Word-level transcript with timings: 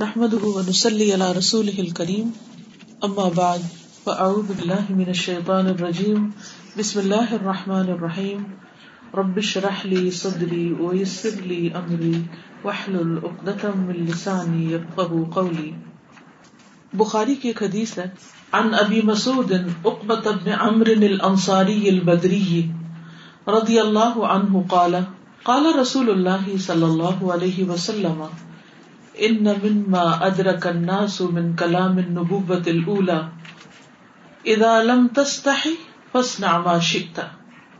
نحمده 0.00 0.44
ونسلي 0.44 1.12
على 1.12 1.32
رسوله 1.32 1.80
الكريم. 1.80 2.28
اما 3.04 3.28
بعد 3.28 3.58
فاعوذ 4.04 4.42
بالله 4.42 4.94
من 4.96 5.08
الشيطان 5.08 5.66
الرجيم. 5.66 6.30
بسم 6.78 7.00
الله 7.00 7.32
الرحمن 7.32 7.90
الرحيم. 7.90 8.42
رب 9.14 9.38
اشرح 9.38 9.86
لي 9.86 10.10
صدري 10.10 10.72
ويسر 10.72 11.30
لي 11.40 11.68
امري 11.74 12.12
واحلل 12.64 13.18
عقدة 13.22 13.68
من 13.74 13.94
لساني 13.94 14.72
يفقهوا 14.72 15.24
قولي. 15.34 15.70
بخاری 16.92 17.34
کی 17.34 17.48
ایک 17.48 17.62
حدیث 17.62 17.98
ہے، 17.98 18.10
عن 18.52 18.74
ابی 18.74 19.02
مسعود 19.02 19.52
عقبة 19.84 20.30
بن 20.44 20.50
عمرو 20.60 21.04
الانصاری 21.04 21.88
البدری 21.88 22.72
رضی 23.46 23.80
اللہ 23.80 24.18
عنہ 24.18 24.58
قال 24.68 24.94
قال 25.42 25.66
رسول 25.80 26.10
اللہ 26.10 26.56
صلی 26.56 26.82
اللہ 26.82 27.24
علیہ 27.24 27.64
وسلم 27.64 28.24
ان 29.26 29.48
مما 29.62 30.02
ادرك 30.26 30.66
الناس 30.66 31.20
من 31.36 31.48
كلام 31.56 31.98
النبوة 31.98 32.62
الاولى 32.68 33.20
اذا 34.46 34.72
لم 34.82 35.06
تستحي 35.16 35.72
فاصنع 36.12 36.52
ما 36.58 36.76
شئت 36.90 37.20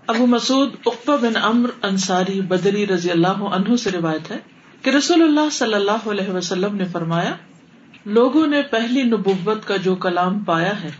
ابو 0.08 0.26
مسعود 0.26 0.74
عقبہ 0.86 1.16
بن 1.22 1.36
عمر 1.42 1.70
انصاری 1.82 2.40
بدری 2.48 2.86
رضی 2.86 3.10
اللہ 3.10 3.46
عنہ 3.58 3.76
سے 3.82 3.90
روایت 3.90 4.30
ہے 4.30 4.38
کہ 4.82 4.90
رسول 4.90 5.22
اللہ 5.22 5.48
صلی 5.52 5.74
اللہ 5.74 6.08
علیہ 6.10 6.34
وسلم 6.34 6.76
نے 6.76 6.84
فرمایا، 6.92 7.32
لوگوں 8.18 8.46
نے 8.46 8.62
پہلی 8.70 9.02
نبوت 9.04 9.66
کا 9.66 9.76
جو 9.84 9.94
کلام 10.04 10.38
پایا 10.44 10.72
ہے، 10.82 10.90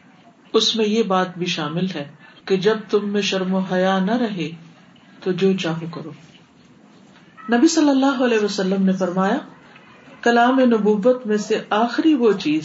اس 0.55 0.75
میں 0.77 0.87
یہ 0.87 1.03
بات 1.13 1.39
بھی 1.39 1.47
شامل 1.47 1.87
ہے 1.95 2.09
کہ 2.45 2.57
جب 2.67 2.91
تم 2.91 3.09
میں 3.13 3.23
شرم 3.29 3.55
و 3.55 3.59
حیا 3.73 3.99
نہ 4.05 4.17
رہے 4.17 4.51
تو 5.25 5.33
جو 5.33 5.53
چاہو 5.63 5.87
کرو۔ 5.95 6.13
نبی 7.53 7.69
صلی 7.69 7.91
اللہ 7.91 8.23
علیہ 8.25 8.45
وسلم 8.45 8.85
نے 8.85 8.93
فرمایا 8.99 9.39
کلام 10.23 10.61
نبوت 10.61 11.27
میں 11.27 11.37
سے 11.37 11.63
آخری 11.71 12.15
وہ 12.15 12.33
چیز 12.33 12.63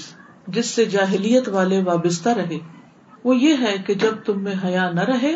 جس 0.48 0.66
سے 0.66 0.86
جاہلیت 0.86 1.50
والے 1.50 1.84
وابستہ 1.84 2.30
رہے۔ 2.30 2.58
وہ 3.23 3.36
یہ 3.36 3.53
ہے 3.61 3.75
کہ 3.88 3.94
جب 3.94 4.16
تم 4.25 4.44
میں 4.44 4.56
حیا 4.64 4.92
نہ 4.92 5.02
رہے 5.02 5.36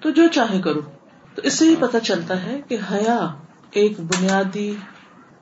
تو 0.00 0.10
جو 0.10 0.22
چاہے 0.32 0.62
کرو۔ 0.62 0.80
تو 1.34 1.42
اس 1.44 1.54
سے 1.58 1.66
یہ 1.66 1.76
پتا 1.80 2.00
چلتا 2.00 2.42
ہے 2.42 2.60
کہ 2.68 2.76
حیا 2.92 3.26
ایک 3.70 4.00
بنیادی 4.00 4.74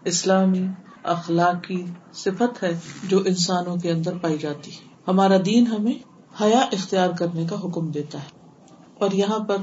اسلامی 0.05 0.67
اخلاقی 1.03 1.85
صفت 2.13 2.63
ہے 2.63 2.79
جو 3.09 3.19
انسانوں 3.27 3.77
کے 3.77 3.91
اندر 3.91 4.19
پائی 4.23 4.39
جاتی 4.39 4.71
ہے۔ 4.71 4.89
ہمارا 5.09 5.37
دین 5.47 5.67
ہمیں 5.67 5.95
حیا 6.43 6.59
اختیار 6.59 7.09
کرنے 7.19 7.47
کا 7.51 7.57
حکم 7.65 7.91
دیتا 7.91 8.19
ہے۔ 8.19 8.47
اور 8.99 9.11
یہاں 9.11 9.39
پر 9.39 9.57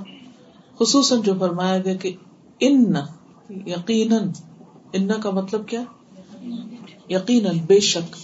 خصوصاً 0.80 1.22
جو 1.22 1.34
فرمایا 1.40 1.78
گیا 1.78 1.96
کہ 1.96 2.16
ان 2.60 2.94
یقیناً، 3.50 4.30
ان 4.94 5.22
کا 5.22 5.30
مطلب 5.30 5.68
کیا؟ 5.68 5.82
یقیناً 7.10 7.58
بے 7.68 7.80
شک 7.80 8.16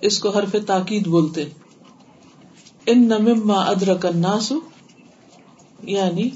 اس 0.00 0.18
کو 0.18 0.30
حرف 0.30 0.56
تاکید 0.66 1.06
بولتے 1.06 1.44
ان 2.86 3.08
مما 3.08 3.54
ادرک 3.54 4.06
الناس 4.06 4.52
یعنی 5.82 6.28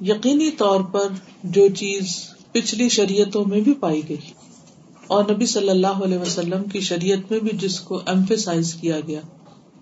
یقینی 0.00 0.50
طور 0.50 0.80
پر 0.80 1.08
جو 1.44 1.68
چیز 1.68 2.16
پچھلی 2.52 2.88
شریعتوں 2.88 3.44
میں 3.44 3.60
بھی 3.60 3.74
پائی 3.74 4.08
گئی۔ 4.08 4.30
اور 5.06 5.24
نبی 5.30 5.46
صلی 5.46 5.68
اللہ 5.68 5.86
علیہ 5.86 6.18
وسلم 6.18 6.64
کی 6.64 6.80
شریعت 6.80 7.30
میں 7.30 7.40
بھی 7.40 7.58
جس 7.58 7.80
کو 7.80 8.00
ایمفیسائز 8.06 8.74
کیا 8.74 9.00
گیا 9.00 9.20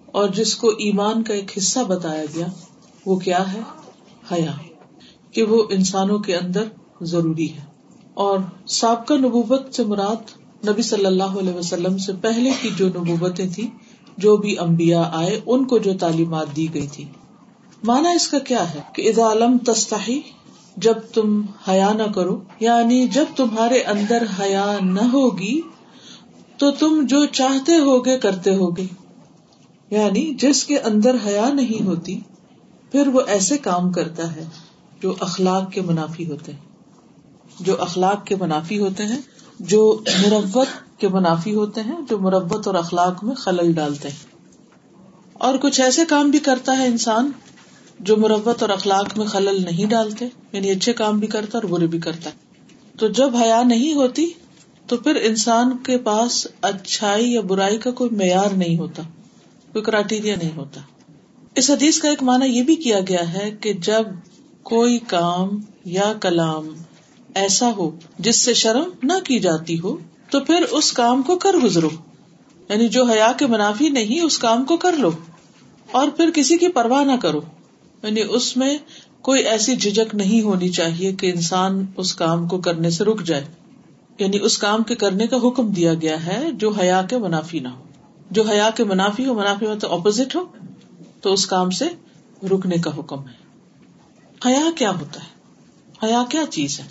اور 0.06 0.28
جس 0.28 0.56
کو 0.56 0.68
ایمان 0.68 1.22
کا 1.22 1.34
ایک 1.34 1.58
حصہ 1.58 1.80
بتایا 1.80 2.24
گیا، 2.34 2.46
وہ 3.06 3.16
کیا 3.16 3.52
ہے؟ 3.52 3.60
حیا، 4.32 4.52
کہ 5.30 5.42
وہ 5.42 5.62
انسانوں 5.70 6.18
کے 6.18 6.36
اندر 6.36 6.64
ضروری 7.00 7.52
ہے۔ 7.52 7.64
اور 8.14 8.38
سابقہ 8.68 9.14
نبوت 9.14 9.74
سے 9.74 9.84
مراد 9.84 10.37
نبی 10.66 10.82
صلی 10.82 11.06
اللہ 11.06 11.22
علیہ 11.22 11.54
وسلم 11.54 11.98
سے 11.98 12.12
پہلے 12.20 12.50
کی 12.62 12.70
جو 12.76 12.88
نبوتیں 12.88 13.46
تھی 13.54 13.70
جو 14.16 14.36
بھی 14.36 14.58
امبیا 14.58 15.10
آئے، 15.12 15.40
ان 15.46 15.64
کو 15.64 15.78
جو 15.78 15.94
تعلیمات 15.94 16.46
دی 16.56 16.74
گئی 16.74 16.86
تھی۔ 16.86 17.04
مانا 17.84 18.08
اس 18.08 18.28
کا 18.28 18.38
کیا 18.38 18.74
ہے؟ 18.74 18.80
کہ 18.92 19.08
اذا 19.08 19.32
علم 19.32 19.58
تستحی، 19.58 20.20
جب 20.76 20.94
تم 21.14 21.42
حیا 21.68 21.92
نہ 21.92 22.02
کرو 22.02 22.40
یعنی 22.60 23.08
جب 23.08 23.24
تمہارے 23.36 23.82
اندر 23.82 24.22
حیا 24.40 24.76
نہ 24.80 25.00
ہوگی، 25.00 25.60
تو 26.56 26.70
تم 26.70 27.06
جو 27.06 27.26
چاہتے 27.26 27.78
ہوگے 27.78 28.18
کرتے 28.18 28.54
ہوگے۔ 28.54 28.86
یعنی 29.90 30.34
جس 30.34 30.64
کے 30.64 30.78
اندر 30.78 31.16
حیا 31.26 31.48
نہیں 31.52 31.86
ہوتی، 31.86 32.20
پھر 32.92 33.06
وہ 33.06 33.20
ایسے 33.26 33.58
کام 33.58 33.92
کرتا 33.92 34.36
ہے 34.36 34.44
جو 35.02 35.14
اخلاق 35.20 35.72
کے 35.72 35.80
منافی 35.80 36.30
ہوتے 36.30 36.52
ہیں۔ 36.52 36.68
جو 37.60 37.82
اخلاق 37.82 38.26
کے 38.26 38.36
منافی 38.36 38.78
ہوتے 38.78 39.04
ہیں 39.04 39.18
جو 39.60 40.00
مربت 40.22 41.00
کے 41.00 41.08
منافی 41.08 41.54
ہوتے 41.54 41.80
ہیں، 41.80 41.96
جو 42.10 42.18
مربت 42.18 42.66
اور 42.66 42.74
اخلاق 42.74 43.24
میں 43.24 43.34
خلل 43.34 43.72
ڈالتے 43.72 44.08
ہیں۔ 44.08 44.38
اور 45.34 45.54
کچھ 45.58 45.80
ایسے 45.80 46.04
کام 46.04 46.30
بھی 46.30 46.38
کرتا 46.38 46.78
ہے 46.78 46.86
انسان 46.86 47.30
جو 48.00 48.16
مربت 48.16 48.62
اور 48.62 48.70
اخلاق 48.70 49.18
میں 49.18 49.26
خلل 49.26 49.64
نہیں 49.64 49.86
ڈالتے 49.86 50.28
یعنی 50.52 50.70
اچھے 50.70 50.92
کام 50.92 51.18
بھی 51.18 51.26
کرتا 51.26 51.58
اور 51.58 51.68
برے 51.68 51.86
بھی 51.86 51.98
کرتا 51.98 52.30
تو 52.98 53.08
جب 53.08 53.36
حیا 53.36 53.62
نہیں 53.62 53.94
ہوتی، 53.94 54.30
تو 54.86 54.96
پھر 54.96 55.16
انسان 55.22 55.76
کے 55.76 55.98
پاس 55.98 56.46
اچھائی 56.60 57.32
یا 57.32 57.40
برائی 57.40 57.78
کا 57.78 57.90
کوئی 57.90 58.10
معیار 58.10 58.50
نہیں 58.50 58.78
ہوتا، 58.78 59.02
کوئی 59.72 59.84
کرائٹیریا 59.84 60.36
نہیں 60.36 60.56
ہوتا۔ 60.56 60.80
اس 61.54 61.70
حدیث 61.70 61.98
کا 61.98 62.10
ایک 62.10 62.22
معنی 62.22 62.46
یہ 62.46 62.62
بھی 62.62 62.76
کیا 62.76 63.00
گیا 63.00 63.32
ہے 63.32 63.50
کہ 63.50 63.72
جب 63.72 64.04
کوئی 64.62 64.98
کام 64.98 65.60
یا 65.84 66.12
کلام 66.20 66.68
ایسا 67.34 67.70
ہو 67.76 67.90
جس 68.18 68.40
سے 68.40 68.54
شرم 68.54 68.90
نہ 69.02 69.12
کی 69.24 69.38
جاتی 69.38 69.80
ہو، 69.80 69.96
تو 70.30 70.40
پھر 70.40 70.62
اس 70.70 70.92
کام 70.92 71.22
کو 71.22 71.36
کر 71.36 71.54
گزرو۔ 71.64 71.88
یعنی 72.68 72.88
جو 72.88 73.04
حیا 73.04 73.32
کے 73.38 73.46
منافی 73.46 73.88
نہیں، 73.88 74.20
اس 74.20 74.38
کام 74.38 74.64
کو 74.64 74.76
کر 74.76 74.92
لو۔ 74.92 75.10
اور 75.90 76.08
پھر 76.08 76.30
کسی 76.34 76.56
کی 76.56 76.68
پرواہ 76.68 77.04
نہ 77.04 77.12
کرو۔ 77.22 77.40
یعنی 78.02 78.22
اس 78.28 78.56
میں 78.56 78.78
کوئی 79.22 79.42
ایسی 79.42 79.76
جھجک 79.76 80.14
نہیں 80.14 80.42
ہونی 80.42 80.68
چاہیے 80.68 81.12
کہ 81.12 81.32
انسان 81.34 81.86
اس 81.96 82.14
کام 82.14 82.48
کو 82.48 82.60
کرنے 82.60 82.90
سے 82.90 83.04
رک 83.04 83.22
جائے۔ 83.22 83.44
یعنی 84.18 84.38
اس 84.42 84.58
کام 84.58 84.82
کے 84.82 84.94
کرنے 84.94 85.26
کا 85.26 85.36
حکم 85.36 85.72
دیا 85.72 85.94
گیا 85.94 86.26
ہے، 86.26 86.52
جو 86.52 86.70
حیا 86.70 87.02
کے 87.02 87.18
منافی 87.18 87.58
نہ 87.58 87.68
ہو۔ 87.68 87.84
جو 88.30 88.42
حیا 88.42 88.70
کے 88.76 88.84
منافی 88.84 89.26
ہو، 89.26 89.34
منافی 89.34 89.66
مطلب 89.66 89.92
اپوزٹ 89.92 90.36
ہو، 90.36 90.44
تو 91.20 91.32
اس 91.32 91.46
کام 91.46 91.70
سے 91.70 91.84
رکنے 92.46 92.76
کا 92.76 92.98
حکم 92.98 93.28
ہے۔ 93.28 93.48
حیا 94.46 94.70
کیا 94.76 94.90
ہوتا 94.90 95.20
ہے؟ 95.20 95.38
حیا 96.06 96.24
کیا 96.28 96.42
چیز 96.50 96.80
ہے؟ 96.80 96.84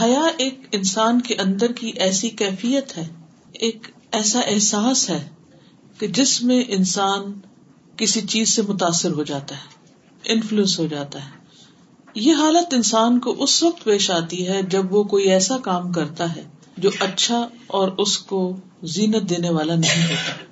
حیا 0.00 0.22
ایک 0.36 0.60
انسان 0.72 1.20
کے 1.20 1.34
اندر 1.34 1.72
کی 1.72 1.88
ایسی 1.88 2.30
کیفیت 2.30 2.96
ہے، 2.96 3.08
ایک 3.52 3.86
ایسا 4.12 4.40
احساس 4.40 5.10
ہے 5.10 5.28
کہ 5.98 6.06
جس 6.06 6.42
میں 6.42 6.64
انسان 6.68 7.32
کسی 7.96 8.20
چیز 8.20 8.48
سے 8.48 8.62
متاثر 8.62 9.10
ہو 9.10 9.22
جاتا 9.22 9.54
ہے 9.54 9.88
انفلوئنس 10.32 10.78
ہو 10.78 10.86
جاتا 10.86 11.24
ہے۔ 11.24 11.30
یہ 12.14 12.34
حالت 12.34 12.74
انسان 12.74 13.20
کو 13.20 13.36
اس 13.38 13.62
وقت 13.62 13.84
پیش 13.84 14.10
آتی 14.10 14.48
ہے 14.48 14.62
جب 14.62 14.94
وہ 14.94 15.04
کوئی 15.04 15.24
ایسا 15.24 15.58
کام 15.58 15.92
کرتا 15.92 16.36
ہے 16.36 16.42
جو 16.76 16.90
اچھا 17.00 17.48
اور 17.66 17.88
اس 17.98 18.18
کو 18.18 18.56
زینت 18.82 19.30
دینے 19.30 19.50
والا 19.50 19.74
نہیں 19.74 20.02
ہوتا۔ 20.02 20.44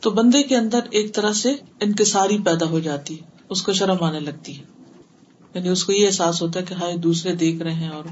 تو 0.00 0.10
بندے 0.10 0.42
کے 0.42 0.56
اندر 0.56 0.80
ایک 0.90 1.14
طرح 1.14 1.32
سے 1.32 1.54
انکساری 1.80 2.38
پیدا 2.38 2.66
ہو 2.66 2.78
جاتی 2.78 3.20
ہے، 3.20 3.26
اس 3.48 3.62
کو 3.62 3.72
شرم 3.72 4.02
آنے 4.04 4.20
لگتی 4.20 4.58
ہے۔ 4.58 4.62
یعنی 5.54 5.68
اس 5.68 5.84
کو 5.84 5.92
یہ 5.92 6.06
احساس 6.06 6.42
ہوتا 6.42 6.60
ہے 6.60 6.64
کہ 6.64 6.74
ہائے 6.74 6.96
دوسرے 6.96 7.34
دیکھ 7.34 7.62
رہے 7.62 7.74
ہیں 7.74 7.88
اور 7.88 8.04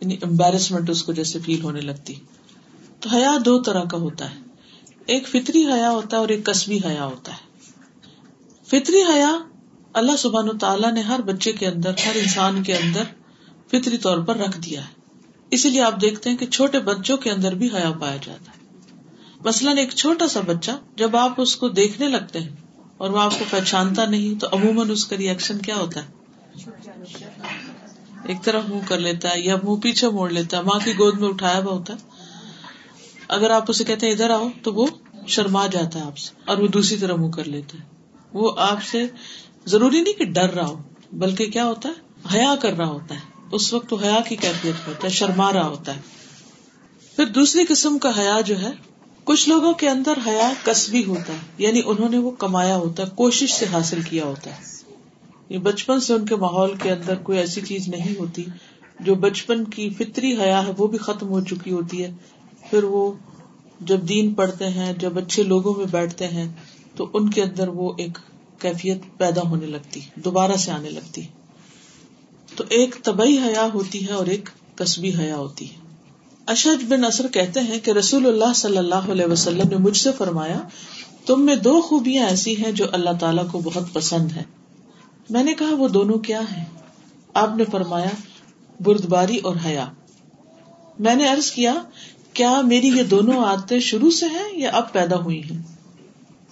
یعنی 0.00 0.16
امبیرسمنٹ 0.22 0.90
اس 0.90 1.02
کو 1.02 1.12
جیسے 1.12 1.38
فیل 1.38 1.62
ہونے 1.62 1.80
لگتی۔ 1.80 2.14
تو 3.00 3.08
حیا 3.08 3.38
دو 3.44 3.62
طرح 3.62 3.84
کا 3.84 3.98
ہوتا 3.98 4.30
ہے۔ 4.30 4.40
ایک 5.06 5.28
فطری 5.28 5.66
حیا 5.66 5.90
ہوتا 5.90 6.16
ہے 6.16 6.20
اور 6.20 6.28
ایک 6.28 6.46
کسبی 6.46 6.78
حیا 6.86 7.04
ہوتا 7.04 7.32
ہے۔ 7.32 7.46
فطری 8.66 9.02
حیا 9.14 9.38
اللہ 9.92 10.16
سبحان 10.18 10.58
تعالیٰ 10.58 10.92
نے 10.92 11.00
ہر 11.00 11.20
بچے 11.20 11.52
کے 11.52 11.66
اندر، 11.66 11.90
ہر 12.06 12.12
انسان 12.14 12.62
کے 12.62 12.74
اندر 12.76 13.02
فطری 13.68 13.98
طور 13.98 14.18
پر 14.18 14.36
رکھ 14.36 14.60
دیا 14.60 14.80
ہے۔ 14.80 14.96
اسی 15.50 15.70
لیے 15.70 15.82
آپ 15.82 16.00
دیکھتے 16.00 16.30
ہیں 16.30 16.36
کہ 16.36 16.46
چھوٹے 16.46 16.78
بچوں 16.78 17.16
کے 17.16 17.30
اندر 17.30 17.54
بھی 17.54 17.66
حیا 17.66 17.92
پایا 18.00 18.16
جاتا 18.16 18.50
ہے۔ 18.50 18.56
مثلاً 19.44 19.76
ایک 19.78 19.90
چھوٹا 19.90 20.28
سا 20.28 20.40
بچہ 20.40 20.70
جب 20.96 21.16
آپ 21.16 21.40
اس 21.40 21.56
کو 21.56 21.68
دیکھنے 21.68 22.08
لگتے 22.08 22.40
ہیں 22.40 22.56
اور 22.96 23.10
وہ 23.10 23.18
آپ 23.18 23.38
کو 23.38 23.44
پہچانتا 23.50 24.04
نہیں، 24.04 24.40
تو 24.40 24.46
عموماً 24.52 24.90
اس 24.90 25.06
کا 25.06 25.16
ریئیکشن 25.16 25.58
کیا 25.58 25.76
ہوتا 25.76 26.00
ہے؟ 26.00 26.10
ایک 28.28 28.42
طرف 28.42 28.62
منہ 28.68 28.80
کر 28.86 28.98
لیتا 28.98 29.28
ہے 29.28 29.40
یا 29.40 29.56
منہ 29.62 29.80
پیچھے 29.80 30.08
موڑ 30.08 30.30
لیتا 30.30 30.56
ہے۔ 30.56 30.62
ماں 30.62 30.78
کی 30.84 30.92
گود 30.92 31.18
میں 31.18 31.28
اٹھایا 31.28 31.58
ہوا 31.58 31.72
ہوتا 31.72 31.92
ہے۔ 31.92 31.98
اگر 33.28 33.50
آپ 33.50 33.64
اسے 33.68 33.84
کہتے 33.84 34.06
ہیں 34.06 34.12
ادھر 34.12 34.30
آؤ، 34.30 34.48
تو 34.62 34.74
وہ 34.74 34.86
شرما 35.26 35.66
جاتا 35.66 35.98
ہے 35.98 36.04
آپ 36.04 36.18
سے 36.18 36.34
اور 36.44 36.58
وہ 36.58 36.66
دوسری 36.66 36.96
طرح 36.96 37.14
منہ 37.14 37.30
کر 37.30 37.44
لیتا 37.44 37.78
ہے۔ 37.78 37.82
وہ 38.32 38.52
آپ 38.58 38.84
سے 38.84 39.06
ضروری 39.66 40.00
نہیں 40.00 40.18
کہ 40.18 40.24
ڈر 40.24 40.50
رہا 40.50 40.66
ہو، 40.66 40.82
بلکہ 41.12 41.50
کیا 41.50 41.64
ہوتا 41.64 41.88
ہے؟ 41.88 41.94
حیا 42.34 42.54
کر 42.62 42.72
رہا 42.72 42.86
ہوتا 42.86 43.14
ہے۔ 43.14 43.20
اس 43.52 43.72
وقت 43.72 43.88
تو 43.88 43.96
حیا 43.96 44.18
کی 44.28 44.36
کیفیت 44.36 44.88
ہوتا 44.88 45.04
ہے، 45.04 45.12
شرما 45.12 45.52
رہا 45.52 45.66
ہوتا 45.66 45.96
ہے۔ 45.96 46.00
پھر 47.16 47.26
دوسری 47.26 47.64
قسم 47.64 47.98
کا 47.98 48.18
حیا 48.18 48.40
جو 48.40 48.60
ہے، 48.60 48.70
کچھ 49.24 49.48
لوگوں 49.48 49.72
کے 49.72 49.88
اندر 49.88 50.12
حیا 50.26 50.52
کسبی 50.64 51.04
ہوتا 51.04 51.32
ہے 51.32 51.38
یعنی 51.58 51.82
انہوں 51.86 52.08
نے 52.08 52.18
وہ 52.18 52.30
کمایا 52.30 52.76
ہوتا 52.76 53.02
ہے، 53.02 53.08
کوشش 53.14 53.52
سے 53.52 53.66
حاصل 53.72 54.02
کیا 54.02 54.24
ہوتا 54.24 54.50
ہے۔ 54.50 54.75
یہ 55.48 55.58
بچپن 55.58 56.00
سے 56.00 56.14
ان 56.14 56.26
کے 56.26 56.36
ماحول 56.36 56.74
کے 56.82 56.90
اندر 56.90 57.14
کوئی 57.14 57.38
ایسی 57.38 57.60
چیز 57.60 57.88
نہیں 57.88 58.18
ہوتی، 58.18 58.44
جو 59.00 59.14
بچپن 59.14 59.64
کی 59.64 59.90
فطری 59.90 60.36
حیا 60.36 60.66
ہے، 60.66 60.72
وہ 60.78 60.86
بھی 60.86 60.98
ختم 60.98 61.28
ہو 61.28 61.40
چکی 61.40 61.70
ہوتی 61.70 62.04
ہے۔ 62.04 62.14
پھر 62.70 62.84
وہ 62.84 63.12
جب 63.80 64.08
دین 64.08 64.34
پڑھتے 64.34 64.68
ہیں، 64.68 64.92
جب 64.92 65.18
اچھے 65.18 65.42
لوگوں 65.42 65.74
میں 65.74 65.86
بیٹھتے 65.90 66.28
ہیں، 66.28 66.52
تو 66.96 67.10
ان 67.12 67.30
کے 67.30 67.42
اندر 67.42 67.68
وہ 67.68 67.92
ایک 67.98 68.18
کیفیت 68.58 68.98
پیدا 69.18 69.40
ہونے 69.40 69.66
لگتی، 69.66 70.00
دوبارہ 70.16 70.52
سے 70.52 70.70
آنے 70.70 70.90
لگتی۔ 70.90 71.22
تو 72.56 72.64
ایک 72.68 72.96
طبی 73.02 73.38
حیا 73.38 73.68
ہوتی 73.74 74.08
ہے 74.08 74.12
اور 74.12 74.26
ایک 74.26 74.48
کسبی 74.74 75.14
حیا 75.18 75.36
ہوتی 75.36 75.70
ہے۔ 75.70 75.76
اشد 76.46 76.84
بن 76.88 77.04
اثر 77.04 77.26
کہتے 77.28 77.60
ہیں 77.60 77.80
کہ 77.80 77.90
رسول 77.90 78.26
اللہ 78.26 78.52
صلی 78.54 78.76
اللہ 78.76 78.94
علیہ 78.94 79.26
وسلم 79.26 79.68
نے 79.70 79.76
مجھ 79.76 79.96
سے 79.96 80.10
فرمایا، 80.18 80.58
تم 81.26 81.46
میں 81.46 81.56
دو 81.56 81.80
خوبیاں 81.80 82.26
ایسی 82.26 82.64
ہیں 82.64 82.72
جو 82.72 82.84
اللہ 82.92 83.10
تعالیٰ 83.20 83.50
کو 83.52 83.60
بہت 83.64 83.84
پسند 83.92 84.32
ہے 84.32 84.42
میں 85.30 85.44
نے 85.44 85.54
کہا 85.54 85.74
وہ 85.74 85.88
دونوں 85.88 86.18
کیا 86.18 86.40
ہیں؟ 86.40 86.64
آپ 87.34 87.56
نے 87.56 87.64
فرمایا، 87.64 88.08
بردباری 88.80 89.36
اور 89.36 89.56
حیا۔ 89.64 89.86
میں 90.98 91.14
نے 91.14 91.28
ارض 91.28 91.50
کیا 91.50 91.74
کیا 92.32 92.60
میری 92.60 92.88
یہ 92.88 93.02
دونوں 93.02 93.44
عادتیں 93.44 93.80
شروع 93.80 94.10
سے 94.10 94.26
ہیں 94.26 94.58
یا 94.58 94.70
اب 94.70 94.92
پیدا 94.92 95.16
ہوئی 95.16 95.42
ہیں؟ 95.50 95.62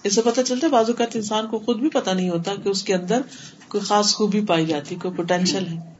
اسے 0.03 0.21
پتا 0.21 0.43
چلتا 0.43 0.67
ہے 0.67 0.71
بازو 0.71 0.93
کا 0.93 1.05
انسان 1.15 1.47
کو 1.47 1.59
خود 1.59 1.79
بھی 1.79 1.89
پتا 1.89 2.13
نہیں 2.13 2.29
ہوتا 2.29 2.55
کہ 2.55 2.69
اس 2.69 2.83
کے 2.83 2.95
اندر 2.95 3.21
کوئی 3.67 3.83
خاص 3.83 4.15
خوبی 4.15 4.45
پائی 4.45 4.65
جاتی، 4.65 4.95
کوئی 4.95 5.13
پوٹینشیل 5.13 5.67
ہے۔ 5.67 5.93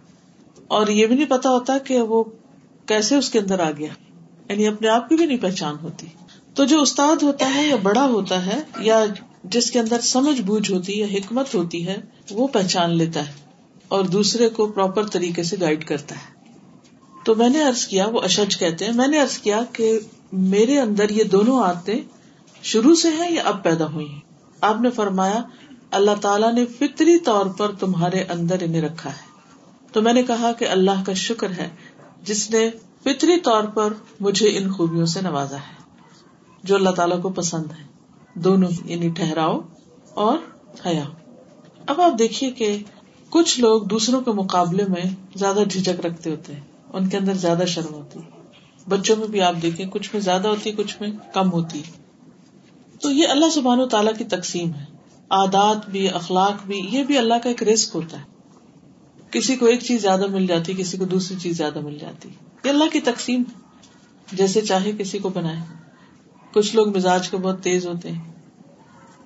اور 0.68 0.88
یہ 0.88 1.08
بھی 1.08 1.16
نہیں 1.16 1.30
پتا 1.30 1.50
ہوتا 1.50 1.78
کہ 1.78 2.02
وہ 2.02 2.24
کیسے 2.86 3.16
اس 3.16 3.30
کے 3.30 3.40
اندر 3.40 3.60
آ 3.60 3.72
گیا۔ 3.72 3.88
یعنی 4.50 4.68
اپنے 4.68 4.88
آپ 4.88 5.10
کی 5.10 5.16
بھی 5.16 5.26
نہیں 5.26 5.38
پہچان 5.38 5.76
ہوتی۔ 5.82 6.08
تو 6.54 6.66
جو 6.66 6.82
استاد 6.82 7.24
ہوتا 7.24 7.54
ہے 7.56 7.68
یا 7.68 7.76
بڑا 7.76 8.06
ہوتا 8.06 8.46
ہے 8.46 8.62
یا 8.80 9.06
جس 9.50 9.72
کے 9.72 9.80
اندر 9.80 10.02
سمجھ 10.02 10.42
بوجھ 10.42 10.72
ہوتی 10.72 11.04
ہے، 11.04 11.18
حکمت 11.18 11.56
ہوتی 11.56 11.88
ہے، 11.88 11.98
وہ 12.32 12.48
پہچان 12.48 12.98
لیتا 12.98 13.28
ہے 13.28 13.34
اور 13.88 14.06
دوسرے 14.06 14.50
کو 14.50 14.68
پراپر 14.68 15.08
طریقے 15.08 15.44
سے 15.44 15.56
گائڈ 15.62 15.86
کرتا 15.86 16.16
ہے۔ 16.16 16.50
تو 17.26 17.36
میں 17.36 17.50
نے 17.50 17.64
ارض 17.64 17.88
کیا، 17.88 18.08
وہ 18.08 18.22
اشج 18.22 18.58
کہتے 18.58 18.86
ہیں، 18.86 18.94
میں 18.94 19.08
نے 19.08 19.22
ارض 19.22 19.38
کیا 19.38 19.62
کہ 19.74 20.00
میرے 20.32 20.80
اندر 20.80 21.10
یہ 21.10 21.24
دونوں 21.24 21.64
آتے 21.64 22.02
شروع 22.64 22.96
سے 22.96 23.10
ہیں 23.10 23.32
یا 23.32 23.44
اب 23.46 23.64
پیدا 23.64 23.92
ہوئی 23.92 24.10
ہیں؟ 24.10 24.20
آپ 24.62 24.82
نے 24.82 24.90
فرمایا، 24.90 25.42
اللہ 25.92 26.12
تعالیٰ 26.22 26.54
نے 26.54 26.66
فطری 26.66 27.20
طور 27.20 27.46
پر 27.46 27.72
تمہارے 27.72 28.24
اندر 28.24 28.58
انہیں 28.62 28.82
رکھا 28.82 29.10
ہے۔ 29.10 29.26
تو 29.92 30.02
میں 30.02 30.14
نے 30.14 30.24
کہا 30.24 30.52
کہ 30.52 30.68
اللہ 30.68 31.04
کا 31.06 31.14
شکر 31.14 31.52
ہے، 31.52 31.70
جس 32.24 32.52
نے 32.52 32.70
فطری 33.04 33.40
طور 33.40 33.64
پر 33.64 33.94
مجھے 34.20 34.58
ان 34.58 34.72
خوبیوں 34.72 35.06
سے 35.06 35.22
نوازا 35.22 35.58
ہے، 35.58 35.84
جو 36.64 36.76
اللہ 36.76 36.90
تعالیٰ 36.90 37.22
کو 37.22 37.30
پسند 37.30 37.72
ہے 37.72 37.95
دونوں 38.36 38.72
یعنی 38.86 39.10
ٹھہراؤ 39.10 39.62
اور 40.14 40.38
حیا۔ 40.86 41.04
اب 41.88 42.02
آپ 42.02 42.20
دیکھیے 42.20 42.52
کہ 42.52 42.78
کچھ 43.30 43.60
لوگ 43.60 43.82
دوسروں 43.82 44.22
کے 44.22 44.32
مقابلے 44.32 44.84
میں 44.84 45.04
زیادہ 45.36 45.60
جھجک 45.70 46.06
رکھتے 46.06 46.30
ہوتے 46.30 46.54
ہیں، 46.54 46.62
ان 46.94 47.10
کے 47.10 47.18
اندر 47.18 47.34
زیادہ 47.34 47.64
شرم 47.68 47.94
ہوتی 47.94 48.20
ہے۔ 48.20 48.30
بچوں 48.90 49.16
میں 49.16 49.28
بھی 49.28 49.42
آپ 49.42 49.56
دیکھیں، 49.62 49.86
کچھ 49.86 50.10
میں 50.14 50.22
زیادہ 50.22 50.48
ہوتی 50.48 50.70
ہے، 50.70 50.76
کچھ 50.76 50.98
میں 51.02 51.10
کم 51.34 51.52
ہوتی 51.52 51.80
ہے۔ 51.80 51.92
تو 53.02 53.12
یہ 53.12 53.28
اللہ 53.28 53.46
سبحان 53.50 53.80
و 53.80 53.88
تعالیٰ 53.88 54.14
کی 54.18 54.24
تقسیم 54.24 54.74
ہے۔ 54.74 54.86
عادات 55.30 55.90
بھی، 55.90 56.10
اخلاق 56.10 56.66
بھی، 56.66 56.88
یہ 56.92 57.04
بھی 57.04 57.18
اللہ 57.18 57.34
کا 57.44 57.50
ایک 57.50 57.64
رسک 57.64 57.96
ہوتا 57.96 58.20
ہے۔ 58.20 58.24
کسی 59.32 59.56
کو 59.56 59.66
ایک 59.66 59.80
چیز 59.80 60.02
زیادہ 60.02 60.28
مل 60.28 60.48
جاتی، 60.48 60.74
کسی 60.74 60.98
کو 60.98 61.06
دوسری 61.06 61.38
چیز 61.40 61.58
زیادہ 61.58 61.80
مل 61.80 61.98
جاتی۔ 61.98 62.30
یہ 62.64 62.70
اللہ 62.70 62.84
کی 62.94 63.00
تقسیم 63.00 63.44
جیسے 64.32 64.62
چاہے 64.62 64.92
کسی 64.98 65.20
کو 65.20 65.30
بنائے 65.30 65.85
کچھ 66.56 66.76
لوگ 66.76 66.96
مزاج 66.96 67.30
کے 67.30 67.38
بہت 67.38 67.64
تیز 67.64 67.88
ہوتے 67.88 68.12
ہیں۔ 68.12 68.34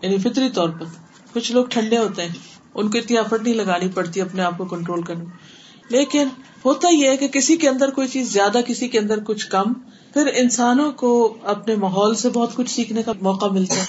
یعنی 0.01 0.17
فطری 0.17 0.49
طور 0.49 0.69
پر 0.69 0.85
کچھ 1.33 1.51
لوگ 1.51 1.65
ٹھنڈے 1.65 1.97
ہوتے 1.97 2.21
ہیں۔ 2.21 2.35
ان 2.75 2.91
کو 2.91 2.97
اتنی 2.97 3.17
ایفرٹ 3.17 3.43
نہیں 3.43 3.53
لگانی 3.53 3.87
پڑتی 3.87 4.21
اپنے 4.21 4.41
آپ 4.41 4.57
کو 4.57 4.65
کنٹرول 4.65 5.01
کرنے۔ 5.01 5.25
لیکن 5.89 6.27
ہوتا 6.65 6.89
یہ 6.89 7.09
ہے 7.09 7.17
کہ 7.17 7.27
کسی 7.27 7.57
کے 7.57 7.69
اندر 7.69 7.89
کوئی 7.89 8.07
چیز 8.07 8.33
زیادہ، 8.33 8.57
کسی 8.67 8.87
کے 8.87 8.99
اندر 8.99 9.19
کچھ 9.23 9.47
کم، 9.47 9.73
پھر 10.13 10.29
انسانوں 10.35 10.91
کو 10.91 11.37
اپنے 11.43 11.75
ماحول 11.75 12.15
سے 12.15 12.29
بہت 12.29 12.55
کچھ 12.55 12.71
سیکھنے 12.71 13.03
کا 13.03 13.11
موقع 13.21 13.45
ملتا 13.45 13.75
ہے۔ 13.75 13.85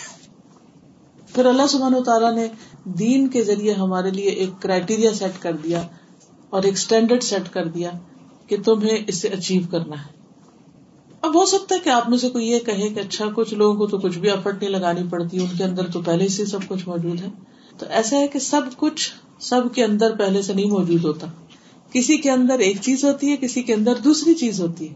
پھر 1.35 1.47
اللہ 1.47 1.67
سبحان 1.67 1.95
و 1.95 2.03
تعالیٰ 2.03 2.35
نے 2.35 2.49
دین 2.85 3.29
کے 3.29 3.45
ذریعے 3.45 3.75
ہمارے 3.75 4.11
لیے 4.11 4.31
ایک 4.31 4.63
کرائٹیریا 4.63 5.15
سیٹ 5.15 5.43
کر 5.43 5.53
دیا 5.53 5.83
اور 6.51 6.63
ایک 6.63 6.75
اسٹینڈرڈ 6.75 7.23
سیٹ 7.23 7.53
کر 7.53 7.69
دیا 7.69 7.91
کہ 8.47 8.57
تمہیں 8.65 8.99
اس 9.07 9.21
سے 9.21 9.29
اچیو 9.29 9.63
کرنا 9.71 10.07
ہے۔ 10.07 10.20
اب 11.23 11.41
ہو 11.41 11.47
سکتا 11.47 11.75
ہے 11.75 11.81
کہ 11.81 11.89
آپ 11.89 12.11
میں 12.11 12.19
سے 12.19 12.29
کوئی 12.29 12.49
یہ 12.49 12.59
کہے 12.59 12.89
کہ 12.89 13.01
اچھا 13.01 13.25
کچھ 13.35 13.55
لوگوں 13.55 13.77
کو 13.77 13.87
تو 13.87 13.99
کچھ 13.99 14.19
بھی 14.19 14.31
افٹ 14.31 14.63
نہیں 14.63 14.71
لگانی 14.71 15.01
پڑتی، 15.11 15.39
ان 15.39 15.57
کے 15.59 15.65
اندر 15.65 15.91
تو 15.91 16.01
پہلے 16.01 16.29
سے 16.29 16.47
سب 16.47 16.59
کچھ 16.69 16.89
موجود 16.89 17.21
ہے۔ 17.21 17.29
تو 17.79 17.87
ایسا 17.89 18.17
ہے 18.17 18.29
کہ 18.29 18.39
سب 18.39 18.61
کچھ 18.77 19.13
سب 19.41 19.61
کے 19.75 19.85
اندر 19.85 20.17
پہلے 20.17 20.43
سے 20.43 20.55
نہیں 20.55 20.71
موجود 20.71 21.05
ہوتا۔ 21.05 21.27
کسی 21.93 22.17
کے 22.17 22.31
اندر 22.31 22.59
ایک 22.59 22.77
چیز 22.81 23.05
ہوتی 23.05 23.31
ہے، 23.31 23.37
کسی 23.37 23.63
کے 23.63 23.75
اندر 23.75 23.95
دوسری 23.95 24.35
چیز 24.35 24.61
ہوتی 24.61 24.91
ہے۔ 24.91 24.95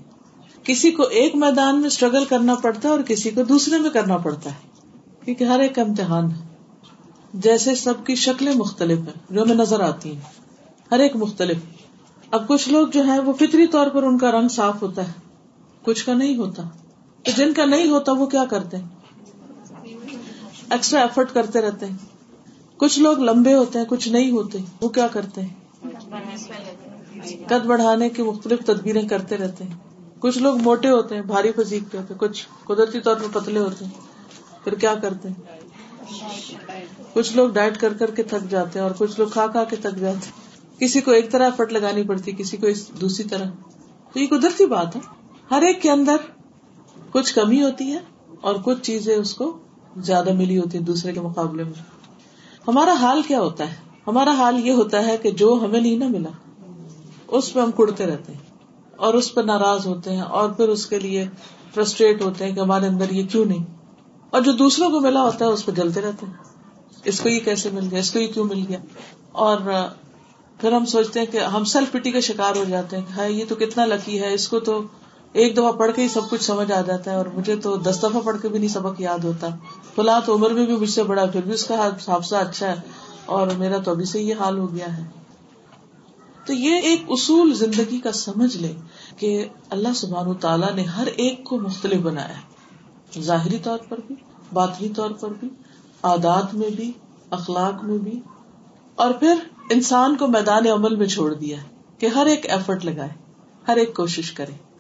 کسی 0.63 0.91
کو 0.91 1.03
ایک 1.03 1.37
میدان 1.37 1.79
میں 1.79 1.87
اسٹرگل 1.87 2.25
کرنا 2.25 2.55
پڑتا 2.55 2.89
ہے 2.89 2.95
اور 2.95 3.03
کسی 3.03 3.31
کو 3.31 3.43
دوسرے 3.43 3.79
میں 3.79 3.91
کرنا 3.91 4.17
پڑتا 4.17 4.51
ہے۔ 4.51 4.69
کیونکہ 5.25 5.45
ہر 5.45 5.61
ایک 5.61 5.75
کا 5.75 5.83
امتحان 5.83 6.31
ہے۔ 6.31 6.47
جیسے 7.35 7.75
سب 7.75 8.07
کی 8.07 8.15
شکلیں 8.15 8.53
مختلف 8.55 8.99
ہیں، 8.99 9.35
جو 9.35 9.43
ہمیں 9.43 9.55
نظر 9.55 9.81
آتی 9.81 10.13
ہیں۔ 10.13 10.21
ہر 10.91 10.99
ایک 10.99 11.17
مختلف۔ 11.17 11.57
اب 12.31 12.49
کچھ 12.49 12.69
لوگ 12.69 12.87
جو 12.87 13.07
ہے 13.07 13.19
وہ 13.19 13.33
فطری 13.33 13.67
طور 13.67 13.87
پر 13.87 14.03
ان 14.03 14.19
کا 14.19 14.31
رنگ 14.31 14.49
صاف 14.49 14.83
ہوتا 14.83 15.09
ہے۔ 15.09 15.24
کچھ 15.85 16.07
کا 16.07 16.15
نہیں 16.15 16.37
ہوتا۔ 16.37 16.63
تو 17.23 17.31
جن 17.37 17.53
کا 17.53 17.65
نہیں 17.65 17.91
ہوتا 17.91 18.13
وہ 18.13 18.27
کیا 18.27 18.45
کرتے 18.51 18.77
ہیں؟ 18.77 18.89
ایکسٹرا 20.71 21.01
ایفرٹ 21.01 21.35
کرتے 21.35 21.61
رہتے 21.61 21.87
ہیں۔ 21.87 21.97
کچھ 22.77 22.99
لوگ 22.99 23.19
لمبے 23.19 23.55
ہوتے 23.55 23.79
ہیں، 23.79 23.87
کچھ 23.87 24.09
نہیں 24.09 24.31
ہوتے، 24.31 24.59
وہ 24.81 24.89
کیا 24.89 25.07
کرتے 25.07 25.41
ہیں؟ 25.41 25.55
قد 27.49 27.67
بڑھانے 27.67 28.09
کی 28.09 28.23
مختلف 28.23 28.59
تدبیریں 28.67 29.09
کرتے 29.09 29.37
رہتے 29.37 29.65
ہیں۔ 29.65 29.75
کچھ 30.19 30.39
لوگ 30.39 30.59
موٹے 30.59 30.91
ہوتے 30.91 31.15
ہیں، 31.15 31.23
بھاری 31.23 31.53
فزیک 31.53 31.83
کے 31.93 31.99
ہوتے 31.99 32.15
ہیں، 32.15 32.21
کچھ 32.21 32.47
قدرتی 32.65 33.01
طور 33.01 33.17
پر 33.17 33.41
پتلے 33.41 33.61
ہوتے 33.61 33.85
ہیں۔ 33.85 33.93
پھر 34.65 34.75
کیا 34.75 34.95
کرتے 34.95 35.29
ہیں؟ 35.29 35.61
کچھ 37.13 37.37
لوگ 37.37 37.49
ڈائٹ 37.51 37.81
کر 37.81 37.93
کر 37.93 38.11
کے 38.11 38.23
تھک 38.23 38.51
جاتے 38.51 38.79
ہیں 38.79 38.87
اور 38.87 38.95
کچھ 38.99 39.21
لوگ 39.21 39.29
کھا 39.29 39.47
کھا 39.47 39.65
کے 39.65 39.77
تھک 39.77 39.99
جاتے 39.99 40.27
ہیں۔ 40.27 40.55
کسی 40.81 41.01
کو 41.01 41.11
ایک 41.11 41.31
طرح 41.31 41.45
ایفرٹ 41.45 41.73
لگانی 41.73 42.03
پڑتی، 42.03 42.33
کسی 42.33 42.57
کو 42.57 42.67
دوسری 43.01 43.29
طرح۔ 43.29 43.47
تو 44.13 44.19
یہ 44.21 44.27
قدرتی 44.27 44.67
بات 44.67 44.97
ہے۔ 44.97 45.24
ہر 45.51 45.63
ایک 45.63 45.83
کے 45.83 45.91
اندر 45.91 46.17
کچھ 47.13 47.35
کمی 47.35 47.63
ہوتی 47.63 47.93
ہے 47.93 47.99
اور 48.41 48.55
کچھ 48.65 48.81
چیزیں 48.83 49.17
اس 49.17 49.35
کو 49.35 49.59
زیادہ 49.97 50.33
ملی 50.33 50.59
ہوتی 50.59 50.79
ہیں 50.79 50.85
دوسرے 50.85 51.13
کے 51.13 51.21
مقابلے 51.21 51.65
میں۔ 51.65 51.73
ہمارا 52.69 52.93
حال 52.93 53.23
کیا 53.23 53.41
ہوتا 53.41 53.71
ہے؟ 53.71 53.75
ہمارا 54.07 54.31
حال 54.31 54.67
یہ 54.67 54.73
ہوتا 54.73 55.07
ہے 55.07 55.17
کہ 55.17 55.31
جو 55.31 55.59
ہمیں 55.63 55.81
نہیں 55.81 55.97
نہ 55.97 56.09
ملا، 56.09 56.29
اس 57.29 57.53
پہ 57.53 57.61
ہم 57.61 57.71
کڑتے 57.71 58.07
رہتے 58.07 58.33
ہیں 58.33 58.41
اور 58.97 59.15
اس 59.15 59.35
پہ 59.35 59.41
ناراض 59.41 59.87
ہوتے 59.87 60.15
ہیں 60.15 60.23
اور 60.23 60.51
پھر 60.51 60.69
اس 60.69 60.87
کے 60.87 60.99
لیے 60.99 61.29
فرسٹریٹ 61.75 62.23
ہوتے 62.23 62.45
ہیں 62.45 62.55
کہ 62.55 62.61
ہمارے 62.61 62.87
اندر 62.87 63.11
یہ 63.11 63.27
کیوں 63.27 63.45
نہیں؟ 63.45 63.65
اور 64.31 64.43
جو 64.43 64.53
دوسروں 64.53 64.91
کو 64.91 65.01
ملا 65.01 65.23
ہوتا 65.23 65.45
ہے، 65.45 65.51
اس 65.51 65.67
پہ 65.67 65.73
جلتے 65.73 66.01
رہتے 66.01 66.27
ہیں۔ 66.27 66.33
اس 67.05 67.21
کو 67.21 67.29
یہ 67.29 67.41
کیسے 67.41 67.71
مل 67.71 67.89
گیا؟ 67.91 67.99
اس 67.99 68.11
کو 68.11 68.19
یہ 68.19 68.27
کیوں 68.27 68.45
مل 68.45 68.65
گیا؟ 68.69 68.79
اور 69.33 69.59
پھر 70.61 70.73
ہم 70.73 70.85
سوچتے 70.85 71.21
ہیں 71.21 71.27
کہ 71.27 71.39
ہم 71.39 71.65
سیلف 71.65 71.93
پٹی 71.93 72.11
کا 72.11 72.21
شکار 72.21 72.57
ہو 72.57 72.65
جاتے 72.69 72.97
ہیں 72.97 73.17
کہ 73.17 73.33
یہ 73.33 73.45
تو 73.49 73.55
کتنا 73.55 73.85
لکی 73.85 74.21
ہے، 74.21 74.35
اس 74.35 74.49
کو 74.49 74.61
تو 74.61 74.83
ایک 75.35 75.55
دفعہ 75.55 75.73
پڑھ 75.73 75.93
کے 75.97 76.03
ہی 76.03 76.09
سب 76.09 76.31
کچھ 76.31 76.45
سمجھ 76.45 76.73
آ 76.73 76.81
جاتا 76.81 77.11
ہے 77.11 77.17
اور 77.17 77.27
مجھے 77.27 77.57
تو 77.57 77.77
دس 77.77 77.99
دفعہ 77.99 78.21
پڑھ 78.21 78.37
کے 78.43 78.49
بھی 78.49 78.59
نہیں 78.59 78.69
سبق 78.69 79.01
یاد 79.01 79.19
ہوتا۔ 79.19 79.49
فلاں 79.95 80.21
تو 80.27 80.35
عمر 80.35 80.51
میں 80.51 80.67
بھی 80.67 80.77
مجھ 80.77 80.91
سے 80.91 81.03
بڑا، 81.03 81.27
پھر 81.27 81.41
بھی 81.41 81.53
اس 81.53 81.65
کا 81.65 81.89
حادثہ 82.07 82.35
اچھا 82.35 82.69
ہے 82.69 82.75
اور 83.27 83.47
میرا 83.47 83.79
تو 83.79 83.91
ابھی 83.91 84.05
سے 84.05 84.23
یہ 84.23 84.35
حال 84.39 84.59
ہو 84.59 84.75
گیا 84.75 84.97
ہے۔ 84.97 85.03
تو 86.47 86.53
یہ 86.53 86.75
ایک 86.75 87.03
اصول 87.09 87.55
زندگی 87.55 87.99
کا 87.99 88.13
سمجھ 88.13 88.57
لے 88.57 88.73
کہ 89.17 89.49
اللہ 89.71 89.89
سبحان 89.97 90.35
تعالیٰ 90.35 90.73
نے 90.73 90.83
ہر 90.83 91.07
ایک 91.07 91.45
کو 91.45 91.59
مختلف 91.59 92.01
بنایا 92.01 93.21
ظاہری 93.21 93.59
طور 93.59 93.79
پر 93.89 94.01
بھی، 94.07 94.15
باطنی 94.53 94.89
طور 94.89 95.11
پر 95.11 95.29
بھی، 95.41 95.49
عادات 96.03 96.55
میں 96.55 96.71
بھی، 96.71 96.93
اخلاق 97.31 97.85
میں 97.85 97.99
بھی۔ 97.99 98.21
اور 98.95 99.11
پھر 99.11 99.35
انسان 99.71 100.17
کو 100.17 100.27
میدان 100.27 100.67
عمل 100.67 100.97
میں 100.97 101.07
چھوڑ 101.07 101.35
دیا 101.35 101.57
کہ 101.99 102.07
ہر 102.07 102.27
ایک 102.27 102.51
ایفرٹ 102.51 102.85
لگائے، 102.85 103.11
ہر 103.69 103.77
ایک 103.77 103.95
کوشش 103.95 104.33
کرے۔ 104.33 104.74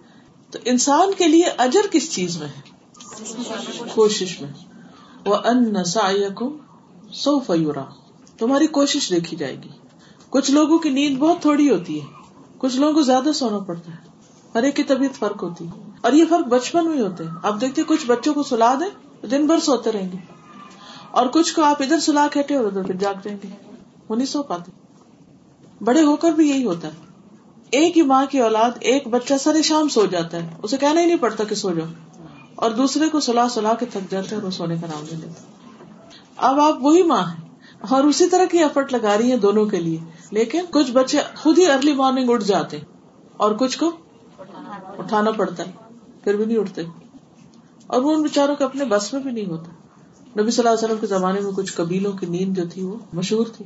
تو 0.50 0.58
انسان 0.64 1.10
کے 1.18 1.28
لیے 1.28 1.44
اجر 1.58 1.86
کس 1.90 2.14
چیز 2.14 2.38
میں 2.38 2.48
ہے؟ 2.48 2.74
کوشش 3.94 4.40
میں۔ 4.40 4.50
وہ 5.26 5.34
ان 5.34 5.72
نسا 5.72 6.10
سو 7.12 7.40
فیورا 7.40 7.84
تمہاری 8.38 8.66
کوشش 8.66 9.10
دیکھی 9.10 9.36
جائے 9.36 9.56
گی۔ 9.62 9.68
کچھ 10.30 10.50
لوگوں 10.50 10.78
کی 10.78 10.88
نیند 10.90 11.18
بہت 11.18 11.40
تھوڑی 11.40 11.70
ہوتی 11.70 12.00
ہے۔ 12.00 12.06
کچھ 12.58 12.76
لوگوں 12.76 12.94
کو 12.94 13.02
زیادہ 13.02 13.32
سونا 13.34 13.58
پڑتا 13.58 13.92
ہے۔ 13.92 13.96
ہر 14.54 14.62
ایک 14.62 14.76
کی 14.76 14.82
طبیعت 14.82 15.18
فرق 15.18 15.42
ہوتی 15.42 15.66
ہے۔ 15.66 15.90
اور 16.00 16.12
یہ 16.12 16.24
فرق 16.30 16.46
بچپن 16.46 16.86
میں 16.86 17.00
ہوتے 17.00 17.24
ہیں۔ 17.24 17.30
آپ 17.42 17.60
دیکھتے 17.60 17.82
کچھ 17.82 18.06
بچوں 18.06 18.34
کو 18.34 18.42
سلا 18.42 18.74
دیں 18.74 19.26
دن 19.26 19.46
بھر 19.46 19.60
سوتے 19.60 19.92
رہیں 19.92 20.12
گے۔ 20.12 20.16
اور 21.10 21.26
کچھ 21.26 21.54
کو 21.54 21.62
آپ 21.62 21.82
ادھر 21.82 22.00
سلا 22.00 22.26
کھٹے 22.32 22.54
اور 22.54 22.64
ادھر 22.64 22.82
پھر 22.82 22.96
جاگ 22.96 23.14
رہیں 23.24 23.36
گے۔ 23.44 23.48
وہ 24.08 24.16
نہیں 24.16 24.26
سو 24.26 24.42
پاتے۔ 24.42 24.70
بڑے 25.84 26.02
ہو 26.02 26.16
کر 26.16 26.32
بھی 26.32 26.48
یہی 26.48 26.64
ہوتا 26.64 26.88
ہے۔ 26.88 27.03
ایک 27.70 27.96
ہی 27.96 28.02
ماں 28.02 28.26
کی 28.30 28.40
اولاد 28.40 28.70
ایک 28.80 29.08
بچہ 29.08 29.34
سر 29.40 29.62
شام 29.62 29.88
سو 29.88 30.06
جاتا 30.06 30.42
ہے، 30.42 30.48
اسے 30.62 30.76
کہنا 30.76 31.00
ہی 31.00 31.06
نہیں 31.06 31.16
پڑتا 31.16 31.44
کہ 31.44 31.54
سو 31.54 31.72
جاؤ۔ 31.72 31.86
اور 32.54 32.70
دوسرے 32.70 33.08
کو 33.08 33.20
سلا 33.20 33.48
سلا 33.48 33.74
کے 33.74 33.86
تھک 33.86 34.10
جاتا 34.10 34.30
ہے 34.30 34.34
اور 34.34 34.42
وہ 34.42 34.50
سونے 34.50 34.76
کا 34.80 34.86
نام 34.86 35.04
نہیں 35.12 35.20
لیتا 35.20 35.42
اب 36.48 36.60
آپ 36.60 36.76
وہی 36.80 37.02
ماں 37.02 37.22
ہیں 37.22 37.48
اور 37.88 38.04
اسی 38.04 38.26
طرح 38.28 38.44
کی 38.44 38.58
ایفرٹ 38.58 38.92
لگا 38.92 39.18
رہی 39.18 39.30
ہیں 39.30 39.38
دونوں 39.38 39.66
کے 39.66 39.80
لیے۔ 39.80 39.98
لیکن 40.30 40.64
کچھ 40.70 40.90
بچے 40.90 41.18
خود 41.36 41.58
ہی 41.58 41.66
ارلی 41.66 41.92
مارننگ 41.92 42.30
اٹھ 42.30 42.44
جاتے 42.44 42.78
اور 43.36 43.52
کچھ 43.52 43.78
کو 43.78 43.92
اٹھانا 44.98 45.30
پڑتا 45.30 45.66
ہے، 45.66 45.72
پھر 46.24 46.36
بھی 46.36 46.44
نہیں 46.44 46.58
اٹھتے۔ 46.58 46.82
اور 47.86 48.02
وہ 48.02 48.14
ان 48.14 48.22
بیچاروں 48.22 48.56
کے 48.56 48.64
اپنے 48.64 48.84
بس 48.84 49.12
میں 49.12 49.22
بھی 49.22 49.30
نہیں 49.30 49.46
ہوتا۔ 49.46 49.70
نبی 50.40 50.50
صلی 50.50 50.66
اللہ 50.66 50.78
علیہ 50.78 50.84
وسلم 50.84 50.98
کے 51.00 51.06
زمانے 51.06 51.40
میں 51.40 51.52
کچھ 51.52 51.72
قبیلوں 51.72 52.12
کی 52.12 52.26
نیند 52.26 52.56
جو 52.56 52.62
تھی 52.72 52.82
وہ 52.82 52.96
مشہور 53.12 53.46
تھی۔ 53.56 53.64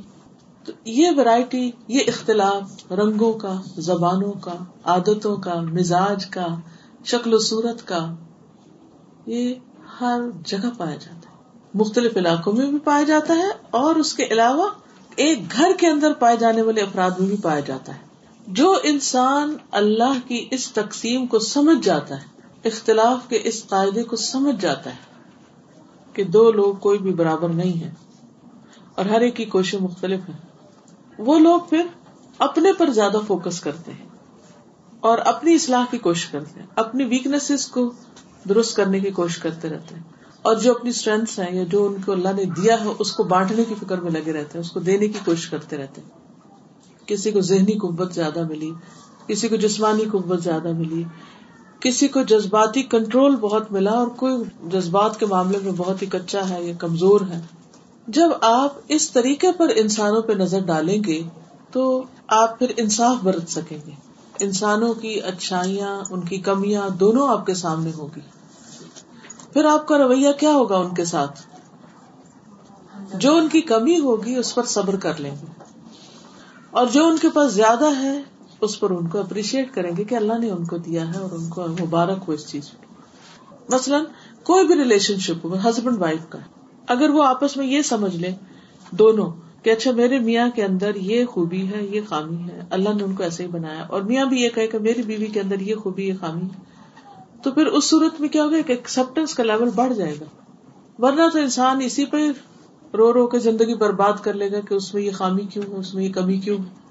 تو 0.68 0.74
یہ 0.84 1.10
ورائٹی 1.16 1.70
یہ 1.88 2.00
اختلاف 2.06 2.92
رنگوں 2.92 3.32
کا، 3.32 3.62
زبانوں 3.76 4.32
کا، 4.32 4.54
عادتوں 4.84 5.36
کا، 5.36 5.60
مزاج 5.60 6.26
کا، 6.26 6.46
شکل 7.04 7.34
و 7.34 7.38
صورت 7.38 7.86
کا، 7.86 8.14
یہ 9.26 9.54
ہر 10.00 10.20
جگہ 10.44 10.68
پایا 10.78 10.94
جاتا 10.94 11.30
ہے۔ 11.30 11.36
مختلف 11.74 12.16
علاقوں 12.16 12.52
میں 12.52 12.66
بھی 12.66 12.78
پایا 12.78 13.02
جاتا 13.02 13.34
ہے 13.34 13.48
اور 13.70 13.94
اس 13.94 14.14
کے 14.14 14.24
علاوہ 14.30 14.68
ایک 15.16 15.52
گھر 15.52 15.72
کے 15.78 15.86
اندر 15.86 16.12
پائے 16.12 16.36
جانے 16.36 16.62
والے 16.62 16.80
افراد 16.80 17.10
میں 17.18 17.28
بھی 17.28 17.36
پایا 17.36 17.60
جاتا 17.60 17.94
ہے۔ 17.94 18.00
جو 18.46 18.76
انسان 18.82 19.56
اللہ 19.70 20.28
کی 20.28 20.48
اس 20.50 20.72
تقسیم 20.72 21.26
کو 21.26 21.38
سمجھ 21.38 21.86
جاتا 21.86 22.16
ہے، 22.16 22.42
اختلاف 22.64 23.28
کے 23.28 23.40
اس 23.44 23.66
قاعدے 23.68 24.02
کو 24.02 24.16
سمجھ 24.16 24.60
جاتا 24.60 24.90
ہے 24.90 25.22
کہ 26.12 26.24
دو 26.24 26.52
لوگ 26.52 26.74
کوئی 26.74 26.98
بھی 26.98 27.12
برابر 27.12 27.48
نہیں 27.48 27.80
ہے 27.80 27.90
اور 28.94 29.04
ہر 29.04 29.20
ایک 29.20 29.36
کی 29.36 29.44
کوشش 29.44 29.74
مختلف 29.74 30.20
ہے 30.28 30.47
وہ 31.18 31.38
لوگ 31.38 31.60
پھر 31.70 31.86
اپنے 32.38 32.72
پر 32.72 32.90
زیادہ 32.90 33.16
فوکس 33.26 33.60
کرتے 33.60 33.92
ہیں 33.92 34.06
اور 35.00 35.18
اپنی 35.18 35.54
اصلاح 35.54 35.84
کی 35.90 35.98
کوشش 35.98 36.26
کرتے 36.26 36.60
ہیں، 36.60 36.66
اپنی 36.76 37.04
ویکنیس 37.04 37.66
کو 37.66 37.92
درست 38.48 38.76
کرنے 38.76 39.00
کی 39.00 39.10
کوشش 39.10 39.38
کرتے 39.38 39.68
رہتے 39.68 39.94
ہیں۔ 39.94 40.02
اور 40.42 40.56
جو 40.56 40.74
اپنی 40.74 40.90
اسٹرینگس 40.90 41.38
ہیں 41.38 41.56
یا 41.56 41.64
جو 41.64 41.86
ان 41.86 41.96
کو 42.06 42.12
اللہ 42.12 42.28
نے 42.36 42.44
دیا 42.44 42.84
ہے، 42.84 42.88
اس 42.98 43.12
کو 43.12 43.22
بانٹنے 43.22 43.64
کی 43.64 43.74
فکر 43.84 44.00
میں 44.00 44.10
لگے 44.10 44.32
رہتے 44.32 44.50
ہیں، 44.54 44.60
اس 44.60 44.70
کو 44.70 44.80
دینے 44.80 45.08
کی 45.08 45.18
کوشش 45.24 45.50
کرتے 45.50 45.76
رہتے 45.76 46.00
ہیں۔ 46.00 46.08
کسی 47.06 47.30
کو 47.30 47.40
ذہنی 47.40 47.72
قوت 47.72 48.14
زیادہ 48.14 48.48
ملی، 48.48 48.72
کسی 49.26 49.48
کو 49.48 49.56
جسمانی 49.56 50.04
قوت 50.12 50.42
زیادہ 50.42 50.72
ملی، 50.72 51.04
کسی 51.80 52.08
کو 52.08 52.22
جذباتی 52.22 52.82
کنٹرول 52.82 53.36
بہت 53.36 53.72
ملا 53.72 53.92
اور 53.92 54.08
کوئی 54.08 54.34
جذبات 54.68 55.20
کے 55.20 55.26
معاملے 55.26 55.58
میں 55.62 55.72
بہت 55.76 56.02
ہی 56.02 56.06
کچا 56.06 56.48
ہے 56.48 56.64
یا 56.64 56.72
کمزور 56.78 57.20
ہے۔ 57.20 57.40
جب 58.08 58.28
آپ 58.40 58.72
اس 58.88 59.10
طریقے 59.10 59.52
پر 59.52 59.68
انسانوں 59.76 60.22
پہ 60.22 60.32
نظر 60.32 60.60
ڈالیں 60.60 61.04
گے 61.06 61.22
تو 61.72 62.04
آپ 62.26 62.58
پھر 62.58 62.72
انصاف 62.76 63.16
برت 63.22 63.50
سکیں 63.50 63.78
گے۔ 63.86 63.92
انسانوں 64.40 64.94
کی 64.94 65.20
اچھائیاں، 65.20 66.02
ان 66.10 66.20
کی 66.20 66.38
کمیاں 66.38 66.88
دونوں 66.90 67.28
آپ 67.28 67.46
کے 67.46 67.54
سامنے 67.54 67.90
ہوگی 67.98 68.20
پھر 69.52 69.64
آپ 69.64 69.88
کا 69.88 69.98
رویہ 69.98 70.32
کیا 70.32 70.52
ہوگا 70.52 70.76
ان 70.76 70.94
کے 70.94 71.04
ساتھ؟ 71.04 71.40
جو 73.14 73.36
ان 73.36 73.48
کی 73.48 73.60
کمی 73.60 74.00
ہوگی 74.00 74.36
اس 74.36 74.54
پر 74.54 74.62
صبر 74.64 74.96
کر 74.96 75.20
لیں 75.20 75.30
گے۔ 75.30 75.46
اور 76.70 76.86
جو 76.86 77.06
ان 77.06 77.16
کے 77.18 77.28
پاس 77.28 77.52
زیادہ 77.52 77.96
ہے 77.98 78.22
اس 78.60 78.80
پر 78.80 78.90
ان 78.90 79.08
کو 79.08 79.20
اپریشیٹ 79.20 79.74
کریں 79.74 79.96
گے 79.96 80.04
کہ 80.04 80.14
اللہ 80.14 80.38
نے 80.38 80.50
ان 80.50 80.64
کو 80.64 80.76
دیا 80.76 81.14
ہے 81.14 81.18
اور 81.18 81.30
ان 81.32 81.48
کو 81.48 81.66
مبارک 81.68 82.18
ہو 82.28 82.32
اس 82.32 82.46
چیز 82.46 82.70
مثلاً 83.68 84.04
کوئی 84.44 84.66
بھی 84.66 84.74
ریلیشن 84.74 85.18
شپ 85.18 85.46
ہو، 85.46 85.54
ہسبینڈ 85.54 85.98
وائف 85.98 86.20
کا۔ 86.28 86.38
اگر 86.88 87.10
وہ 87.10 87.24
آپس 87.24 87.56
میں 87.56 87.66
یہ 87.66 87.82
سمجھ 87.82 88.16
لیں 88.16 88.34
دونوں 88.90 89.32
کہ 89.62 89.70
اچھا 89.70 89.90
میرے 89.90 90.18
میاں 90.18 90.48
کے 90.54 90.64
اندر 90.64 90.94
یہ 90.94 91.24
خوبی 91.24 91.68
ہے، 91.68 91.84
یہ 91.84 92.00
خامی 92.08 92.36
ہے۔ 92.36 92.60
اللہ 92.70 92.88
نے 92.88 93.04
ان 93.04 93.14
کو 93.14 93.22
ایسے 93.22 93.42
ہی 93.42 93.48
بنایا۔ 93.48 93.82
اور 93.88 94.02
میاں 94.02 94.26
بھی 94.26 94.40
یہ 94.40 94.48
کہے 94.48 94.66
کہ 94.66 94.78
میری 94.78 95.02
بیوی 95.02 95.26
کے 95.26 95.40
اندر 95.40 95.60
یہ 95.60 95.74
خوبی، 95.74 96.08
یہ 96.08 96.14
خامی 96.20 96.42
ہے۔ 96.42 96.60
تو 97.42 97.52
پھر 97.52 97.66
اس 97.66 97.84
صورت 97.84 98.20
میں 98.20 98.28
کیا 98.28 98.44
ہوگا؟ 98.44 98.60
کہ 98.66 98.72
ایکسپٹینس 98.72 99.34
کا 99.34 99.42
لیول 99.42 99.70
بڑھ 99.74 99.94
جائے 99.94 100.14
گا۔ 100.20 100.24
ورنہ 100.98 101.22
تو 101.32 101.38
انسان 101.38 101.80
اسی 101.82 102.04
پہ 102.04 102.16
رو 102.94 103.12
رو 103.12 103.26
کے 103.26 103.38
زندگی 103.38 103.74
برباد 103.74 104.12
کر 104.22 104.32
لے 104.32 104.52
گا 104.52 104.60
کہ 104.60 104.74
اس 104.74 104.94
میں 104.94 105.02
یہ 105.02 105.10
خامی 105.10 105.42
کیوں 105.42 105.72
ہے، 105.72 105.76
اس 105.76 105.94
میں 105.94 106.04
یہ 106.04 106.12
کمی 106.12 106.36
کیوں 106.36 106.58
ہے۔ 106.58 106.88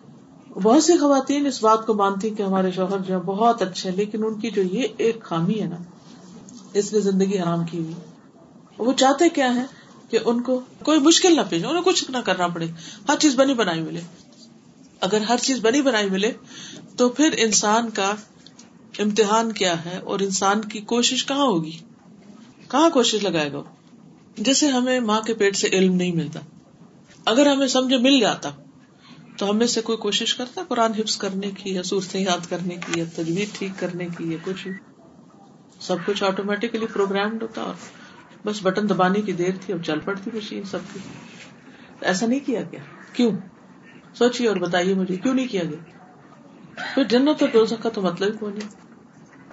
بہت 0.63 0.83
سی 0.83 0.97
خواتین 0.97 1.45
اس 1.45 1.63
بات 1.63 1.85
کو 1.85 1.93
مانتی 1.93 2.29
کہ 2.29 2.43
ہمارے 2.43 2.71
شوہر 2.71 2.97
جو 2.97 3.13
ہے 3.13 3.19
بہت 3.19 3.61
اچھے 3.61 3.91
لیکن 3.91 4.25
ان 4.25 4.39
کی 4.39 4.49
جو 4.49 4.61
یہ 4.61 4.87
ایک 4.97 5.23
خامی 5.23 5.59
ہے 5.59 5.65
نا، 5.65 5.75
اس 6.73 6.93
نے 6.93 6.99
زندگی 6.99 7.39
حرام 7.39 7.65
کی 7.71 7.77
ہوئی۔ 7.77 7.93
وہ 8.77 8.93
چاہتے 8.93 9.29
کیا 9.29 9.55
ہے 9.55 9.86
کہ 10.09 10.19
ان 10.25 10.41
کو 10.41 10.61
کوئی 10.83 10.99
مشکل 10.99 11.35
نہ 11.35 11.41
پیش 11.49 11.65
انہیں 11.65 11.83
کچھ 11.83 12.11
نہ 12.11 12.17
کرنا 12.17 12.47
پڑے۔ 12.47 12.67
ہر 13.09 13.15
چیز 13.19 13.35
بنی 13.35 13.53
بنائی 13.53 13.81
ملے۔ 13.81 14.01
اگر 15.01 15.21
ہر 15.21 15.37
چیز 15.37 15.59
بنی 15.59 15.81
بنائی 15.81 16.09
ملے، 16.09 16.31
تو 16.97 17.09
پھر 17.09 17.29
انسان 17.37 17.89
کا 17.89 18.15
امتحان 18.99 19.51
کیا 19.51 19.85
ہے 19.85 19.97
اور 19.97 20.19
انسان 20.19 20.61
کی 20.61 20.79
کوشش 20.79 21.25
کہاں 21.25 21.45
ہوگی؟ 21.45 21.77
کہاں 22.67 22.89
کوشش 22.89 23.23
لگائے 23.23 23.51
گا 23.53 23.63
جیسے 24.37 24.67
ہمیں 24.67 24.99
ماں 24.99 25.21
کے 25.21 25.33
پیٹ 25.33 25.55
سے 25.55 25.67
علم 25.67 25.95
نہیں 25.95 26.11
ملتا۔ 26.11 26.39
اگر 27.25 27.45
ہمیں 27.45 27.67
سمجھ 27.67 27.93
مل 27.93 28.19
جاتا، 28.19 28.51
تو 29.37 29.49
ہمیں 29.49 29.67
سے 29.67 29.81
کوئی 29.81 29.97
کوشش 29.97 30.35
کرتا، 30.35 30.61
قرآن 30.67 30.91
حفظ 30.93 31.17
کرنے 31.17 31.51
کی 31.51 31.73
یا 31.73 31.83
صورتیں 31.83 32.21
یاد 32.21 32.49
کرنے 32.49 32.75
کی 32.75 32.99
یا 32.99 33.05
تجویز 33.15 33.49
ٹھیک 33.53 33.71
کرنے 33.79 34.07
کی 34.17 34.31
یا 34.31 34.37
کچھ 34.43 34.67
سب 35.79 35.95
کچھ 36.05 36.23
آٹومیٹکلی 36.23 36.85
پروگرامڈ 36.85 37.41
ہوتا 37.41 37.61
اور 37.61 37.73
بس 38.45 38.59
بٹن 38.63 38.89
دبانے 38.89 39.21
کی 39.21 39.33
دیر 39.33 39.51
تھی 39.61 39.73
اب 39.73 39.83
چل 39.83 39.99
پڑتی 39.99 40.31
مشین 40.33 40.63
سب 40.63 40.79
کی۔ 40.93 40.99
ایسا 42.01 42.25
نہیں 42.25 42.39
کیا 42.39 42.61
گیا۔ 42.61 42.79
کیوں؟ 43.13 43.31
سوچیے 44.13 44.47
اور 44.47 44.55
بتائیے 44.55 44.93
مجھے 44.93 45.15
کیوں 45.15 45.33
نہیں 45.33 45.47
کیا 45.47 45.63
گیا؟ 45.63 45.97
پھر 46.93 47.03
جنت 47.03 47.41
اور 47.41 47.49
روزہ 47.53 47.75
کا 47.83 47.89
تو 47.89 48.01
مطلب 48.01 48.39
کون 48.39 48.53
ہے 48.53 48.67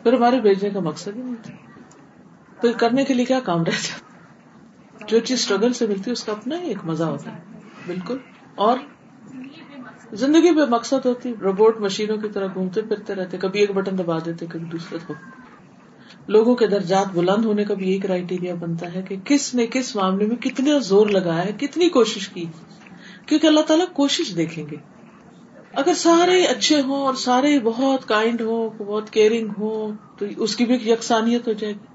پھر 0.03 0.13
ہمارے 0.13 0.41
بھیجنے 0.41 0.71
کا 0.71 0.81
مقصد 0.81 1.17
ہی 1.17 1.23
نہیں 1.23 1.35
تھا۔ 1.43 1.55
پھر 2.61 2.73
کرنے 2.73 3.05
کے 3.05 3.15
لیے 3.15 3.25
کیا 3.25 3.41
کام 3.41 3.65
رہتا 3.65 3.99
جو 5.07 5.19
چیز 5.19 5.39
اسٹرگل 5.39 5.73
سے 5.73 5.87
ملتی 5.87 6.03
ہے 6.07 6.13
اس 6.13 6.25
کا 6.25 6.33
اپنا 6.33 6.61
ہی 6.61 6.69
ایک 6.69 6.85
مزہ 6.85 7.05
ہوتا 7.05 7.37
ہے۔ 7.37 7.43
بالکل۔ 7.87 8.19
اور 8.55 8.79
زندگی 10.13 10.55
بے 10.55 10.67
مقصد 10.67 11.07
ہوتی 11.07 11.35
روبوٹ 11.41 11.81
مشینوں 11.81 12.17
کی 12.17 12.29
طرح 12.29 12.47
گھومتے 12.55 12.83
پھرتے 12.83 13.15
رہتے 13.15 13.37
کبھی 13.37 13.61
ایک 13.61 13.71
بٹن 13.71 13.99
دبا 13.99 14.19
دیتے 14.25 14.47
کبھی 14.47 14.67
دوسرے 14.67 14.99
کو۔ 15.07 15.15
لوگوں 16.27 16.55
کے 16.55 16.67
درجات 16.67 17.15
بلند 17.15 17.45
ہونے 17.45 17.65
کا 17.65 17.75
بھی 17.75 17.91
ایک 17.91 18.03
کرائٹیریا 18.03 18.55
بنتا 18.55 18.95
ہے 18.95 19.03
کہ 19.03 19.17
کس 19.25 19.55
نے 19.55 19.67
کس 19.67 19.97
معاملے 19.97 20.27
میں 20.27 20.37
کتنے 20.37 20.81
زور 20.81 21.07
لگایا 21.07 21.45
ہے، 21.45 21.53
کتنی 21.61 21.89
کوشش 21.89 22.29
کی۔ 22.29 22.45
کیونکہ 23.27 23.47
اللہ 23.47 23.61
تعالیٰ 23.61 23.87
کوشش 23.93 24.37
دیکھیں 24.37 24.65
گے۔ 24.71 24.77
اگر 25.73 25.95
سارے 25.95 26.45
اچھے 26.45 26.81
ہوں 26.81 26.97
اور 26.97 27.15
سارے 27.15 27.59
بہت 27.61 28.09
کائنڈ 28.09 28.41
ہو 28.41 28.71
بہت 28.79 29.11
کیئرنگ 29.11 29.49
ہو 29.59 29.93
تو 30.19 30.27
اس 30.37 30.57
کی 30.57 30.65
بھی 30.65 30.75
یکسانیت 30.75 31.49
ہو 31.49 31.53
جائے 31.53 31.73
گی۔ 31.73 31.87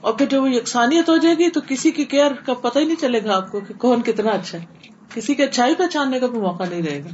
اور 0.00 0.12
پھر 0.12 0.26
جب 0.26 0.42
وہ 0.42 0.50
یکسانیت 0.50 1.08
ہو 1.08 1.16
جائے 1.16 1.34
گی 1.34 1.50
تو 1.50 1.60
کسی 1.68 1.90
کی 1.90 2.04
کیئر 2.04 2.32
کا 2.46 2.54
پتہ 2.54 2.78
ہی 2.78 2.84
نہیں 2.84 3.00
چلے 3.00 3.24
گا 3.24 3.36
آپ 3.36 3.52
کو 3.52 3.60
کہ 3.60 3.74
کون 3.74 4.02
کتنا 4.02 4.30
اچھا 4.30 4.58
ہے۔ 4.58 4.64
کسی 5.14 5.34
کی 5.34 5.42
اچھائی 5.42 5.74
پہچاننے 5.74 6.20
کا 6.20 6.26
بھی 6.26 6.38
موقع 6.38 6.64
نہیں 6.70 6.82
رہے 6.82 7.04
گا۔ 7.04 7.08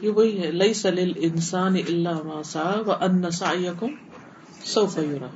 یہ 0.00 0.10
وہی 0.10 0.42
ہے 0.42 0.50
لئی 0.50 0.74
سلیل 0.74 1.12
انسان 1.16 1.74
اللہ 1.88 2.78
و 2.86 2.92
ان 2.92 3.22
کو 3.78 3.86
سو 4.64 4.86
فیورا 4.86 5.26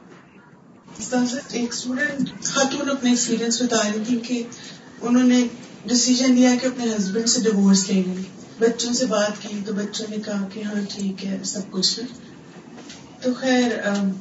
ایک 1.48 1.72
اسٹوڈینٹ 1.72 2.30
خاتون 2.42 2.90
اپنے 2.90 3.10
ایکسپیرینس 3.10 3.62
بتا 3.62 3.82
رہی 3.82 4.02
تھی 4.06 4.18
کہ 4.18 4.42
انہوں 5.00 5.22
نے 5.22 5.46
ڈسیزن 5.86 6.34
لیا 6.34 6.50
کہ 6.62 6.66
اپنے 6.66 6.84
ہسبینڈ 6.84 7.28
سے 7.28 7.40
ڈیوس 7.40 7.90
لیں۔ 7.90 8.02
گے 8.04 8.22
بچوں 8.58 8.92
سے 8.92 9.06
بات 9.06 9.42
کی 9.42 9.58
تو 9.66 9.72
بچوں 9.72 10.06
نے 10.10 10.16
کہا 10.24 10.48
کہ 10.52 10.62
ہاں 10.62 10.80
ٹھیک 10.88 11.26
ہے، 11.26 11.38
سب 11.44 11.60
کچھ۔ 11.70 12.00
تو 13.22 13.30
خیر 13.34 13.70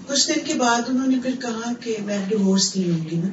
کچھ 0.07 0.27
دن 0.27 0.45
کے 0.45 0.53
بعد 0.53 0.81
انہوں 0.87 1.07
نے 1.07 1.17
پھر 1.23 1.35
کہا 1.41 1.73
کہ 1.79 1.97
میں 2.05 2.17
ڈیوس 2.27 2.75
نہیں 2.75 2.91
ہوں 2.91 3.05
گی 3.11 3.15
نا۔ 3.15 3.27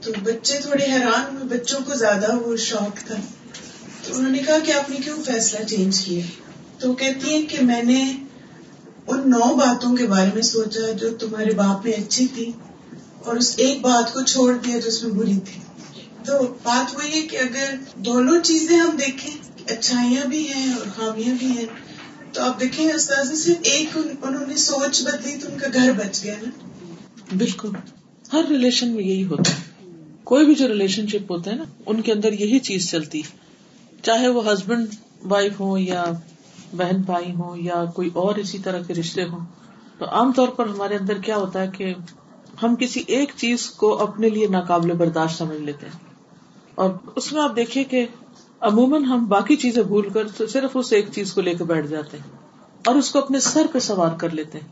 تو 0.00 0.12
بچے 0.22 0.58
تھوڑے 0.62 0.84
حیران 0.92 1.36
ہوئے، 1.36 1.58
بچوں 1.58 1.80
کو 1.86 1.94
زیادہ 1.94 2.34
وہ 2.34 2.56
شوق 2.56 3.06
تھا۔ 3.06 3.14
تو 4.04 4.16
انہوں 4.16 4.32
نے 4.32 4.38
کہا 4.38 4.58
کہ 4.58 4.72
آپ 4.72 4.90
نے 4.90 4.96
کیوں 5.04 5.16
فیصلہ 5.26 5.64
چینج 5.64 6.00
کیا؟ 6.04 6.22
تو 6.78 6.92
کہتی 6.92 7.34
ہے 7.34 7.42
کہ 7.42 7.64
میں 7.64 7.82
نے 7.82 8.12
ان 9.10 9.30
نو 9.30 9.54
باتوں 9.56 9.96
کے 9.96 10.06
بارے 10.06 10.30
میں 10.34 10.42
سوچا 10.42 10.92
جو 10.92 11.10
تمہارے 11.10 11.54
باپ 11.54 11.84
میں 11.84 11.94
اچھی 11.94 12.26
تھی 12.34 12.52
اور 13.18 13.36
اس 13.36 13.54
ایک 13.56 13.80
بات 13.80 14.14
کو 14.14 14.20
چھوڑ 14.20 14.56
دیا 14.56 14.78
جو 14.78 14.88
اس 14.88 15.02
میں 15.02 15.12
بری 15.12 15.38
تھی۔ 15.38 15.60
تو 16.24 16.54
بات 16.62 16.94
وہی 16.94 17.22
ہے 17.22 17.26
کہ 17.26 17.36
اگر 17.36 17.74
دونوں 17.94 18.40
چیزیں 18.42 18.76
ہم 18.76 18.96
دیکھیں 18.96 19.36
اچھائیاں 19.72 20.26
بھی 20.26 20.52
ہیں 20.52 20.72
اور 20.72 20.86
خامیاں 20.96 21.34
بھی 21.38 21.46
ہیں، 21.46 21.66
تو 22.32 22.42
آپ 22.42 22.60
دیکھیں 22.60 22.92
استاذ، 22.92 23.44
صرف 23.44 23.56
ایک 23.62 23.98
انہوں 24.22 24.46
نے 24.46 24.56
سوچ 24.56 25.02
بدلی 25.02 25.36
تو 25.36 25.48
ان 25.52 25.58
کا 25.58 25.66
گھر 25.74 25.92
بچ 25.92 26.24
گیا 26.24 26.34
نا۔ 26.42 26.68
بالکل۔ 27.38 27.68
ہر 28.32 28.44
ریلیشن 28.50 28.88
میں 28.88 29.04
یہی 29.04 29.24
ہوتا 29.24 29.52
ہے۔ 29.52 29.90
کوئی 30.24 30.46
بھی 30.46 30.54
جو 30.54 30.68
ریلیشن 30.68 31.06
شپ 31.06 31.32
ہوتا 31.32 31.50
ہے 31.50 31.56
نا، 31.56 31.64
ان 31.86 32.00
کے 32.00 32.12
اندر 32.12 32.32
یہی 32.32 32.58
چیز 32.58 32.90
چلتی۔ 32.90 33.22
چاہے 34.02 34.28
وہ 34.28 34.52
ہسبینڈ 34.52 34.86
وائف 35.24 35.60
ہو 35.60 35.78
یا 35.78 36.04
بہن 36.76 37.00
بھائی 37.00 37.34
ہو 37.34 37.56
یا 37.56 37.84
کوئی 37.94 38.10
اور 38.12 38.34
اسی 38.34 38.58
طرح 38.58 38.80
کے 38.82 38.94
رشتے 38.94 39.24
ہوں، 39.24 39.38
تو 39.98 40.04
عام 40.04 40.32
طور 40.32 40.48
پر 40.48 40.66
ہمارے 40.66 40.96
اندر 40.96 41.18
کیا 41.18 41.36
ہوتا 41.36 41.60
ہے 41.60 41.68
کہ 41.68 41.94
ہم 42.62 42.76
کسی 42.76 43.02
ایک 43.06 43.32
چیز 43.36 43.70
کو 43.70 43.98
اپنے 43.98 44.28
لیے 44.28 44.46
ناقابل 44.46 44.92
برداشت 44.92 45.38
سمجھ 45.38 45.60
لیتے 45.60 45.86
ہیں۔ 45.86 45.98
اور 46.74 46.90
اس 47.16 47.32
میں 47.32 47.42
آپ 47.42 47.56
دیکھیے 47.56 47.84
کہ 47.84 48.06
عموماً 48.60 49.04
ہم 49.04 49.26
باقی 49.26 49.56
چیزیں 49.56 49.82
بھول 49.82 50.08
کر 50.08 50.28
تو 50.28 50.46
صرف 50.46 50.70
اس 50.74 50.92
ایک 50.92 51.06
چیز 51.12 51.32
کو 51.32 51.40
لے 51.40 51.54
کے 51.54 51.64
بیٹھ 51.64 51.86
جاتے 51.86 52.16
ہیں 52.16 52.36
اور 52.86 52.94
اس 52.94 53.10
کو 53.10 53.18
اپنے 53.18 53.40
سر 53.40 53.66
پہ 53.72 53.78
سوار 53.78 54.18
کر 54.18 54.30
لیتے 54.30 54.58
ہیں۔ 54.58 54.68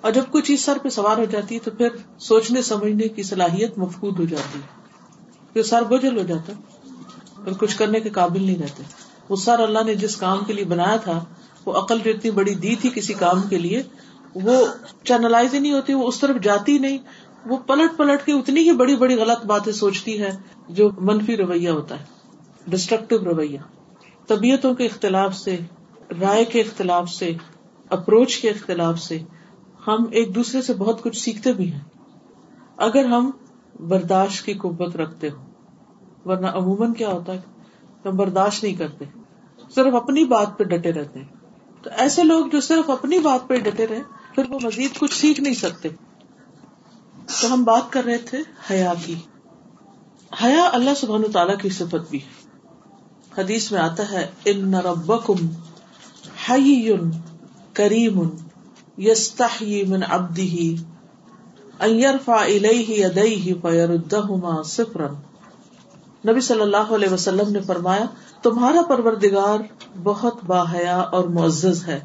اور 0.00 0.12
جب 0.12 0.22
کوئی 0.30 0.42
چیز 0.42 0.64
سر 0.64 0.78
پہ 0.82 0.88
سوار 0.88 1.18
ہو 1.18 1.24
جاتی 1.24 1.54
ہے 1.54 1.60
تو 1.64 1.70
پھر 1.70 1.88
سوچنے 2.18 2.62
سمجھنے 2.62 3.08
کی 3.08 3.22
صلاحیت 3.22 3.78
مفقود 3.78 4.18
ہو 4.18 4.24
جاتی 4.24 4.58
ہے، 4.58 4.66
پھر 5.52 5.62
سر 5.62 5.82
بوجھل 5.82 6.18
ہو 6.18 6.22
جاتا 6.22 6.52
پھر 7.44 7.52
کچھ 7.52 7.78
کرنے 7.78 8.00
کے 8.00 8.10
قابل 8.10 8.42
نہیں 8.42 8.62
رہتے۔ 8.62 8.82
وہ 9.28 9.36
سر 9.36 9.58
اللہ 9.58 9.78
نے 9.86 9.94
جس 9.94 10.16
کام 10.16 10.44
کے 10.44 10.52
لیے 10.52 10.64
بنایا 10.64 10.96
تھا، 10.96 11.24
وہ 11.66 11.72
عقل 11.72 11.98
جو 12.04 12.10
اتنی 12.10 12.30
بڑی 12.30 12.54
دی 12.54 12.76
تھی 12.76 12.90
کسی 12.94 13.12
کام 13.12 13.42
کے 13.42 13.58
لیے، 13.58 13.82
وہ 14.34 14.64
چینلائز 15.02 15.54
ہی 15.54 15.58
نہیں 15.58 15.72
ہوتی، 15.72 15.94
وہ 15.94 16.08
اس 16.08 16.20
طرف 16.20 16.36
جاتی 16.42 16.78
نہیں۔ 16.78 16.98
وہ 17.46 17.56
پلٹ 17.56 17.96
پلٹ 17.96 18.26
کے 18.26 18.32
اتنی 18.32 18.60
ہی 18.60 18.72
بڑی 18.72 18.96
بڑی 18.96 19.14
غلط 19.14 19.46
باتیں 19.46 19.72
سوچتی 19.72 20.20
ہے 20.20 20.30
جو 20.68 20.90
منفی 20.98 21.36
رویہ 21.36 21.68
ہوتا 21.68 22.00
ہے 22.00 22.04
ڈسٹرکٹیو 22.66 23.18
رویہ۔ 23.18 23.58
طبیعتوں 24.26 24.74
کے 24.74 24.84
اختلاف 24.84 25.36
سے، 25.36 25.58
رائے 26.20 26.44
کے 26.44 26.60
اختلاف 26.60 27.08
سے 27.08 27.32
اپروچ 27.90 28.36
کے 28.36 28.50
اختلاف 28.50 28.98
سے 28.98 29.18
ہم 29.86 30.04
ایک 30.10 30.34
دوسرے 30.34 30.62
سے 30.62 30.74
بہت 30.74 31.02
کچھ 31.02 31.18
سیکھتے 31.18 31.52
بھی 31.52 31.72
ہیں۔ 31.72 31.80
اگر 32.76 33.04
ہم 33.04 33.30
برداشت 33.88 34.44
کی 34.44 34.54
قوت 34.54 34.96
رکھتے 34.96 35.28
ہو 35.30 35.44
ورنہ 36.24 36.46
عموماً 36.46 36.92
کیا 36.92 37.08
ہوتا 37.08 37.32
ہے؟ 37.32 37.53
ہم 38.08 38.16
برداشت 38.16 38.64
نہیں 38.64 38.74
کرتے۔ 38.74 39.04
صرف 39.74 39.94
اپنی 39.94 40.24
بات 40.24 40.58
پہ 40.58 40.64
ڈٹے 40.64 40.92
رہتے 40.92 41.18
ہیں۔ 41.18 41.26
تو 41.82 41.90
ایسے 41.96 42.22
لوگ 42.22 42.46
جو 42.46 42.60
صرف 42.60 42.90
اپنی 42.90 43.18
بات 43.18 43.48
پہ 43.48 43.56
ڈٹے 43.56 43.86
رہے، 43.86 44.02
پھر 44.34 44.44
وہ 44.48 44.58
مزید 44.62 44.98
کچھ 44.98 45.20
سیکھ 45.20 45.40
نہیں 45.40 45.54
سکتے۔ 45.54 45.88
تو 47.40 47.54
ہم 47.54 47.64
بات 47.64 47.92
کر 47.92 48.04
رہے 48.04 48.18
تھے 48.18 48.38
حیا 48.70 48.92
کی۔ 49.06 49.14
حیا 50.42 50.68
اللہ 50.72 50.90
سبحان 50.96 51.22
تعالیٰ 51.32 51.58
کی 51.58 51.68
صفت 51.68 52.10
بھی 52.10 52.18
حدیث 53.38 53.72
میں 53.72 53.80
آتا 53.80 54.10
ہے، 54.10 54.26
ان 54.44 54.74
ربکم 54.74 55.48
حی 56.50 56.92
کریم 57.72 58.22
یستحیی 58.98 59.84
من 59.84 60.00
عبدہ 60.08 60.82
ان 61.84 62.00
یرفع 62.00 62.40
الیہ 62.40 63.06
یدیہ 63.06 63.54
فیردہما 63.62 64.62
صفرا. 64.62 65.08
نبی 66.28 66.40
صلی 66.40 66.60
اللہ 66.60 66.76
علیہ 66.76 67.08
وسلم 67.08 67.52
نے 67.52 67.60
فرمایا، 67.60 68.04
تمہارا 68.42 68.82
پروردگار 68.82 69.58
بہت 70.02 70.44
باحیا 70.46 70.96
اور 70.96 71.24
معزز 71.24 71.88
ہے۔ 71.88 72.00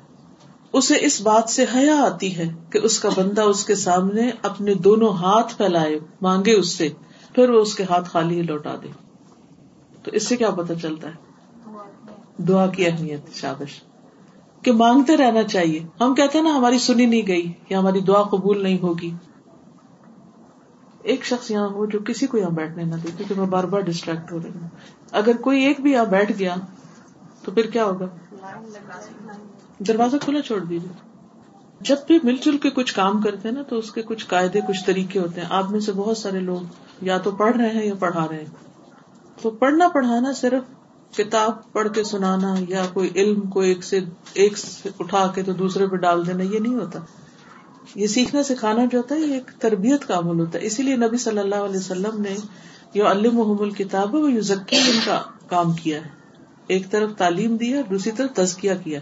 اسے 0.73 0.97
اس 0.99 1.21
بات 1.21 1.49
سے 1.49 1.65
حیا 1.75 2.03
آتی 2.03 2.37
ہے 2.37 2.49
کہ 2.69 2.79
اس 2.83 2.99
کا 2.99 3.09
بندہ 3.17 3.41
اس 3.41 3.65
کے 3.65 3.75
سامنے 3.75 4.31
اپنے 4.41 4.73
دونوں 4.73 5.13
ہاتھ 5.13 5.57
پھیلائے، 5.57 5.99
مانگے 6.21 6.53
اس 6.53 6.77
سے، 6.77 6.89
پھر 7.35 7.49
وہ 7.49 7.61
اس 7.61 7.75
کے 7.75 7.83
ہاتھ 7.83 8.09
خالی 8.09 8.35
ہی 8.35 8.41
لوٹا 8.41 8.75
دے۔ 8.83 8.87
تو 10.03 10.11
اس 10.11 10.27
سے 10.27 10.37
کیا 10.37 10.49
پتا 10.49 10.75
چلتا 10.75 11.07
ہے؟ 11.07 11.29
دعا 12.37 12.67
کی 12.67 12.85
اہمیت، 12.85 13.35
شابش۔ 13.35 13.83
کہ 14.61 14.71
مانگتے 14.71 15.17
رہنا 15.17 15.43
چاہیے۔ 15.43 15.79
ہم 16.01 16.15
کہتے 16.15 16.37
ہیں 16.37 16.45
نا، 16.45 16.55
ہماری 16.55 16.79
سنی 16.79 17.05
نہیں 17.05 17.27
گئی 17.27 17.51
یا 17.69 17.79
ہماری 17.79 17.99
دعا 17.99 18.23
قبول 18.23 18.63
نہیں 18.63 18.77
ہوگی۔ 18.81 19.11
ایک 21.09 21.25
شخص 21.25 21.51
یہاں 21.51 21.67
ہو 21.67 21.85
جو 21.85 21.99
کسی 21.99 22.27
کو 22.27 22.37
یہاں 22.37 22.49
بیٹھنے 22.49 22.83
نہ 22.83 22.95
دے، 22.95 23.09
کیونکہ 23.17 23.35
میں 23.37 23.47
بار 23.47 23.63
بار 23.63 23.81
ڈسٹریکٹ 23.81 24.31
ہو 24.31 24.39
رہی 24.39 24.49
ہوں۔ 24.61 24.67
اگر 25.11 25.37
کوئی 25.37 25.63
ایک 25.63 25.81
بھی 25.81 25.91
یہاں 25.91 26.05
بیٹھ 26.05 26.31
گیا، 26.39 26.55
تو 27.43 27.51
پھر 27.51 27.69
کیا 27.69 27.85
ہوگا؟ 27.85 28.05
دروازہ 29.79 30.17
کھلا 30.21 30.41
چھوڑ 30.41 30.59
دیجیے 30.59 30.93
جب 31.81 31.95
بھی 32.07 32.19
مل 32.23 32.35
جل 32.37 32.57
کے 32.57 32.69
کچھ 32.69 32.95
کام 32.95 33.21
کرتے 33.21 33.47
ہیں 33.47 33.55
نا، 33.55 33.61
تو 33.61 33.77
اس 33.77 33.91
کے 33.91 34.01
کچھ 34.01 34.25
قاعدے، 34.27 34.59
کچھ 34.67 34.85
طریقے 34.85 35.19
ہوتے 35.19 35.41
ہیں۔ 35.41 35.47
آپ 35.51 35.71
میں 35.71 35.79
سے 35.79 35.91
بہت 35.91 36.17
سارے 36.17 36.39
لوگ 36.39 36.59
یا 37.01 37.17
تو 37.17 37.31
پڑھ 37.31 37.57
رہے 37.57 37.69
ہیں 37.69 37.85
یا 37.85 37.95
پڑھا 37.95 38.27
رہے 38.29 38.37
ہیں۔ 38.37 38.45
تو 39.41 39.49
پڑھنا 39.49 39.87
پڑھانا 39.87 40.33
صرف 40.33 40.63
کتاب 41.17 41.71
پڑھ 41.71 41.87
کے 41.95 42.03
سنانا 42.03 42.55
یا 42.67 42.85
کوئی 42.93 43.09
علم 43.15 43.41
کو 43.41 43.59
ایک 43.59 43.83
سے 43.83 43.99
ایک 44.33 44.57
سے 44.57 44.89
اٹھا 44.99 45.31
کے 45.35 45.43
تو 45.43 45.53
دوسرے 45.53 45.87
پہ 45.87 45.95
ڈال 45.95 46.27
دینا، 46.27 46.43
یہ 46.43 46.59
نہیں 46.59 46.75
ہوتا۔ 46.75 46.99
یہ 47.95 48.07
سیکھنا 48.07 48.43
سکھانا 48.43 48.85
جو 48.91 48.97
ہوتا 48.97 49.15
ہے، 49.15 49.19
یہ 49.19 49.33
ایک 49.33 49.51
تربیت 49.59 50.07
کا 50.07 50.17
عمل 50.17 50.39
ہوتا 50.39 50.59
ہے۔ 50.59 50.65
اسی 50.65 50.83
لیے 50.83 50.95
نبی 50.95 51.17
صلی 51.17 51.39
اللہ 51.39 51.63
علیہ 51.63 51.77
وسلم 51.77 52.21
نے 52.21 52.35
جو 52.93 53.07
علم 53.07 53.35
محمل 53.35 53.71
کتاب 53.71 54.15
ہے 54.15 54.31
یو 54.31 54.41
ان 54.71 54.99
کا 55.05 55.21
کام 55.47 55.73
کیا 55.73 55.97
ہے۔ 56.05 56.09
ایک 56.67 56.89
طرف 56.91 57.11
تعلیم 57.17 57.55
دی 57.57 57.73
ہے، 57.73 57.81
دوسری 57.83 58.11
طرف 58.11 58.33
تزکیہ 58.33 58.73
کیا 58.83 58.99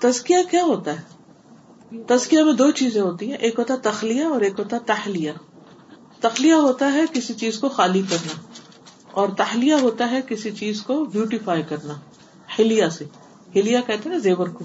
تزکیہ 0.00 0.36
کیا 0.50 0.64
ہوتا 0.64 0.92
ہے؟ 0.92 2.02
تزکیہ 2.06 2.42
میں 2.42 2.52
دو 2.52 2.70
چیزیں 2.70 3.00
ہوتی 3.00 3.30
ہیں، 3.30 3.36
ایک 3.36 3.58
ہوتا 3.58 3.74
تخلیہ 3.82 4.24
اور 4.24 4.40
ایک 4.40 4.58
ہوتا 4.58 4.78
تہلیہ 4.86 5.32
تخلیہ 6.20 6.54
ہوتا 6.54 6.92
ہے 6.92 7.04
کسی 7.12 7.34
چیز 7.34 7.58
کو 7.58 7.68
خالی 7.68 8.02
کرنا، 8.10 8.34
اور 9.10 9.28
تہلیہ 9.28 9.74
ہوتا 9.74 10.10
ہے 10.10 10.20
کسی 10.28 10.50
چیز 10.50 10.82
کو 10.82 11.04
بیوٹیفائی 11.04 11.62
کرنا 11.62 11.94
ہلیا 12.58 12.90
سے۔ 12.90 13.04
ہلیا 13.56 13.80
کہتے 13.80 14.08
ہیں 14.08 14.16
نا 14.16 14.18
زیور 14.18 14.48
کو۔ 14.48 14.64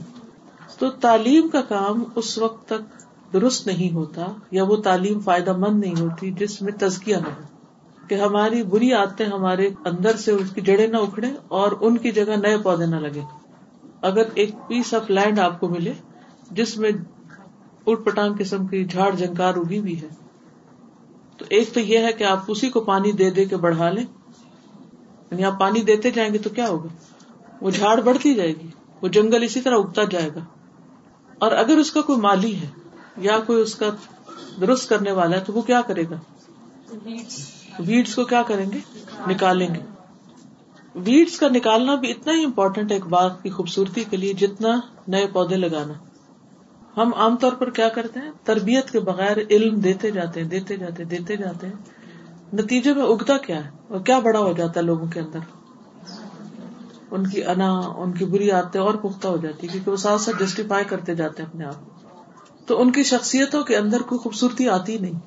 تو 0.79 0.89
تعلیم 0.89 1.47
کا 1.49 1.61
کام 1.61 2.03
اس 2.15 2.37
وقت 2.37 2.67
تک 2.67 3.04
درست 3.35 3.67
نہیں 3.67 3.93
ہوتا 3.95 4.25
یا 4.51 4.63
وہ 4.63 4.75
تعلیم 4.77 5.19
فائدہ 5.19 5.57
مند 5.57 5.79
نہیں 5.79 6.01
ہوتی 6.01 6.31
جس 6.31 6.61
میں 6.61 6.73
تزکیہ 6.79 7.15
نہ 7.15 7.29
ہو، 7.29 7.43
کہ 8.07 8.15
ہماری 8.15 8.63
بری 8.63 8.91
عادتیں 8.91 9.25
ہمارے 9.25 9.69
اندر 9.85 10.15
سے 10.15 10.31
اس 10.31 10.51
کی 10.53 10.61
جڑیں 10.61 10.87
نہ 10.87 10.97
اکھڑے 10.97 11.29
اور 11.47 11.71
ان 11.81 11.97
کی 11.97 12.11
جگہ 12.11 12.35
نئے 12.35 12.57
پودے 12.57 12.85
نہ 12.85 12.95
لگے 12.95 13.21
اگر 14.01 14.23
ایک 14.33 14.49
پیس 14.67 14.93
آف 14.93 15.09
لینڈ 15.09 15.39
آپ 15.39 15.59
کو 15.59 15.67
ملے 15.67 15.93
جس 16.51 16.77
میں 16.77 16.91
اٹ 17.87 18.03
پٹانگ 18.03 18.33
قسم 18.39 18.67
کی 18.67 18.85
جھاڑ 18.85 19.15
جنکار 19.15 19.53
اگی 19.55 19.81
بھی 19.81 20.01
ہے، 20.01 20.07
تو 21.37 21.45
ایک 21.49 21.73
تو 21.73 21.79
یہ 21.79 21.97
ہے 21.97 22.13
کہ 22.13 22.23
آپ 22.23 22.43
اسی 22.47 22.69
کو 22.69 22.79
پانی 22.79 23.11
دے 23.11 23.29
دے 23.29 23.45
کے 23.45 23.57
بڑھا 23.57 23.89
لیں۔ 23.89 24.05
یعنی 25.31 25.43
آپ 25.43 25.59
پانی 25.59 25.81
دیتے 25.81 26.11
جائیں 26.11 26.33
گے 26.33 26.37
تو 26.37 26.49
کیا 26.49 26.67
ہوگا؟ 26.67 26.87
وہ 27.61 27.69
جھاڑ 27.69 28.01
بڑھتی 28.01 28.33
جائے 28.33 28.53
گی، 28.63 28.67
وہ 29.01 29.07
جنگل 29.07 29.43
اسی 29.43 29.61
طرح 29.61 29.75
اگتا 29.75 30.03
جائے 30.03 30.29
گا۔ 30.35 30.39
اور 31.39 31.51
اگر 31.51 31.77
اس 31.77 31.91
کا 31.91 32.01
کوئی 32.01 32.19
مالی 32.19 32.55
ہے 32.55 32.67
یا 33.17 33.39
کوئی 33.39 33.61
اس 33.61 33.75
کا 33.75 33.85
درست 34.61 34.89
کرنے 34.89 35.11
والا 35.11 35.35
ہے 35.35 35.43
تو 35.43 35.53
وہ 35.53 35.61
کیا 35.61 35.81
کرے 35.81 36.03
گا؟ 36.03 36.15
ویڈس 37.79 38.15
کو 38.15 38.23
کیا 38.23 38.41
کریں 38.41 38.71
گے؟ 38.71 38.77
نکالیں 39.27 39.67
گے۔ 39.67 39.79
ویڈس 40.95 41.39
کا 41.39 41.47
نکالنا 41.49 41.95
بھی 41.95 42.11
اتنا 42.11 42.33
ہی 42.33 42.43
امپورٹینٹ 42.43 42.91
ہے 42.91 42.95
ایک 42.95 43.05
باغ 43.05 43.33
کی 43.43 43.49
خوبصورتی 43.49 44.03
کے 44.03 44.17
لیے 44.17 44.33
جتنا 44.33 44.79
نئے 45.07 45.27
پودے 45.27 45.55
لگانا۔ 45.55 45.93
ہم 46.97 47.11
عام 47.15 47.37
طور 47.37 47.51
پر 47.51 47.69
کیا 47.69 47.89
کرتے 47.89 48.19
ہیں؟ 48.19 48.31
تربیت 48.43 48.91
کے 48.91 48.99
بغیر 48.99 49.37
علم 49.49 49.79
دیتے 49.79 50.11
جاتے 50.11 50.41
ہیں 50.41 50.49
دیتے 50.49 50.77
جاتے 50.77 51.03
دیتے 51.03 51.35
جاتے 51.35 51.67
ہیں۔ 51.67 51.73
نتیجے 52.53 52.93
میں 52.93 53.03
اگتا 53.03 53.37
کیا 53.37 53.65
ہے؟ 53.65 53.69
اور 53.87 53.99
کیا 53.99 54.19
بڑا 54.19 54.39
ہو 54.39 54.53
جاتا 54.53 54.79
ہے 54.79 54.85
لوگوں 54.85 55.07
کے 55.07 55.19
اندر؟ 55.19 55.39
ان 57.11 57.27
کی 57.27 57.45
انا 57.45 57.79
ان 57.79 58.11
کی 58.11 58.25
بری 58.25 58.51
عادتیں 58.51 58.81
اور 58.81 58.93
پختہ 58.93 59.27
ہو 59.27 59.37
جاتی 59.37 59.67
کیونکہ 59.67 59.91
وہ 59.91 59.95
ساتھ 59.95 60.21
ساتھ 60.21 60.43
جسٹیفائی 60.43 60.85
کرتے 60.85 61.15
جاتے 61.15 61.43
ہیں 61.43 61.49
اپنے 61.49 61.65
آپ 61.65 61.94
تو 62.65 62.81
ان 62.81 62.91
کی 62.91 63.03
شخصیتوں 63.03 63.63
کے 63.63 63.77
اندر 63.77 64.01
کوئی 64.01 64.19
خوبصورتی 64.19 64.69
آتی 64.69 64.97
نہیں۔ 64.97 65.19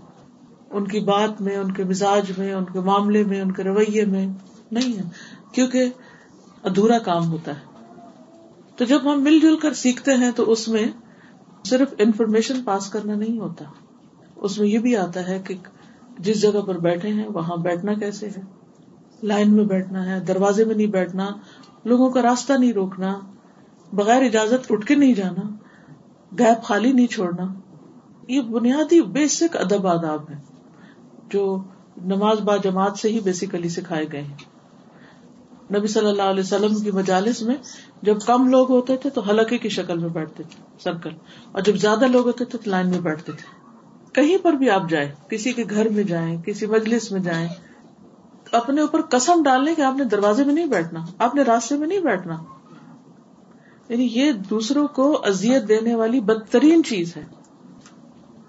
ان 0.70 0.88
کی 0.88 1.00
بات 1.00 1.40
میں، 1.40 1.56
ان 1.56 1.72
کے 1.72 1.84
مزاج 1.84 2.32
میں، 2.38 2.54
ان 2.54 2.64
کے 2.64 2.80
معاملے 2.80 3.24
میں، 3.24 3.40
ان 3.40 3.52
کے 3.52 3.64
رویے 3.64 4.04
میں 4.04 4.26
نہیں 4.72 4.98
ہے۔ 4.98 5.02
کیونکہ 5.52 5.84
ادھورا 6.62 6.98
کام 6.98 7.30
ہوتا 7.30 7.52
ہے۔ 7.52 7.68
تو 8.76 8.84
جب 8.84 9.12
ہم 9.12 9.22
مل 9.22 9.38
جل 9.42 9.56
کر 9.56 9.72
سیکھتے 9.72 10.14
ہیں 10.14 10.30
تو 10.36 10.52
اس 10.52 10.68
میں 10.68 10.84
صرف 11.64 11.94
انفارمیشن 11.98 12.62
پاس 12.64 12.90
کرنا 12.90 13.14
نہیں 13.14 13.38
ہوتا۔ 13.38 13.64
اس 14.36 14.58
میں 14.58 14.68
یہ 14.68 14.78
بھی 14.78 14.96
آتا 14.96 15.28
ہے 15.28 15.42
کہ 15.46 15.54
جس 16.18 16.42
جگہ 16.42 16.60
پر 16.66 16.78
بیٹھے 16.78 17.08
ہیں، 17.08 17.26
وہاں 17.28 17.56
بیٹھنا 17.56 17.94
کیسے 17.94 18.26
ہے؟ 18.26 18.40
لائن 19.22 19.52
میں 19.52 19.64
بیٹھنا 19.64 20.06
ہے، 20.06 20.20
دروازے 20.20 20.64
میں 20.64 20.74
نہیں 20.74 20.86
بیٹھنا، 20.86 21.28
لوگوں 21.84 22.10
کا 22.10 22.22
راستہ 22.22 22.52
نہیں 22.52 22.72
روکنا، 22.72 23.20
بغیر 23.92 24.22
اجازت 24.22 24.66
اٹھ 24.70 24.86
کے 24.86 24.94
نہیں 24.94 25.14
جانا۔ 25.14 25.67
گیپ 26.38 26.62
خالی 26.62 26.92
نہیں 26.92 27.06
چھوڑنا۔ 27.06 27.54
یہ 28.28 28.40
بنیادی 28.40 29.02
بیسک 29.02 29.56
ادب 29.56 29.86
آداب 29.86 30.30
ہے 30.30 30.36
جو 31.30 31.62
نماز 32.04 32.40
با 32.40 32.56
جماعت 32.56 32.98
سے 32.98 33.08
ہی 33.08 33.20
بیسیکلی 33.20 33.68
سکھائے 33.68 34.06
گئے 34.12 34.22
ہیں۔ 34.22 34.36
نبی 35.78 35.86
صلی 35.86 36.06
اللہ 36.06 36.22
علیہ 36.22 36.42
وسلم 36.42 36.80
کی 36.80 36.90
مجالس 36.90 37.42
میں 37.42 37.54
جب 38.02 38.18
کم 38.26 38.48
لوگ 38.48 38.70
ہوتے 38.70 38.96
تھے 38.96 39.10
تو 39.10 39.20
حلقے 39.20 39.58
کی 39.58 39.68
شکل 39.68 39.98
میں 39.98 40.08
بیٹھتے 40.08 40.42
تھے، 40.42 40.62
سرکل۔ 40.78 41.10
اور 41.52 41.62
جب 41.62 41.76
زیادہ 41.76 42.06
لوگ 42.06 42.26
ہوتے 42.26 42.44
تھے 42.44 42.58
تو 42.58 42.70
لائن 42.70 42.88
میں 42.88 43.00
بیٹھتے 43.00 43.32
تھے۔ 43.32 43.68
کہیں 44.12 44.38
پر 44.38 44.52
بھی 44.52 44.70
آپ 44.70 44.90
جائیں، 44.90 45.30
کسی 45.30 45.52
کے 45.52 45.64
گھر 45.70 45.88
میں 45.88 46.02
جائیں، 46.02 46.42
کسی 46.42 46.66
مجلس 46.66 47.12
میں 47.12 47.20
جائیں، 47.20 47.48
اپنے 48.52 48.80
اوپر 48.80 49.00
قسم 49.00 49.42
ڈالنے 49.42 49.74
کہ 49.74 49.82
آپ 49.82 49.96
نے 49.96 50.04
دروازے 50.04 50.44
میں 50.44 50.54
نہیں 50.54 50.66
بیٹھنا، 50.66 51.06
آپ 51.18 51.34
نے 51.34 51.42
راستے 51.42 51.76
میں 51.76 51.88
نہیں 51.88 52.00
بیٹھنا۔ 52.00 52.36
یعنی 53.88 54.08
یہ 54.12 54.32
دوسروں 54.32 54.88
کو 54.88 55.20
ازیت 55.24 55.68
دینے 55.68 55.94
والی 55.94 56.20
بدترین 56.20 56.84
چیز 56.84 57.16
ہے۔ 57.16 57.24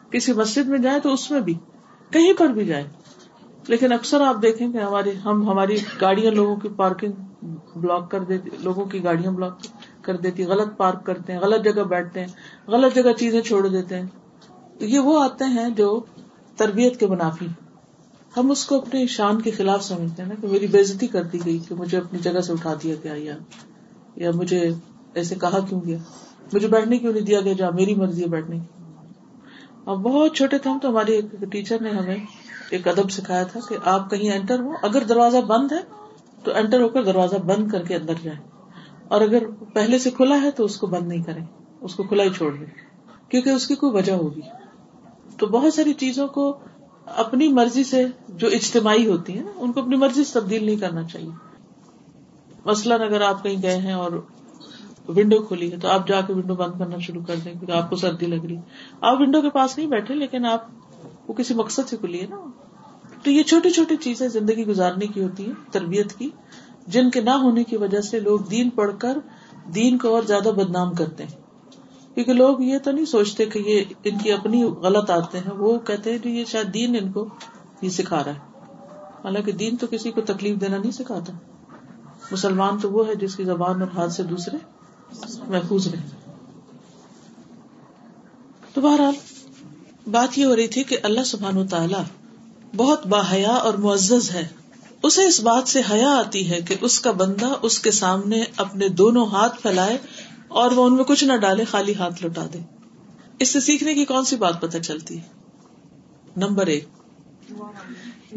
کسی 0.09 0.33
مسجد 0.33 0.69
میں 0.69 0.79
جائیں 0.79 0.99
تو 0.99 1.13
اس 1.13 1.31
میں 1.31 1.39
بھی، 1.39 1.53
کہیں 2.11 2.33
پر 2.37 2.47
بھی 2.47 2.65
جائیں۔ 2.65 2.87
لیکن 3.67 3.93
اکثر 3.93 4.21
آپ 4.21 4.41
دیکھیں 4.41 4.71
کہ 4.71 4.77
ہماری، 4.77 5.09
ہم 5.25 5.49
ہماری 5.49 5.77
گاڑیاں 6.01 6.31
لوگوں 6.31 6.55
کی 6.55 6.69
پارکنگ 6.69 7.11
بلاک 7.75 8.11
کر 8.11 8.19
دیتی، 8.19 8.49
لوگوں 8.59 8.85
کی 8.85 9.03
گاڑیاں 9.03 9.31
بلاک 9.31 9.59
کر 10.01 10.17
دیتی، 10.17 10.43
غلط 10.43 10.77
پارک 10.77 11.05
کرتے 11.05 11.33
ہیں، 11.33 11.39
غلط 11.39 11.65
جگہ 11.65 11.83
بیٹھتے 11.83 12.19
ہیں، 12.19 12.27
غلط 12.67 12.95
جگہ 12.95 13.13
چیزیں 13.13 13.41
چھوڑ 13.41 13.67
دیتے 13.67 13.99
ہیں۔ 13.99 14.07
تو 14.79 14.85
یہ 14.85 14.99
وہ 14.99 15.23
آتے 15.23 15.45
ہیں 15.45 15.69
جو 15.69 15.99
تربیت 16.55 16.99
کے 16.99 17.07
منافی 17.07 17.47
ہم 18.37 18.51
اس 18.51 18.65
کو 18.65 18.75
اپنے 18.75 19.07
شان 19.07 19.41
کے 19.41 19.51
خلاف 19.51 19.83
سمجھتے 19.83 20.21
ہیں 20.21 20.29
نا 20.29 20.35
کہ 20.41 20.47
میری 20.47 20.67
بےزتی 20.67 21.07
کر 21.07 21.23
دی 21.23 21.39
گئی 21.45 21.57
کہ 21.57 21.75
مجھے 21.75 21.97
اپنی 21.97 22.19
جگہ 22.19 22.39
سے 22.39 22.53
اٹھا 22.53 22.73
دیا 22.83 22.95
گیا 23.03 23.33
یا 24.15 24.31
مجھے 24.31 24.71
ایسے 25.13 25.35
کہا 25.35 25.59
کیوں 25.69 25.81
گیا؟ 25.85 25.97
مجھے 26.53 26.67
بیٹھنے 26.67 26.97
کیوں 26.97 27.13
نہیں 27.13 27.23
دیا 27.23 27.41
گیا 27.41 27.53
جہاں 27.53 27.71
میری 27.71 27.95
مرضی 27.95 28.21
ہے 28.21 28.27
بیٹھنے 28.27 28.59
کی؟ 28.59 28.83
اب 29.85 29.97
بہت 29.97 30.35
چھوٹے 30.35 30.57
تھے 30.57 30.69
ہم 30.69 30.79
تو 30.79 30.89
ہماری 30.89 31.13
ایک 31.13 31.25
ٹیچر 31.51 31.81
نے 31.81 31.89
ہمیں 31.89 32.17
ایک 32.69 32.87
ادب 32.87 33.11
سکھایا 33.11 33.43
تھا 33.43 33.59
کہ 33.69 33.77
آپ 33.85 34.11
کہیں 34.11 34.31
انٹر 34.31 34.59
ہو 34.59 34.73
اگر 34.81 35.03
دروازہ 35.03 35.37
بند 35.37 35.71
ہے 35.71 35.79
تو 36.43 36.51
انٹر 36.55 36.81
ہو 36.81 36.89
کر 36.89 37.03
دروازہ 37.03 37.35
بند 37.35 37.71
کر 37.71 37.83
کے 37.83 37.95
اندر 37.95 38.13
جائیں۔ 38.23 38.39
اور 39.07 39.21
اگر 39.21 39.43
پہلے 39.73 39.99
سے 39.99 40.09
کھلا 40.11 40.41
ہے 40.41 40.51
تو 40.51 40.65
اس 40.65 40.77
کو 40.77 40.87
بند 40.87 41.07
نہیں 41.07 41.23
کریں، 41.23 41.45
اس 41.81 41.95
کو 41.95 42.03
کھلا 42.03 42.23
ہی 42.23 42.29
چھوڑ 42.29 42.55
دیں، 42.55 42.65
کیونکہ 43.29 43.49
اس 43.49 43.67
کی 43.67 43.75
کوئی 43.75 43.95
وجہ 43.95 44.13
ہوگی۔ 44.13 44.41
تو 45.37 45.47
بہت 45.47 45.73
ساری 45.73 45.93
چیزوں 45.93 46.27
کو 46.27 46.57
اپنی 47.05 47.47
مرضی 47.47 47.83
سے 47.83 48.05
جو 48.29 48.47
اجتماعی 48.47 49.07
ہوتی 49.07 49.37
ہے 49.37 49.43
ان 49.55 49.71
کو 49.71 49.81
اپنی 49.81 49.95
مرضی 49.95 50.23
سے 50.23 50.39
تبدیل 50.39 50.65
نہیں 50.65 50.75
کرنا 50.75 51.03
چاہیے۔ 51.03 51.29
مثلاً 52.65 53.01
اگر 53.01 53.21
آپ 53.21 53.43
کہیں 53.43 53.61
گئے 53.61 53.77
ہیں 53.77 53.93
اور 53.93 54.11
ونڈو 55.09 55.43
کھلی 55.43 55.71
ہے 55.71 55.77
تو 55.77 55.87
آپ 55.87 56.07
جا 56.07 56.21
کے 56.21 56.33
ونڈو 56.33 56.55
بند 56.55 56.79
کرنا 56.79 56.97
شروع 56.97 57.21
کر 57.27 57.35
دیں 57.45 57.53
کیونکہ 57.53 57.71
آپ 57.71 57.89
کو 57.89 57.95
سردی 57.95 58.25
لگ 58.25 58.45
رہی 58.45 58.57
آپ 59.01 59.21
ونڈو 59.21 59.41
کے 59.41 59.49
پاس 59.49 59.77
نہیں 59.77 59.87
بیٹھے 59.87 60.15
لیکن 60.15 60.45
آپ 60.45 60.67
وہ 61.27 61.33
کسی 61.33 61.53
مقصد 61.53 61.89
سے 61.89 61.97
کھلی 61.97 62.21
ہے 62.21 62.27
نا۔ 62.27 62.35
تو 63.23 63.31
یہ 63.31 63.43
چھوٹی 63.43 63.69
چھوٹی 63.69 63.95
چیزیں 63.95 64.27
زندگی 64.27 64.67
گزارنے 64.67 65.07
کی 65.07 65.23
ہوتی 65.23 65.45
ہیں، 65.45 65.73
تربیت 65.73 66.13
کی، 66.13 66.29
جن 66.87 67.09
کے 67.09 67.21
نہ 67.21 67.29
ہونے 67.29 67.63
کی 67.63 67.77
وجہ 67.77 68.01
سے 68.01 68.19
لوگ 68.19 68.39
دین 68.39 68.69
پڑھ 68.69 68.91
کر 68.99 69.17
دین 69.75 69.97
کو 69.97 70.15
اور 70.15 70.23
زیادہ 70.23 70.49
بدنام 70.49 70.93
کرتے 70.93 71.23
ہیں۔ 71.23 71.37
کیونکہ 72.13 72.33
لوگ 72.33 72.61
یہ 72.61 72.77
تو 72.77 72.91
نہیں 72.91 73.05
سوچتے 73.05 73.45
کہ 73.45 73.59
یہ 73.59 73.83
ان 74.03 74.17
کی 74.17 74.31
اپنی 74.31 74.63
غلط 74.63 75.09
آتے 75.09 75.37
ہیں، 75.37 75.53
وہ 75.53 75.79
کہتے 75.79 76.11
ہیں 76.11 76.17
کہ 76.17 76.29
یہ 76.29 76.43
شاید 76.45 76.73
دین 76.73 76.95
ان 76.95 77.11
کو 77.11 77.27
یہ 77.81 77.89
سکھا 77.89 78.23
رہا 78.23 78.31
ہے۔ 78.31 78.39
حالانکہ 79.23 79.51
دین 79.51 79.77
تو 79.77 79.87
کسی 79.87 80.11
کو 80.11 80.21
تکلیف 80.21 80.61
دینا 80.61 80.77
نہیں 80.77 80.91
سکھاتا۔ 80.91 81.33
مسلمان 82.31 82.77
تو 82.77 82.91
وہ 82.91 83.07
ہے 83.07 83.15
جس 83.15 83.35
کی 83.35 83.43
زبان 83.43 83.81
اور 83.81 83.89
ہاتھ 83.95 84.11
سے 84.11 84.23
دوسرے 84.23 84.57
محفوظ 85.47 85.87
رہے۔ 85.87 86.01
تو 88.73 88.81
بہرحال، 88.81 89.13
بات 90.11 90.37
یہ 90.37 90.45
ہو 90.45 90.55
رہی 90.55 90.67
تھی 90.67 90.83
کہ 90.83 90.97
اللہ 91.03 91.23
سبحان 91.23 91.57
و 91.57 91.67
تعالی 91.67 91.95
بہت 92.75 93.07
باحیا 93.07 93.51
اور 93.51 93.73
معزز 93.73 94.31
ہے۔ 94.31 94.47
اسے 95.03 95.25
اس 95.25 95.39
بات 95.39 95.67
سے 95.67 95.81
حیا 95.91 96.09
آتی 96.09 96.49
ہے 96.49 96.61
کہ 96.61 96.75
اس 96.81 96.99
کا 96.99 97.11
بندہ 97.11 97.53
اس 97.61 97.79
کے 97.79 97.91
سامنے 97.91 98.43
اپنے 98.57 98.89
دونوں 98.89 99.25
ہاتھ 99.25 99.61
پھیلائے 99.61 99.97
اور 100.47 100.71
وہ 100.71 100.85
ان 100.85 100.95
میں 100.95 101.03
کچھ 101.03 101.23
نہ 101.23 101.33
ڈالے، 101.33 101.65
خالی 101.65 101.95
ہاتھ 101.95 102.23
لوٹا 102.23 102.45
دے۔ 102.53 102.59
اس 103.39 103.49
سے 103.49 103.59
سیکھنے 103.59 103.93
کی 103.93 104.05
کون 104.05 104.25
سی 104.25 104.35
بات 104.35 104.61
پتہ 104.61 104.77
چلتی 104.77 105.17
ہے؟ 105.17 105.27
نمبر 106.37 106.67
ایک، 106.67 106.85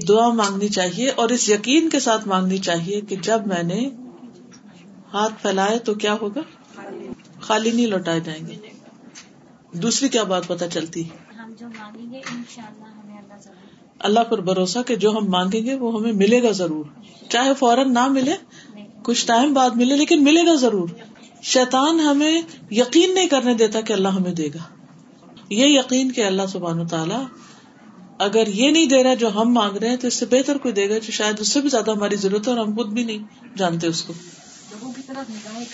دعا 0.09 0.29
مانگنی 0.29 0.69
چاہیے 0.69 1.11
اور 1.11 1.29
اس 1.29 1.49
یقین 1.49 1.89
کے 1.89 2.01
ساتھ 2.01 2.29
مانگنی 2.29 2.59
چاہیے 2.59 3.01
کہ 3.01 3.17
جب 3.17 3.47
میں 3.47 3.63
نے 3.63 3.91
ہاتھ 5.13 5.43
پھیلائے 5.43 5.79
تو 5.79 5.95
کیا 5.95 6.17
ہوگا؟ 6.21 6.41
خالی 7.43 7.71
نہیں 7.71 7.87
لوٹائے 7.87 8.21
جائیں 8.21 8.47
گے۔ 8.47 8.57
دوسری 9.73 10.09
کیا 10.09 10.23
بات 10.23 10.47
پتہ 10.47 10.65
چلتی 10.73 11.03
اللہ 13.99 14.21
پر 14.21 14.41
بھروسہ 14.41 14.79
کہ 14.87 14.97
جو 14.97 15.11
ہم 15.11 15.25
مانگیں 15.25 15.67
گے 15.67 15.75
وہ 15.75 16.01
ہمیں 16.01 16.13
ملے 16.13 16.43
گا 16.43 16.51
ضرور۔ 16.51 16.85
چاہے 17.29 17.55
فوراً 17.55 17.93
نہ 17.93 18.07
ملے 18.09 18.35
کچھ 19.03 19.27
ٹائم 19.27 19.53
بعد 19.55 19.71
ملے 19.71 19.97
لیکن 19.97 20.25
ملے 20.25 20.47
گا 20.47 20.55
ضرور۔ 20.55 20.89
شیطان 21.43 22.01
ہمیں 22.01 22.43
یقین 22.71 23.15
نہیں 23.15 23.27
کرنے 23.27 23.55
دیتا 23.55 23.81
کہ 23.81 23.93
اللہ 23.93 24.09
ہمیں 24.09 24.33
دے 24.33 24.49
گا۔ 24.55 24.63
یہ 25.51 25.67
یقین 25.67 26.13
کہ 26.13 26.25
اللہ 26.25 26.43
سبحان 26.49 26.87
تعالیٰ 26.87 27.25
اگر 28.19 28.47
یہ 28.47 28.71
نہیں 28.71 28.87
دے 28.87 29.05
رہا 29.05 29.15
جو 29.15 29.29
ہم 29.35 29.53
مانگ 29.53 29.77
رہے 29.77 29.89
ہیں 29.89 29.97
تو 29.97 30.07
اس 30.07 30.15
سے 30.15 30.27
بہتر 30.27 30.59
کوئی 30.59 30.75
دے 30.75 30.89
گا 30.89 30.99
جو 30.99 31.13
شاید 31.13 31.41
اس 31.41 31.49
سے 31.49 31.61
بھی 31.61 31.69
زیادہ 31.69 31.91
ہماری 31.91 32.17
ضرورت 32.17 32.49
ہے 32.49 32.53
اور 32.53 32.67
ہم 32.67 32.77
خود 32.77 32.93
بھی 32.93 33.05
نہیں 33.05 33.19
جانتے 33.57 33.87
اس 33.87 34.03
کو۔ 34.03 34.13
لوگوں 34.71 34.93
کی 34.93 35.03
طرف 35.07 35.31
نگاہیں 35.31 35.65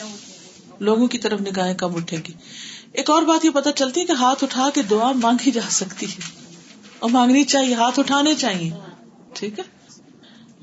لوگوں 0.80 1.06
کی 1.06 1.18
طرف 1.18 1.40
نکاح 1.40 1.72
کم 1.72 1.96
اٹھے 1.96 2.16
گی۔ 2.28 2.32
ایک 2.92 3.10
اور 3.10 3.22
بات 3.22 3.44
یہ 3.44 3.50
پتا 3.50 3.72
چلتی 3.72 4.00
ہے 4.00 4.06
کہ 4.06 4.12
ہاتھ 4.12 4.44
اٹھا 4.44 4.68
کے 4.74 4.82
دعا 4.82 5.12
مانگی 5.12 5.50
جا 5.50 5.70
سکتی 5.70 6.06
ہے۔ 6.06 6.44
اور 6.98 7.10
مانگنی 7.10 7.44
چاہیے، 7.44 7.74
ہاتھ 7.74 8.00
اٹھانے 8.00 8.34
چاہیے۔ 8.34 8.70
ٹھیک 9.32 9.58
ہے؟ 9.58 9.64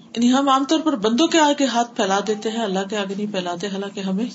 یعنی 0.02 0.34
ہم 0.34 0.50
عام 0.50 0.66
طور 0.66 0.80
پر 0.80 0.96
بندوں 0.96 1.28
کے 1.28 1.40
آگے 1.40 1.66
ہاتھ 1.66 1.96
پھیلا 1.96 2.20
دیتے 2.28 2.50
ہیں، 2.50 2.64
اللہ 2.64 2.80
کے 2.90 2.98
آگے 2.98 3.16
نہیں 3.16 3.32
پھیلاتے، 3.32 3.68
حالانکہ 3.68 4.00
ہمیں 4.00 4.26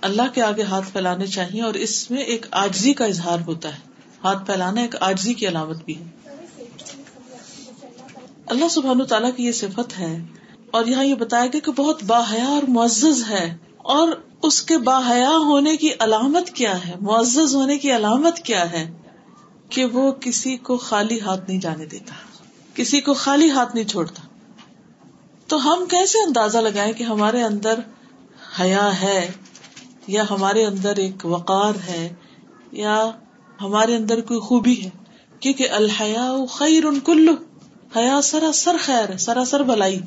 اللہ 0.00 0.22
کے 0.34 0.42
آگے 0.42 0.62
ہاتھ 0.62 0.92
پھیلانے 0.92 1.26
چاہیے 1.26 1.62
اور 1.62 1.74
اس 1.74 2.10
میں 2.10 2.22
ایک 2.22 2.46
آجزی 2.50 2.94
کا 2.94 3.04
اظہار 3.04 3.38
ہوتا 3.46 3.68
ہے۔ 3.68 3.78
ہاتھ 4.24 4.46
پھیلانا 4.46 4.80
ایک 4.80 4.94
آجزی 5.00 5.34
کی 5.34 5.48
علامت 5.48 5.84
بھی 5.84 5.94
ہے۔ 5.98 6.04
اللہ 8.46 8.68
سبحان 8.70 9.04
تعالیٰ 9.04 9.30
کی 9.36 9.44
یہ 9.44 9.52
صفت 9.52 9.98
ہے 9.98 10.22
اور 10.70 10.86
یہاں 10.86 11.04
یہ 11.04 11.14
بتایا 11.14 11.46
گیا 11.46 11.60
کہ 11.64 11.72
بہت 11.72 12.04
باحیا 12.04 12.46
اور 12.46 12.62
معزز 12.62 13.30
ہے۔ 13.30 13.56
اور 13.84 14.08
اس 14.42 14.62
کے 14.62 14.78
باحیا 14.78 15.30
ہونے 15.30 15.76
کی 15.76 15.90
علامت 15.98 16.50
کیا 16.50 16.88
ہے؟ 16.88 16.94
معزز 17.00 17.54
ہونے 17.54 17.78
کی 17.78 17.96
علامت 17.96 18.38
کیا 18.38 18.72
ہے 18.72 18.90
کہ 19.68 19.84
وہ 19.84 20.12
کسی 20.12 20.56
کو 20.56 20.76
خالی 20.76 21.20
ہاتھ 21.20 21.50
نہیں 21.50 21.60
جانے 21.60 21.86
دیتا، 21.86 22.14
کسی 22.74 23.00
کو 23.00 23.14
خالی 23.14 23.50
ہاتھ 23.50 23.74
نہیں 23.74 23.84
چھوڑتا۔ 23.84 24.22
تو 25.46 25.72
ہم 25.72 25.84
کیسے 25.90 26.18
اندازہ 26.26 26.58
لگائیں 26.58 26.92
کہ 26.92 27.04
ہمارے 27.04 27.42
اندر 27.42 27.80
حیا 28.60 29.00
ہے 29.00 29.30
یا 30.06 30.24
ہمارے 30.30 30.66
اندر 30.66 30.96
ایک 30.96 31.26
وقار 31.26 31.74
ہے 31.86 32.14
یا 32.72 33.10
ہمارے 33.60 33.96
اندر 33.96 34.20
کوئی 34.20 34.40
خوبی 34.40 34.84
ہے؟ 34.84 34.90
کیونکہ 35.40 35.68
الحیا 35.70 36.32
خیر 36.50 36.84
ان 36.84 37.00
کلو 37.00 37.32
حیا 37.96 38.20
سراسر 38.22 38.76
خیر 38.80 39.12
ہے 39.12 39.18
سراسر 39.18 39.62
بلائی۔ 39.62 40.00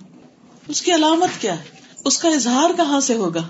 اس 0.67 0.81
کی 0.81 0.95
علامت 0.95 1.41
کیا 1.41 1.59
ہے؟ 1.59 1.65
اس 2.05 2.17
کا 2.17 2.29
اظہار 2.29 2.69
کہاں 2.77 2.99
سے 2.99 3.15
ہوگا؟ 3.15 3.43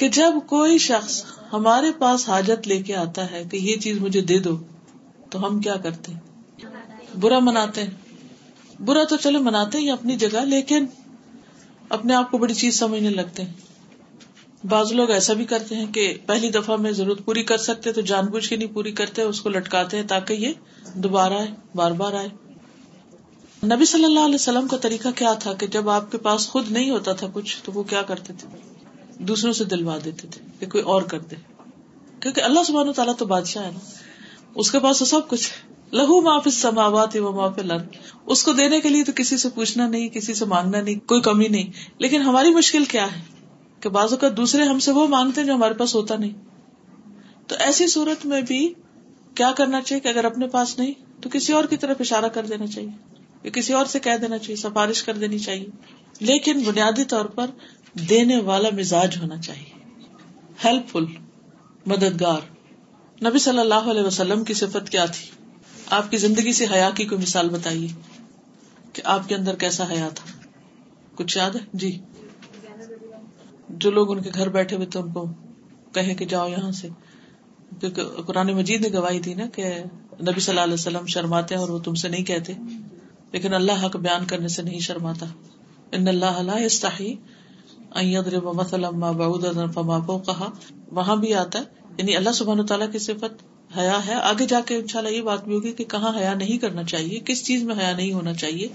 کہ 0.00 0.08
جب 0.08 0.32
کوئی 0.46 0.78
شخص 0.78 1.24
ہمارے 1.52 1.92
پاس 1.98 2.28
حاجت 2.28 2.68
لے 2.68 2.82
کے 2.82 2.96
آتا 2.96 3.30
ہے 3.30 3.44
کہ 3.50 3.56
یہ 3.56 3.76
چیز 3.76 4.00
مجھے 4.00 4.20
دے 4.20 4.38
دو، 4.38 4.58
تو 5.30 5.46
ہم 5.46 5.60
کیا 5.60 5.76
کرتے؟ 5.76 6.12
برا 7.20 7.38
مناتے 7.38 7.82
ہیں۔ 7.82 7.90
برا 8.82 9.04
تو 9.04 9.16
چلے 9.16 9.38
مناتے 9.38 9.78
ہی 9.78 9.90
اپنی 9.90 10.16
جگہ، 10.16 10.38
لیکن 10.38 10.86
اپنے 11.88 12.14
آپ 12.14 12.30
کو 12.30 12.38
بڑی 12.38 12.54
چیز 12.54 12.78
سمجھنے 12.78 13.10
لگتے 13.10 13.44
ہیں۔ 13.44 13.52
بعض 14.66 14.92
لوگ 14.92 15.10
ایسا 15.10 15.32
بھی 15.32 15.44
کرتے 15.44 15.74
ہیں 15.74 15.86
کہ 15.86 16.18
پہلی 16.26 16.50
دفعہ 16.50 16.76
میں 16.76 16.92
ضرورت 16.92 17.24
پوری 17.24 17.42
کر 17.42 17.56
سکتے 17.56 17.92
تو 17.92 18.00
جان 18.00 18.26
بوجھ 18.26 18.48
کے 18.48 18.56
نہیں 18.56 18.74
پوری 18.74 18.92
کرتے، 18.92 19.22
اس 19.22 19.40
کو 19.40 19.48
لٹکاتے 19.48 19.96
ہیں 19.96 20.04
تاکہ 20.04 20.32
یہ 20.32 20.52
دوبارہ 20.94 21.32
آئے، 21.32 21.48
بار 21.74 21.90
بار 21.90 22.12
آئے۔ 22.12 22.28
نبی 23.64 23.84
صلی 23.84 24.04
اللہ 24.04 24.20
علیہ 24.20 24.34
وسلم 24.34 24.68
کا 24.68 24.76
طریقہ 24.76 25.08
کیا 25.16 25.32
تھا 25.32 25.52
کہ 25.52 25.66
جب 25.66 25.88
آپ 25.88 26.12
کے 26.12 26.18
پاس 26.18 26.48
خود 26.48 26.70
نہیں 26.70 26.90
ہوتا 26.90 27.12
تھا 27.12 27.26
کچھ، 27.32 27.56
تو 27.62 27.72
وہ 27.72 27.82
کیا 27.82 28.02
کرتے 28.02 28.32
تھے؟ 28.38 28.79
دوسروں 29.20 29.52
سے 29.52 29.64
دلوا 29.64 29.98
دیتے 30.04 30.28
تھے 30.28 30.44
کہ 30.60 30.66
کوئی 30.66 30.84
اور 30.84 31.02
کر 31.02 31.18
دے۔ 31.18 31.36
کیونکہ 32.20 32.40
اللہ 32.40 32.60
سبحانہ 32.66 32.90
تعالیٰ 32.90 33.16
تو 33.16 33.26
بادشاہ 33.26 33.64
ہے 33.64 33.70
نا۔ 33.70 33.78
اس 34.54 34.70
کے 34.70 34.78
پاس 34.78 34.98
تو 34.98 35.04
سب 35.04 35.28
کچھ 35.28 35.50
لہو 35.94 36.20
معاف 36.20 36.48
سماوات 36.52 37.16
و 37.16 37.32
معاف 37.32 37.58
لرد 37.58 37.86
اس 38.26 38.42
کو 38.42 38.52
دینے 38.52 38.80
کے 38.80 38.88
لیے 38.88 39.04
تو 39.04 39.12
کسی 39.16 39.36
سے 39.36 39.48
پوچھنا 39.48 39.88
نہیں، 39.88 40.08
کسی 40.08 40.34
سے 40.34 40.44
مانگنا 40.44 40.80
نہیں، 40.80 41.08
کوئی 41.08 41.20
کمی 41.20 41.48
نہیں۔ 41.48 41.70
لیکن 41.98 42.22
ہماری 42.22 42.54
مشکل 42.54 42.84
کیا 42.84 43.12
ہے؟ 43.12 43.20
کہ 43.80 43.88
بازو 43.88 44.16
کا 44.16 44.28
دوسرے 44.36 44.62
ہم 44.62 44.78
سے 44.78 44.92
وہ 44.92 45.06
مانگتے 45.06 45.40
ہیں 45.40 45.48
جو 45.48 45.54
ہمارے 45.54 45.74
پاس 45.74 45.94
ہوتا 45.94 46.16
نہیں۔ 46.16 46.32
تو 47.46 47.56
ایسی 47.58 47.86
صورت 47.86 48.26
میں 48.26 48.42
بھی 48.42 48.74
کیا 49.34 49.52
کرنا 49.52 49.80
چاہیے 49.80 50.00
کہ 50.00 50.08
اگر 50.08 50.24
اپنے 50.24 50.46
پاس 50.46 50.78
نہیں، 50.78 50.92
تو 51.20 51.28
کسی 51.28 51.52
اور 51.52 51.64
کی 51.64 51.76
طرف 51.76 51.96
اشارہ 52.00 52.28
کر 52.28 52.46
دینا 52.46 52.66
چاہیے۔ 52.66 52.90
یا 53.44 53.50
کسی 53.50 53.72
اور 53.72 53.84
سے 53.84 54.00
کہہ 54.00 54.16
دینا 54.20 54.38
چاہیے، 54.38 54.56
سفارش 54.56 55.02
کر 55.02 55.14
دینی 55.14 55.38
چاہیے۔ 55.38 55.66
لیکن 56.20 56.60
بنیادی 56.60 57.04
طور 57.04 57.24
پر 57.24 57.46
دینے 57.94 58.40
والا 58.40 58.68
مزاج 58.78 59.16
ہونا 59.16 59.36
چاہیے۔ 59.36 59.84
ہیلپ 60.64 60.88
فل 60.88 61.04
مددگار۔ 61.86 62.40
نبی 63.24 63.38
صلی 63.38 63.58
اللہ 63.58 63.74
علیہ 63.74 64.02
وسلم 64.02 64.44
کی 64.44 64.54
صفت 64.54 64.90
کیا 64.90 65.04
تھی؟ 65.04 65.30
آپ 65.90 66.10
کی 66.10 66.16
زندگی 66.16 66.52
سے 66.52 66.66
حیا 66.72 66.90
کی 66.94 67.04
کوئی 67.04 67.20
مثال 67.20 67.48
بتائیے 67.48 67.88
کہ 68.92 69.02
آپ 69.04 69.28
کے 69.28 69.34
اندر 69.34 69.56
کیسا 69.56 69.84
حیا 69.90 70.08
تھا؟ 70.08 70.38
کچھ 71.14 71.38
یاد 71.38 71.50
ہے؟ 71.50 71.60
جی۔ 71.72 71.98
جو 73.68 73.90
لوگ 73.90 74.16
ان 74.16 74.22
کے 74.22 74.30
گھر 74.34 74.48
بیٹھے 74.48 74.76
ہوئے 74.76 74.86
تھے، 74.86 75.00
ان 75.00 75.12
کو 75.12 75.26
کہیں 75.94 76.14
کہ 76.14 76.24
جاؤ 76.24 76.48
یہاں 76.48 76.70
سے۔ 76.70 76.88
کیونکہ 77.80 78.04
قرآن 78.04 78.46
مجید 78.46 78.86
نے 78.86 78.98
گواہی 78.98 79.20
دی 79.20 79.34
نا 79.34 79.46
کہ 79.46 79.64
نبی 80.20 80.40
صلی 80.40 80.52
اللہ 80.52 80.60
علیہ 80.60 80.74
وسلم 80.74 81.06
شرماتے 81.06 81.54
ہیں 81.54 81.62
اور 81.62 81.70
وہ 81.70 81.78
تم 81.78 81.94
سے 81.94 82.08
نہیں 82.08 82.24
کہتے۔ 82.24 82.52
لیکن 83.32 83.54
اللہ 83.54 83.86
حق 83.86 83.96
بیان 83.96 84.26
کرنے 84.26 84.48
سے 84.48 84.62
نہیں 84.62 84.80
شرماتا۔ 84.80 85.26
ان 85.92 86.08
اللہ 86.08 86.60
فما 89.72 89.98
فوقها. 90.06 90.52
وہاں 90.90 91.16
بھی 91.16 91.34
آتا 91.34 91.58
ہے 91.58 91.94
یعنی 91.98 92.16
اللہ 92.16 92.32
سبحان 92.32 92.66
تعالیٰ 92.66 92.90
کی 92.92 92.98
صفت 92.98 93.42
حیا 93.78 93.98
ہے 94.06 94.14
آگے 94.22 94.46
جا 94.46 94.60
کے 94.66 94.76
ان 94.76 94.86
شاء 94.86 94.98
اللہ 94.98 95.10
یہ 95.10 95.22
بات 95.22 95.44
بھی 95.44 95.54
ہوگی 95.54 95.72
کہ 95.72 95.84
کہاں 95.84 96.12
حیا 96.18 96.34
نہیں 96.34 96.58
کرنا 96.58 96.82
چاہیے 96.84 97.18
کس 97.24 97.44
چیز 97.44 97.62
میں 97.62 97.74
حیا 97.74 97.94
نہیں 97.96 98.12
ہونا 98.12 98.34
چاہیے 98.34 98.68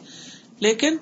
لیکن 0.59 0.97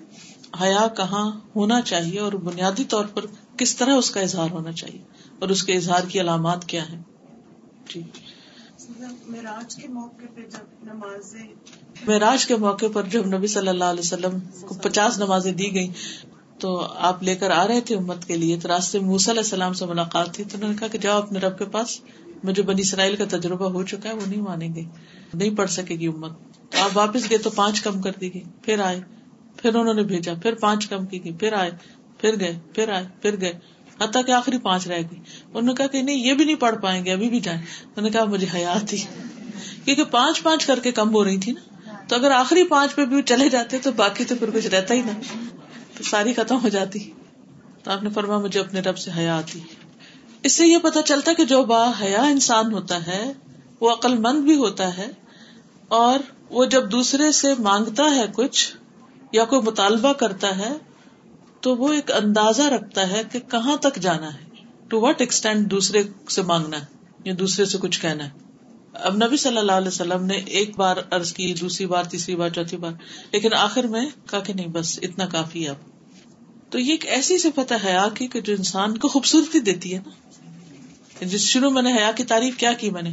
حیا 0.62 0.88
کہاں 0.98 1.26
ہونا 1.56 1.82
چاہیے 1.82 2.20
اور 2.20 2.34
بنیادی 2.44 2.84
طور 2.84 3.06
پر 3.06 3.26
کس 3.58 3.76
طرح 3.76 3.98
اس 3.98 4.10
کا 4.12 4.22
اظہار 4.22 4.52
ہونا 4.52 4.72
چاہیے 4.72 5.02
اور 5.40 5.50
اس 5.50 5.64
کے 5.64 5.74
اظہار 5.74 6.04
کی 6.08 6.20
علامات 6.22 6.66
کیا 6.66 6.84
ہیں؟ 6.90 7.02
جی۔ 7.94 8.02
معراج 9.28 9.76
کے 9.76 9.88
موقع 9.88 10.26
پہ 10.36 10.42
جب 10.42 10.94
نماز 10.94 11.36
معراج 12.08 12.46
کے 12.46 12.56
موقع 12.56 12.86
پر 12.94 13.04
جب 13.08 13.26
نبی 13.28 13.48
صلی 13.48 13.68
اللہ 13.68 13.84
علیہ 13.84 14.00
وسلم 14.00 14.40
کو 14.62 14.76
پچاس 14.84 15.18
نمازیں 15.20 15.52
دی 15.52 15.74
گئی 15.76 15.90
تو 16.60 16.88
آپ 16.98 17.24
لے 17.24 17.36
کر 17.36 17.52
آ 17.52 17.68
رہے 17.68 17.82
تھے 17.82 17.96
امت 17.96 18.26
کے 18.26 18.38
لیے، 18.38 18.60
تو 18.60 18.68
راستے 18.68 19.00
موسی 19.00 19.32
علیہ 19.32 19.42
السلام 19.42 19.74
سے 19.74 19.86
ملاقات 19.86 20.34
تھی، 20.34 20.44
تو 20.44 20.58
انہوں 20.58 20.72
نے 20.72 20.76
کہا 20.80 20.88
کہ 20.88 20.98
جاؤ 20.98 21.18
اپنے 21.18 21.40
رب 21.40 21.58
کے 21.58 21.66
پاس، 21.66 22.00
مجھے 22.44 22.64
بنی 22.64 22.82
اسرائیل 22.82 23.16
کا 23.16 23.24
تجربہ 23.30 23.70
ہو 23.70 23.84
چکا 23.84 24.10
ہے، 24.10 24.14
وہ 24.14 24.26
نہیں 24.28 24.42
مانیں 24.42 24.76
گے، 24.76 24.82
نہیں 25.34 25.56
پڑھ 25.56 25.70
سکے 25.70 25.96
گی 25.96 26.08
امت۔ 26.08 26.32
تو 26.70 26.84
آپ 26.84 26.98
واپس 26.98 27.30
گئے 27.30 27.38
تو 27.38 27.50
پانچ 27.50 27.82
کم 27.82 28.02
کر 28.02 28.12
دی 28.22 28.34
گئی، 28.34 28.44
پھر 28.62 28.80
آئے، 28.80 29.00
پھر 29.58 29.76
انہوں 29.76 29.94
نے 29.94 30.04
بھیجا، 30.04 30.34
پھر 30.42 30.56
پانچ 30.56 30.88
کم 30.88 31.06
کی 31.06 31.24
گئی، 31.24 31.34
پھر 31.34 31.54
آئے، 31.54 31.72
پھر 32.18 32.40
گئے، 32.40 32.60
پھر 32.76 32.90
آئے، 32.90 33.06
پھر 33.22 33.42
گئے، 33.42 33.54
حتیٰ 34.02 34.26
کہ 34.26 34.32
آخری 34.32 34.58
پانچ 34.58 34.88
رہ 34.88 35.00
گئی۔ 35.12 35.20
انہوں 35.48 35.62
نے 35.62 35.74
کہا 35.74 35.88
کہ 35.88 36.02
نہیں، 36.02 36.16
یہ 36.16 36.34
بھی 36.34 36.46
نہیں 36.46 36.56
پڑھ 36.56 36.76
پائیں 36.82 37.06
گے، 37.06 37.12
ابھی 37.12 37.30
بھی 37.30 37.40
جائیں۔ 37.40 37.60
انہوں 37.60 38.02
نے 38.02 38.10
کہا 38.10 38.24
مجھے 38.24 38.48
حیات 38.54 38.90
تھی 38.90 38.98
کیونکہ 39.86 40.04
پانچ 40.04 40.44
پانچ 40.44 40.66
کر 40.66 40.80
کے 40.80 40.92
کم 40.92 41.14
ہو 41.14 41.24
رہی 41.24 41.38
تھی 41.38 41.52
نا، 41.52 41.94
تو 42.08 42.16
اگر 42.16 42.32
آخری 42.32 42.64
پانچ 42.64 42.96
پہ 42.96 43.06
بھی 43.06 43.22
چلے 43.22 43.50
جاتے 43.50 43.78
تو 43.78 43.92
باقی 43.92 44.26
تو 44.26 44.36
پھر 44.36 44.50
کچھ 44.54 44.68
رہتا 44.68 44.94
ہی 44.94 45.02
نہ۔ 45.02 45.12
تو 45.98 46.04
ساری 46.04 46.34
ختم 46.34 46.58
ہو 46.64 46.70
جاتی۔ 46.70 47.12
تو 47.84 47.92
آپ 47.92 48.04
نے 48.04 48.10
فرما 48.10 48.38
مجھے 48.38 48.60
اپنے 48.60 48.80
رب 48.80 48.98
سے 48.98 49.12
حیا 49.18 49.38
آتی۔ 49.38 49.60
اس 50.44 50.56
سے 50.56 50.68
یہ 50.68 50.78
پتا 50.78 51.02
چلتا 51.02 51.34
کہ 51.34 51.46
جو 51.46 51.64
با 51.64 51.92
حیا 52.02 52.22
انسان 52.22 52.74
ہوتا 52.74 53.08
ہے، 53.08 53.34
وہ 53.82 53.92
عقل 53.92 54.18
مند 54.18 54.44
بھی 54.44 54.56
ہوتا 54.56 54.98
ہے، 54.98 55.08
اور 55.88 56.20
وہ 56.50 56.66
جب 56.66 56.92
دوسرے 56.92 57.32
سے 57.32 57.54
مانگتا 57.60 58.04
ہے 58.16 58.26
کچھ 58.34 58.76
یا 59.32 59.46
کوئی 59.46 59.62
مطالبہ 59.62 60.14
کرتا 60.14 60.58
ہے، 60.58 60.72
تو 61.62 61.76
وہ 61.76 61.94
ایک 61.94 62.12
اندازہ 62.12 62.62
رکھتا 62.62 63.10
ہے 63.10 63.22
کہ 63.32 63.40
کہاں 63.40 63.76
تک 63.78 63.96
جانا 63.96 64.34
ہے 64.34 64.66
ٹو 64.88 65.02
وٹ 65.02 65.22
ایکسٹینڈ 65.22 65.72
دوسرے 65.72 66.04
سے 66.30 66.42
مانگنا 66.42 66.78
ہے، 66.78 66.86
یا 67.26 67.34
دوسرے 67.40 67.66
سے 67.66 67.78
کچھ 67.78 68.02
کہنا 68.02 68.24
ہے۔ 68.24 68.30
اب 68.94 69.16
نبی 69.16 69.38
صلی 69.38 69.58
اللہ 69.58 69.72
علیہ 69.72 69.88
وسلم 69.88 70.26
نے 70.26 70.34
ایک 70.34 70.78
بار 70.78 70.98
ارض 71.12 71.34
کی، 71.34 71.54
دوسری 71.54 71.86
بار، 71.86 72.04
تیسری 72.04 72.36
بار، 72.36 72.50
چوتھی 72.50 72.78
بار، 72.78 72.92
لیکن 73.32 73.54
آخر 73.54 73.84
میں 73.84 74.06
کہا 74.30 74.40
کہ 74.40 74.54
نہیں، 74.54 74.68
بس 74.68 75.00
اتنا 75.02 75.26
کافی 75.26 75.64
ہے 75.64 75.70
اب۔ 75.70 75.76
تو 76.70 76.80
یہ 76.80 76.92
ایک 76.92 77.08
ایسی 77.08 77.38
صفت 77.38 77.72
ہے 77.72 77.78
حیا 77.84 78.08
کی 78.14 78.28
کہ 78.28 78.42
جو 78.42 78.54
انسان 78.54 78.98
کو 78.98 79.08
خوبصورتی 79.08 79.60
دیتی 79.60 79.94
ہے 79.94 80.00
نا۔ 80.00 80.10
جس 81.26 81.42
شروع 81.42 81.70
میں 81.70 81.82
نے 81.82 81.98
حیا 81.98 82.12
کی 82.12 82.24
تعریف 82.24 82.58
کیا 82.58 82.74
کی 82.74 82.90
میں 82.90 83.02
نے۔ 83.02 83.12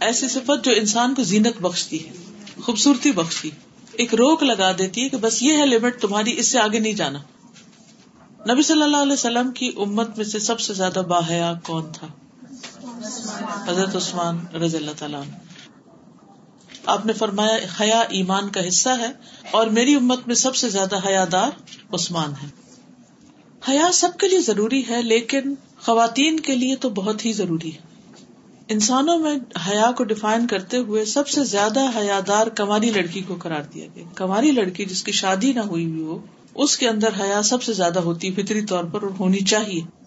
ایسی 0.00 0.28
صفت 0.28 0.64
جو 0.64 0.72
انسان 0.76 1.14
کو 1.14 1.22
زینت 1.22 1.60
بخشتی 1.60 2.06
ہے، 2.06 2.12
خوبصورتی 2.62 3.12
بخشتی 3.12 3.50
ایک 3.92 4.14
روک 4.14 4.42
لگا 4.42 4.72
دیتی 4.78 5.02
ہے 5.02 5.08
کہ 5.08 5.16
بس 5.16 5.42
یہ 5.42 5.56
ہے 5.56 5.66
لمٹ، 5.66 6.00
تمہاری 6.00 6.38
اس 6.38 6.48
سے 6.48 6.58
آگے 6.58 6.78
نہیں 6.78 6.92
جانا۔ 6.92 7.18
نبی 8.52 8.62
صلی 8.62 8.82
اللہ 8.82 8.96
علیہ 8.96 9.12
وسلم 9.12 9.50
کی 9.50 9.72
امت 9.76 10.16
میں 10.16 10.24
سے 10.24 10.38
سب 10.38 10.60
سے 10.60 10.74
زیادہ 10.74 11.02
باحیا 11.08 11.52
کون 11.64 11.84
تھا؟ 11.92 12.06
حضرت 13.68 13.96
عثمان 13.96 14.56
رضی 14.56 14.76
اللہ 14.76 14.90
تعالیٰ 14.98 15.22
آپ 16.86 17.06
نے 17.06 17.12
فرمایا، 17.12 17.58
حیا 17.80 18.00
ایمان 18.00 18.48
کا 18.48 18.68
حصہ 18.68 18.88
ہے 18.88 19.08
اور 19.50 19.66
میری 19.66 19.94
امت 19.94 20.26
میں 20.26 20.34
سب 20.34 20.56
سے 20.56 20.68
زیادہ 20.68 21.08
حیا 21.08 21.24
دار 21.32 21.50
عثمان 21.92 22.32
ہے۔ 22.42 22.46
حیا 23.68 23.90
سب 23.92 24.08
کے 24.18 24.28
لیے 24.28 24.40
ضروری 24.40 24.82
ہے، 24.88 25.02
لیکن 25.02 25.54
خواتین 25.80 26.40
کے 26.40 26.56
لیے 26.56 26.76
تو 26.76 26.90
بہت 26.90 27.24
ہی 27.24 27.32
ضروری 27.32 27.74
ہے۔ 27.74 27.78
انسانوں 28.68 29.18
میں 29.18 29.34
حیا 29.68 29.92
کو 29.96 30.04
ڈیفائن 30.04 30.46
کرتے 30.46 30.76
ہوئے 30.76 31.04
سب 31.04 31.28
سے 31.28 31.44
زیادہ 31.44 31.80
حیادار 31.96 32.46
کماری 32.46 32.90
لڑکی 32.90 33.20
کو 33.20 33.36
قرار 33.42 33.62
دیا 33.62 33.86
گیا۔ 33.94 34.04
کماری 34.14 34.50
لڑکی 34.50 34.84
جس 34.84 35.02
کی 35.02 35.12
شادی 35.12 35.52
نہ 35.52 35.60
ہوئی 35.60 35.86
ہوئی 35.86 36.02
ہو، 36.02 36.26
اس 36.54 36.76
کے 36.76 36.88
اندر 36.88 37.08
حیا 37.20 37.42
سب 37.42 37.62
سے 37.62 37.72
زیادہ 37.72 37.98
ہوتی 37.98 38.32
فطری 38.32 38.62
طور 38.62 38.84
پر 38.84 39.02
اور 39.02 39.10
ہونی 39.20 39.40
چاہیے۔ 39.40 39.97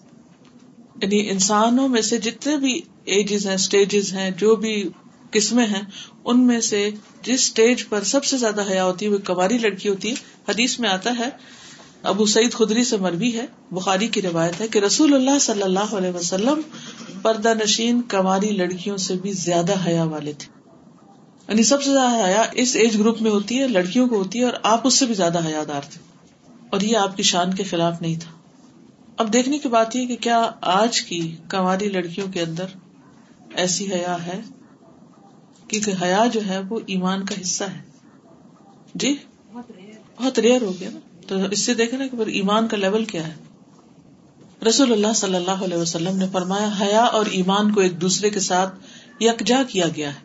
یعنی 1.02 1.30
انسانوں 1.30 1.88
میں 1.88 2.02
سے 2.02 2.18
جتنے 2.18 2.56
بھی 2.56 2.80
ایجز 3.04 3.46
ہیں 3.46 3.54
اسٹیجز 3.54 4.12
ہیں، 4.12 4.30
جو 4.30 4.56
بھی 4.56 4.88
قسمیں 5.30 5.66
ہیں، 5.66 5.82
ان 6.24 6.46
میں 6.46 6.60
سے 6.60 6.90
جس 7.22 7.34
اسٹیج 7.34 7.88
پر 7.88 8.02
سب 8.02 8.24
سے 8.24 8.36
زیادہ 8.36 8.70
حیا 8.70 8.84
ہوتی 8.84 9.06
ہے 9.06 9.10
وہ 9.10 9.18
کماری 9.24 9.58
لڑکی 9.58 9.88
ہوتی 9.88 10.10
ہے۔ 10.10 10.14
حدیث 10.48 10.78
میں 10.78 10.90
آتا 10.90 11.14
ہے، 11.18 11.28
ابو 12.02 12.26
سعید 12.26 12.52
خدری 12.52 12.84
سے 12.84 12.96
مربی 12.96 13.36
ہے، 13.36 13.46
بخاری 13.70 14.08
کی 14.08 14.22
روایت 14.22 14.60
ہے 14.60 14.68
کہ 14.68 14.78
رسول 14.78 15.14
اللہ 15.14 15.38
صلی 15.40 15.62
اللہ 15.62 15.94
علیہ 15.94 16.10
وسلم 16.10 16.60
پردہ 17.22 17.52
نشین 17.64 18.02
کماری 18.02 18.50
لڑکیوں 18.50 18.96
سے 18.96 19.14
بھی 19.14 19.32
زیادہ 19.32 19.72
حیا 19.86 20.04
والے 20.04 20.32
تھے۔ 20.38 20.60
یعنی 21.48 21.62
سب 21.62 21.82
سے 21.82 21.92
زیادہ 21.92 22.26
حیا 22.26 22.42
اس 22.52 22.76
ایج 22.76 22.98
گروپ 22.98 23.22
میں 23.22 23.30
ہوتی 23.30 23.60
ہے، 23.60 23.68
لڑکیوں 23.68 24.08
کو 24.08 24.16
ہوتی 24.16 24.38
ہے 24.38 24.44
اور 24.44 24.54
آپ 24.62 24.86
اس 24.86 24.94
سے 24.94 25.06
بھی 25.06 25.14
زیادہ 25.14 25.46
حیا 25.46 25.64
دار 25.68 25.80
تھے۔ 25.80 25.98
اور 26.70 26.80
یہ 26.80 26.96
آپ 26.96 27.16
کی 27.16 27.22
شان 27.22 27.54
کے 27.54 27.62
خلاف 27.62 28.02
نہیں 28.02 28.14
تھا۔ 28.20 28.41
اب 29.16 29.32
دیکھنے 29.32 29.58
کی 29.58 29.68
بات 29.68 29.96
یہ 29.96 30.06
کہ 30.06 30.16
کیا 30.16 30.50
آج 30.60 31.02
کی 31.02 31.36
کماری 31.48 31.88
لڑکیوں 31.88 32.32
کے 32.32 32.40
اندر 32.40 32.64
ایسی 33.54 33.92
حیا 33.92 34.26
ہے؟ 34.26 34.40
کیونکہ 35.68 35.92
حیا 36.02 36.24
جو 36.32 36.40
ہے 36.46 36.60
وہ 36.68 36.80
ایمان 36.86 37.24
کا 37.24 37.34
حصہ 37.40 37.64
ہے۔ 37.64 37.82
جی؟ 38.94 39.16
بہت 40.16 40.38
ریئر 40.38 40.62
ہو 40.62 40.72
گیا 40.80 40.90
نا۔ 40.90 40.98
تو 41.26 41.36
اس 41.50 41.60
سے 41.60 41.74
دیکھنا 41.74 42.06
کہ 42.06 42.16
ایمان 42.16 42.68
کا 42.68 42.76
لیول 42.76 43.04
کیا 43.04 43.28
ہے۔ 43.28 43.34
رسول 44.68 44.92
اللہ 44.92 45.12
صلی 45.14 45.34
اللہ 45.34 45.50
علیہ 45.50 45.76
وسلم 45.76 46.16
نے 46.16 46.26
فرمایا، 46.32 46.70
حیا 46.80 47.02
اور 47.02 47.26
ایمان 47.26 47.72
کو 47.72 47.80
ایک 47.80 48.00
دوسرے 48.00 48.30
کے 48.30 48.40
ساتھ 48.40 48.74
یکجا 49.20 49.62
کیا 49.68 49.86
گیا 49.96 50.10
ہے۔ 50.14 50.20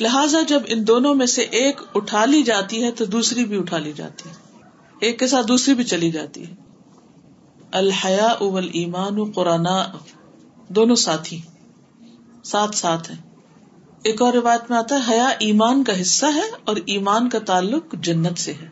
لہٰذا 0.00 0.38
جب 0.48 0.62
ان 0.66 0.86
دونوں 0.86 1.14
میں 1.14 1.26
سے 1.26 1.42
ایک 1.42 1.80
اٹھا 1.94 2.24
لی 2.24 2.42
جاتی 2.42 2.84
ہے 2.84 2.90
تو 2.90 3.04
دوسری 3.04 3.44
بھی 3.44 3.58
اٹھا 3.58 3.78
لی 3.78 3.92
جاتی 3.96 4.28
ہے۔ 4.28 4.34
ایک 5.00 5.18
کے 5.18 5.26
ساتھ 5.26 5.46
دوسری 5.46 5.74
بھی 5.74 5.84
چلی 5.84 6.10
جاتی 6.10 6.46
ہے۔ 6.46 6.54
الحیا 7.74 8.26
اول 8.40 8.68
ایمان 8.72 9.16
قرآن 9.32 9.66
دونوں 10.68 10.96
ساتھی. 10.96 11.38
ساتھ 12.44 12.76
ساتھ 12.76 13.10
ہیں. 13.10 13.18
ایک 14.04 14.22
اور 14.22 14.32
روایت 14.32 14.70
میں 14.70 14.78
آتا 14.78 14.96
ہے 14.96 15.12
حیا 15.12 15.26
ایمان 15.38 15.82
کا 15.84 16.00
حصہ 16.00 16.26
ہے 16.26 16.46
اور 16.64 16.76
ایمان 16.86 17.28
کا 17.28 17.38
تعلق 17.38 17.94
جنت 18.00 18.38
سے 18.38 18.52
ہے. 18.52 18.68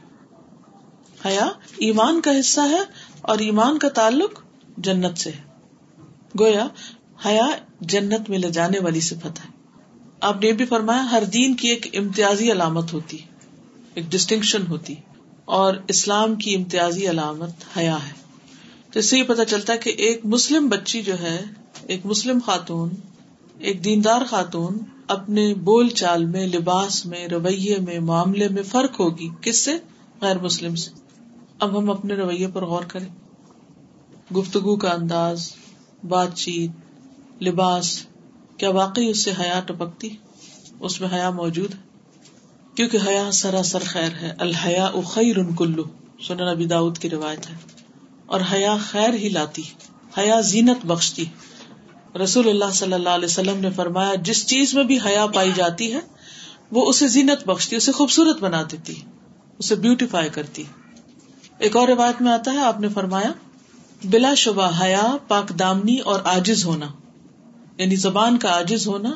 حیا 1.26 1.48
ایمان 1.78 2.20
کا 2.20 2.38
حصہ 2.40 2.60
ہے 2.60 2.80
اور 3.22 3.38
ایمان 3.38 3.78
کا 3.78 3.88
تعلق 3.88 4.40
جنت 4.78 5.18
سے 5.18 5.30
ہے. 5.30 5.42
گویا 6.40 6.66
حیا 7.26 7.48
جنت 7.80 8.30
میں 8.30 8.38
لے 8.38 8.50
جانے 8.50 8.78
والی 8.78 9.00
صفت 9.00 9.44
ہے. 9.44 9.50
آپ 10.20 10.42
نے 10.42 10.52
بھی 10.52 10.64
فرمایا، 10.64 11.10
ہر 11.10 11.24
دین 11.24 11.54
کی 11.54 11.68
ایک 11.68 11.86
امتیازی 11.94 12.52
علامت 12.52 12.92
ہوتی، 12.92 13.18
ایک 13.94 14.10
ڈسٹنکشن 14.10 14.66
ہوتی، 14.66 14.94
اور 15.44 15.74
اسلام 15.88 16.34
کی 16.34 16.54
امتیازی 16.54 17.08
علامت 17.10 17.78
حیا 17.78 17.96
ہے. 17.96 18.21
تو 18.92 18.98
اس 18.98 19.06
سے 19.06 19.18
یہ 19.18 19.22
پتا 19.22 19.44
چلتا 19.44 19.72
ہے 19.72 19.78
کہ 19.78 19.90
ایک 19.90 20.20
مسلم 20.24 20.68
بچی 20.68 21.02
جو 21.02 21.20
ہے، 21.20 21.44
ایک 21.82 22.06
مسلم 22.06 22.38
خاتون، 22.46 22.90
ایک 23.58 23.84
دیندار 23.84 24.22
خاتون 24.28 24.78
اپنے 25.06 25.54
بول 25.54 25.88
چال 25.88 26.24
میں، 26.24 26.46
لباس 26.46 27.06
میں، 27.06 27.28
رویے 27.28 27.78
میں، 27.78 28.00
معاملے 28.00 28.48
میں 28.48 28.62
فرق 28.62 29.00
ہوگی۔ 29.00 29.28
کس 29.40 29.64
سے؟ 29.64 29.72
غیر 30.20 30.38
مسلم 30.38 30.74
سے۔ 30.74 30.90
اب 31.58 31.78
ہم 31.78 31.90
اپنے 31.90 32.14
رویے 32.14 32.46
پر 32.48 32.64
غور 32.64 32.82
کریں۔ 32.82 33.08
گفتگو 34.34 34.76
کا 34.76 34.90
انداز، 34.90 35.52
بات 36.08 36.36
چیت، 36.36 36.70
لباس، 37.42 38.06
کیا 38.56 38.70
واقعی 38.70 39.06
اس 39.06 39.24
سے 39.24 39.30
حیا 39.40 39.60
ٹپکتی؟ 39.66 40.08
اس 40.80 41.00
میں 41.00 41.08
حیا 41.12 41.30
موجود 41.30 41.74
ہے؟ 41.74 41.80
کیونکہ 42.74 42.98
حیا 43.06 43.30
سراسر 43.32 43.82
خیر 43.84 44.10
ہے۔ 44.22 44.34
الحیا 44.38 44.90
خیر 45.06 45.38
ان 45.38 45.56
کلو 45.56 45.84
سنن 46.26 46.48
ابی 46.48 46.64
داود 46.64 46.98
کی 46.98 47.10
روایت 47.10 47.50
ہے۔ 47.50 47.81
اور 48.26 48.40
حیا 48.52 48.76
خیر 48.90 49.14
ہی 49.14 49.28
لاتی، 49.28 49.62
حیا 50.18 50.40
زینت 50.40 50.86
بخشتی۔ 50.86 51.24
رسول 52.22 52.48
اللہ 52.48 52.70
صلی 52.72 52.92
اللہ 52.92 53.08
علیہ 53.08 53.24
وسلم 53.24 53.60
نے 53.60 53.70
فرمایا، 53.70 54.14
جس 54.14 54.46
چیز 54.46 54.74
میں 54.74 54.84
بھی 54.84 54.98
حیا 55.06 55.26
پائی 55.26 55.52
جاتی 55.54 55.92
ہے، 55.94 56.00
وہ 56.70 56.88
اسے 56.88 57.08
زینت 57.08 57.46
بخشتی، 57.46 57.76
اسے 57.76 57.92
خوبصورت 57.92 58.40
بنا 58.40 58.62
دیتی، 58.62 58.94
اسے 59.58 59.74
بیوٹیفائی 59.74 60.28
کرتی۔ 60.28 60.64
ایک 61.58 61.76
اور 61.76 61.88
روایت 61.88 62.22
میں 62.22 62.32
آتا 62.32 62.52
ہے، 62.52 62.58
آپ 62.58 62.80
نے 62.80 62.88
فرمایا، 62.88 63.32
بلا 64.04 64.34
شبہ 64.34 64.70
حیا 64.82 65.16
پاک 65.28 65.58
دامنی 65.58 65.98
اور 65.98 66.20
آجز 66.24 66.64
ہونا 66.64 66.86
یعنی 67.78 67.96
زبان 67.96 68.38
کا 68.38 68.56
آجز 68.56 68.86
ہونا 68.86 69.10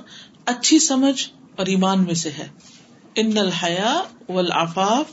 اچھی 0.47 0.79
سمجھ 0.79 1.29
اور 1.57 1.67
ایمان 1.67 2.05
میں 2.05 2.15
سے 2.15 2.31
ہے۔ 2.31 2.49
ان 3.15 3.39
الحیا 3.39 4.03
والعفاف 4.29 5.07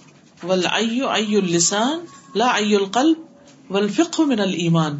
والعی 0.43 1.01
اللسان 1.37 2.05
لا 2.35 2.57
عی 2.57 2.75
القلب 2.75 3.17
والفقه 3.69 4.25
من 4.27 4.39
الایمان۔ 4.39 4.99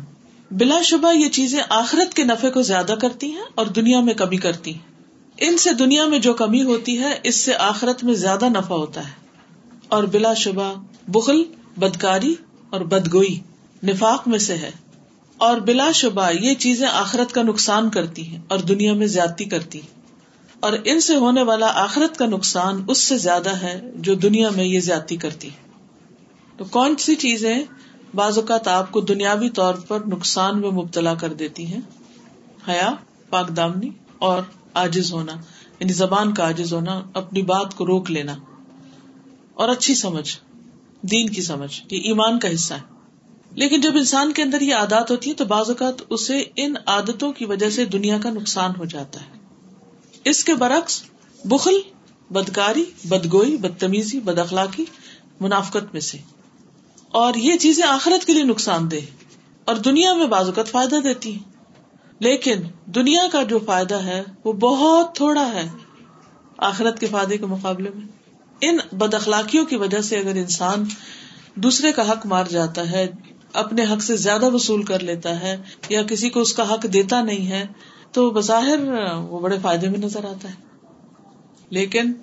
بلا 0.52 0.82
شبہ 0.82 1.14
یہ 1.16 1.30
چیزیں 1.30 1.64
آخرت 1.70 2.14
کے 2.14 2.24
نفے 2.24 2.50
کو 2.50 2.62
زیادہ 2.62 2.96
کرتی 3.02 3.32
ہیں 3.32 3.44
اور 3.56 3.66
دنیا 3.66 4.00
میں 4.00 4.14
کمی 4.14 4.38
کرتی 4.38 4.74
ہیں۔ 4.74 4.92
ان 5.38 5.58
سے 5.58 5.74
دنیا 5.74 6.06
میں 6.06 6.20
جو 6.20 6.34
کمی 6.34 6.64
ہوتی 6.64 7.00
ہے، 7.00 7.20
اس 7.24 7.36
سے 7.36 7.56
آخرت 7.56 8.04
میں 8.04 8.14
زیادہ 8.14 8.50
نفع 8.50 8.76
ہوتا 8.76 9.08
ہے۔ 9.08 9.14
اور 9.88 10.04
بلا 10.04 10.34
شبہ 10.34 10.74
بخل، 11.08 11.44
بدکاری 11.78 12.36
اور 12.70 12.82
بدگوئی 12.82 13.40
نفاق 13.84 14.28
میں 14.28 14.40
سے 14.40 14.56
ہے۔ 14.56 14.72
اور 15.38 15.58
بلا 15.58 15.92
شبہ 15.92 16.30
یہ 16.42 16.54
چیزیں 16.54 16.88
آخرت 16.88 17.32
کا 17.32 17.44
نقصان 17.44 17.90
کرتی 17.90 18.28
ہیں 18.28 18.40
اور 18.48 18.60
دنیا 18.60 18.94
میں 18.94 19.08
زیادتی 19.08 19.46
کرتی 19.46 19.82
اور 20.60 20.74
ان 20.86 21.00
سے 21.00 21.16
ہونے 21.16 21.44
والا 21.44 21.72
آخرت 21.76 22.18
کا 22.18 22.26
نقصان 22.26 22.86
اس 22.88 22.98
سے 22.98 23.18
زیادہ 23.18 23.50
ہے 23.50 23.82
جو 23.96 24.14
دنیا 24.14 24.50
میں 24.50 24.64
یہ 24.64 24.80
زیادتی 24.80 25.16
کرتی 25.16 25.50
تو 26.58 26.66
کون 26.66 26.96
سی 26.96 27.16
چیزیں 27.16 27.64
بعض 28.14 28.38
اوقات 28.38 28.68
آپ 28.68 28.92
کو 28.92 29.02
دنیاوی 29.02 29.50
طور 29.50 29.74
پر 29.74 30.00
نقصان 30.08 30.62
میں 30.62 30.70
مبتلا 30.70 31.14
کر 31.14 31.34
دیتی 31.34 31.66
ہیں۔ 31.66 31.82
حیا، 32.68 32.90
پاک 33.30 33.48
دامنی 33.58 33.90
اور 34.18 34.42
آجز 34.74 35.14
ہونا۔ 35.14 35.32
یعنی 35.80 35.94
زبان 35.94 36.34
کا 36.34 36.48
آجز 36.48 36.74
ہونا، 36.74 37.02
اپنی 37.14 37.42
بات 37.42 37.76
کو 37.76 37.86
روک 37.86 38.12
لینا۔ 38.12 38.36
اور 39.54 39.70
اچھی 39.70 39.96
سمجھ، 39.96 40.38
دین 41.02 41.30
کی 41.30 41.42
سمجھ، 41.42 41.82
یہ 41.92 42.00
ایمان 42.00 42.40
کا 42.40 42.54
حصہ 42.54 42.74
ہے۔ 42.74 42.94
لیکن 43.52 43.82
جب 43.82 43.92
انسان 43.96 44.34
کے 44.34 44.44
اندر 44.44 44.62
یہ 44.62 44.76
عادات 44.76 45.12
ہوتی 45.12 45.30
ہے 45.30 45.36
تو 45.36 45.46
بعض 45.46 45.66
اوقات 45.68 45.94
اسے 46.10 46.44
ان 46.56 46.74
عادتوں 46.86 47.34
کی 47.34 47.46
وجہ 47.46 47.70
سے 47.70 47.86
دنیا 47.86 48.18
کا 48.24 48.30
نقصان 48.30 48.72
ہو 48.78 48.86
جاتا 48.86 49.22
ہے۔ 49.22 49.32
اس 50.26 50.44
کے 50.44 50.54
برعکس، 50.54 51.04
بخل، 51.46 51.76
بدکاری، 52.30 52.86
بدگوئی، 53.04 53.58
بدتمیزی 53.58 54.20
بد 54.20 54.40
اخلاقی 54.40 54.86
منافقت 55.40 55.94
میں 55.94 56.02
سے۔ 56.02 56.18
اور 57.14 57.34
یہ 57.34 57.58
چیزیں 57.58 57.88
آخرت 57.88 58.26
کے 58.26 58.34
لیے 58.34 58.44
نقصان 58.44 58.92
دہ 58.92 58.96
اور 59.66 59.76
دنیا 59.76 60.14
میں 60.14 60.26
بعض 60.26 60.46
اوقات 60.46 60.68
فائدہ 60.68 60.96
دیتی 60.96 61.32
ہیں۔ 61.32 61.54
لیکن 62.20 62.56
دنیا 62.86 63.24
کا 63.32 63.44
جو 63.44 63.60
فائدہ 63.60 63.96
ہے 63.96 64.24
وہ 64.44 64.54
بہت 64.54 65.16
تھوڑا 65.16 65.52
ہے 65.54 65.70
آخرت 66.58 67.00
کے 67.00 67.08
فائدے 67.08 67.38
کے 67.38 67.46
مقابلے 67.46 67.90
میں۔ 67.96 68.08
ان 68.62 68.78
بد 68.92 69.14
اخلاقیوں 69.14 69.66
کی 69.66 69.76
وجہ 69.76 70.02
سے 70.02 70.18
اگر 70.18 70.36
انسان 70.36 70.86
دوسرے 71.56 71.92
کا 71.92 72.12
حق 72.12 72.26
مار 72.26 72.46
جاتا 72.46 72.92
ہے، 72.92 73.08
اپنے 73.54 73.84
حق 73.84 74.04
سے 74.04 74.18
زیادہ 74.18 74.50
وصول 74.50 74.84
کر 74.84 75.00
لیتا 75.00 75.42
ہے 75.42 75.58
یا 75.90 76.04
کسی 76.04 76.30
کو 76.30 76.40
اس 76.40 76.54
کا 76.54 76.74
حق 76.74 76.86
دیتا 76.94 77.22
نہیں 77.22 77.48
ہے، 77.48 77.68
تو 78.12 78.30
بظاہر 78.30 78.80
وہ 79.18 79.40
بڑے 79.40 79.58
فائدے 79.62 79.90
میں 79.90 80.00
نظر 80.00 80.26
آتا 80.26 80.50
ہے۔ 80.50 80.56
لیکن 81.70 82.14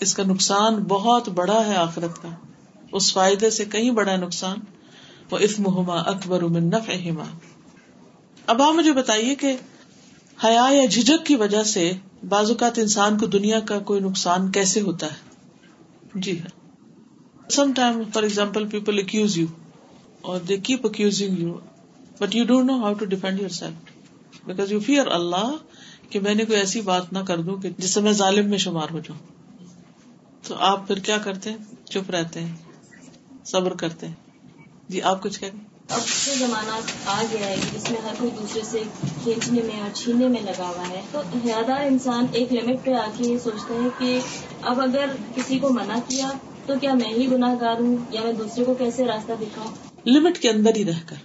اس 0.00 0.14
کا 0.14 0.22
نقصان 0.22 0.74
بہت 0.74 1.28
بڑا 1.28 1.66
ہے 1.66 1.76
آخرت 1.76 2.22
کا۔ 2.22 2.28
اس 2.92 3.12
فائدے 3.12 3.50
سے 3.50 3.64
کہیں 3.64 3.90
بڑا 3.90 4.16
نقصان 4.16 4.58
وہ 5.30 5.38
افم 5.38 5.90
اکبر 5.90 6.42
نفعہما 6.50 7.24
اب 8.46 8.62
آپ 8.62 8.74
مجھے 8.74 8.92
بتائیے 8.92 9.34
کہ 9.34 9.56
حیا 10.44 10.66
یا 10.70 10.84
جھجک 10.86 11.26
کی 11.26 11.36
وجہ 11.36 11.62
سے 11.62 11.92
بعض 12.28 12.50
اوقات 12.50 12.78
انسان 12.78 13.18
کو 13.18 13.26
دنیا 13.26 13.60
کا 13.60 13.78
کوئی 13.78 14.00
نقصان 14.00 14.50
کیسے 14.52 14.80
ہوتا 14.80 15.06
ہے؟ 15.06 15.30
جی 16.14 16.38
ہاں۔ 16.40 16.60
Some 17.50 17.72
time 17.72 18.02
for 18.14 18.22
example 18.22 18.68
people 18.68 18.98
accuse 18.98 19.38
you 19.38 19.46
اور 20.20 20.40
they 20.40 20.56
keep 20.56 20.86
accusing 20.86 21.38
you 21.38 21.58
but 22.20 22.34
you 22.34 22.44
don't 22.44 22.70
know 22.70 22.82
how 22.82 22.92
to 22.94 23.04
defend 23.04 23.40
yourself 23.48 24.46
because 24.46 24.72
you 24.72 24.80
fear 24.80 25.06
Allah 25.06 25.52
کہ 26.10 26.20
میں 26.20 26.34
نے 26.34 26.44
کوئی 26.44 26.58
ایسی 26.58 26.80
بات 26.80 27.12
نہ 27.12 27.18
کر 27.18 27.40
دوں 27.40 27.56
کہ 27.56 27.70
جس 27.78 27.90
سے 27.90 28.00
میں 28.00 28.12
ظالم 28.12 28.50
میں 28.50 28.58
شمار 28.58 28.86
ہو 28.90 28.98
جاؤں۔ 28.98 29.18
تو 30.42 30.54
آپ 30.58 30.86
پھر 30.86 30.98
کیا 30.98 31.18
کرتے 31.18 31.50
ہیں؟ 31.50 31.56
چپ 31.84 32.10
رہتے 32.10 32.40
ہیں۔ 32.40 32.69
صبر 33.44 33.76
کرتے 33.76 34.06
ہیں۔ 34.08 34.14
جی 34.88 35.02
آپ 35.02 35.22
کچھ 35.22 35.40
کہیں 35.40 35.50
اب 35.88 36.00
سے 36.00 36.34
زمانہ 36.38 36.80
آ 37.06 37.22
گیا 37.32 37.46
ہے 37.46 37.56
جس 37.74 37.90
میں 37.90 38.00
ہر 38.04 38.14
کوئی 38.18 38.30
دوسرے 38.30 38.60
سے 38.64 38.82
کھینچنے 39.22 39.62
میں 39.62 39.80
اور 39.80 39.88
چھیننے 39.94 40.28
میں 40.28 40.42
لگا 40.42 40.68
ہوا 40.68 40.88
ہے 40.88 41.00
تو 41.12 41.18
حیادار 41.18 41.86
انسان 41.86 42.26
ایک 42.32 42.52
لمٹ 42.52 42.84
پہ 42.84 42.94
آ 42.94 43.06
کے 43.16 43.24
یہ 43.24 43.38
سوچتا 43.38 43.74
ہے 43.74 43.88
کہ 43.98 44.20
اب 44.62 44.80
اگر 44.80 45.06
کسی 45.34 45.58
کو 45.58 45.68
منع 45.68 45.94
کیا 46.08 46.30
تو 46.66 46.74
کیا 46.80 46.94
میں 46.94 47.12
ہی 47.12 47.30
گناہ 47.30 47.54
گار 47.60 47.80
ہوں 47.80 47.96
یا 48.10 48.20
میں 48.24 48.32
دوسرے 48.32 48.64
کو 48.64 48.74
کیسے 48.74 49.04
راستہ 49.04 49.32
دکھاؤں؟ 49.40 49.68
لمٹ 50.06 50.38
کے 50.38 50.50
اندر 50.50 50.76
ہی 50.76 50.84
رہ 50.84 50.98
کر۔ 51.06 51.16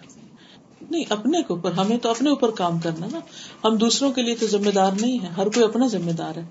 نہیں 0.91 1.03
اپنے 1.09 1.37
کے 1.37 1.53
اوپر 1.53 1.71
ہمیں 1.71 1.97
تو 1.97 2.09
اپنے 2.09 2.29
اوپر 2.29 2.51
کام 2.51 2.79
کرنا 2.79 3.07
نا۔ 3.11 3.19
ہم 3.63 3.75
دوسروں 3.75 4.11
کے 4.11 4.21
لیے 4.21 4.35
تو 4.35 4.47
ذمہ 4.47 4.69
دار 4.69 4.91
نہیں 5.01 5.19
ہے 5.23 5.27
ہر 5.27 5.49
کوئی 5.49 5.65
اپنا 5.65 5.87
ذمہ 5.87 6.11
دار 6.11 6.37
ہے۔ 6.37 6.43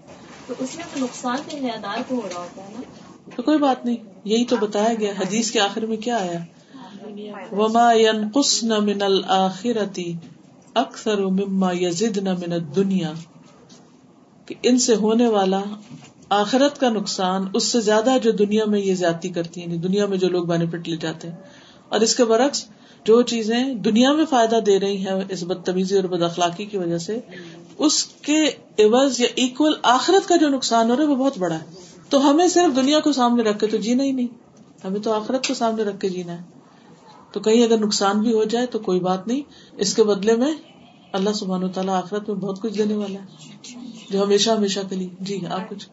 تو 0.46 0.55
اس 0.59 0.77
میں 0.77 0.85
تو 0.94 1.05
نقصان 1.05 1.37
تو 1.50 1.57
حیادار 1.57 2.03
کو 2.09 2.14
ہو 2.14 2.29
رہا 2.35 2.40
ہوتا 2.40 2.62
ہے 2.64 2.68
نا۔ 2.74 2.81
تو 3.37 3.42
کوئی 3.42 3.59
بات 3.59 3.85
نہیں۔ 3.85 4.13
یہی 4.24 4.44
تو 4.44 4.56
بتایا 4.56 4.94
گیا، 5.00 5.12
حدیث 5.12 5.50
کے 5.50 5.60
آخر 5.60 5.87
میں 5.87 5.96
کیا 5.96 6.16
آیا؟ 6.16 6.38
وما 7.52 7.92
ينقصن 7.92 8.68
من 8.68 9.02
الآخرتی 9.02 10.12
اکثر 10.74 11.26
مما 11.26 11.72
يزدن 11.72 12.24
من 12.24 12.52
الدنیا 12.52 13.12
کہ 14.46 14.54
ان 14.62 14.78
سے 14.78 14.94
ہونے 14.94 15.26
والا 15.26 15.60
آخرت 16.28 16.80
کا 16.80 16.88
نقصان، 16.88 17.42
اس 17.54 17.64
سے 17.64 17.80
زیادہ 17.80 18.16
جو 18.22 18.30
دنیا 18.30 18.64
میں 18.64 18.80
یہ 18.80 18.94
زیادتی 18.94 19.28
کرتی 19.28 19.60
ہیں 19.60 19.68
یعنی 19.68 19.78
دنیا 19.78 20.06
میں 20.06 20.18
جو 20.18 20.28
لوگ 20.28 20.44
بینیفٹ 20.44 20.88
لے 20.88 20.96
جاتے 20.96 21.28
ہیں۔ 21.28 21.37
اور 21.88 22.00
اس 22.00 22.16
کے 22.16 22.24
برعکس، 22.24 22.64
جو 23.04 23.22
چیزیں 23.22 23.74
دنیا 23.74 24.12
میں 24.12 24.24
فائدہ 24.30 24.56
دے 24.66 24.80
رہی 24.80 24.96
ہیں 24.96 25.12
اس 25.28 25.42
بدتمیزی 25.42 25.96
اور 25.96 26.04
بد 26.04 26.22
اخلاقی 26.22 26.64
کی 26.64 26.76
وجہ 26.76 26.98
سے، 26.98 27.20
اس 27.78 28.04
کے 28.04 28.44
عوض 28.78 29.20
یا 29.20 29.28
اکول 29.37 29.74
آخرت 29.82 30.28
کا 30.28 30.37
جو 30.37 30.48
نقصان 30.48 30.90
ہو 30.90 30.96
رہا 30.96 31.02
ہے، 31.02 31.08
وہ 31.08 31.16
بہت 31.16 31.38
بڑا 31.38 31.54
ہے۔ 31.54 31.93
تو 32.09 32.31
ہمیں 32.31 32.49
صرف 32.49 32.77
دنیا 32.77 33.01
کو 33.01 33.12
سامنے 33.12 33.43
رکھ 33.43 33.59
کے 33.59 33.67
تو 33.67 33.77
جینا 33.77 34.05
ہی 34.05 34.12
نہیں۔ 34.12 34.29
ہمیں 34.87 35.01
تو 35.01 35.12
آخرت 35.12 35.49
کو 35.49 35.55
سامنے 35.55 35.83
رکھ 35.83 36.01
کے 36.01 36.09
جینا 36.09 36.33
ہے۔ 36.33 36.43
تو 37.33 37.40
کہیں 37.40 37.64
اگر 37.64 37.79
نقصان 37.79 38.21
بھی 38.21 38.33
ہو 38.33 38.45
جائے 38.45 38.67
تو 38.67 38.79
کوئی 38.79 39.01
بات 39.01 39.29
نہیں۔ 39.29 39.40
اس 39.73 39.95
کے 39.95 40.05
بدلے 40.05 40.37
میں 40.37 40.55
اللہ 41.12 41.33
سبحان 41.33 41.64
و 41.64 41.69
تعالیٰ 41.69 41.95
آخرت 41.95 42.29
میں 42.29 42.37
بہت 42.37 42.62
کچھ 42.62 42.79
دینے 42.79 42.95
والا 42.95 43.21
ہے۔ 43.21 43.27
جو 44.11 44.23
ہمیشہ 44.23 44.51
ہمیشہ 44.51 44.81
کے 44.90 44.97
لیے۔ 44.97 45.09
جی 45.21 45.47
ہاں، 45.47 45.53
آپ 45.53 45.71
کچھ۔ 45.71 45.88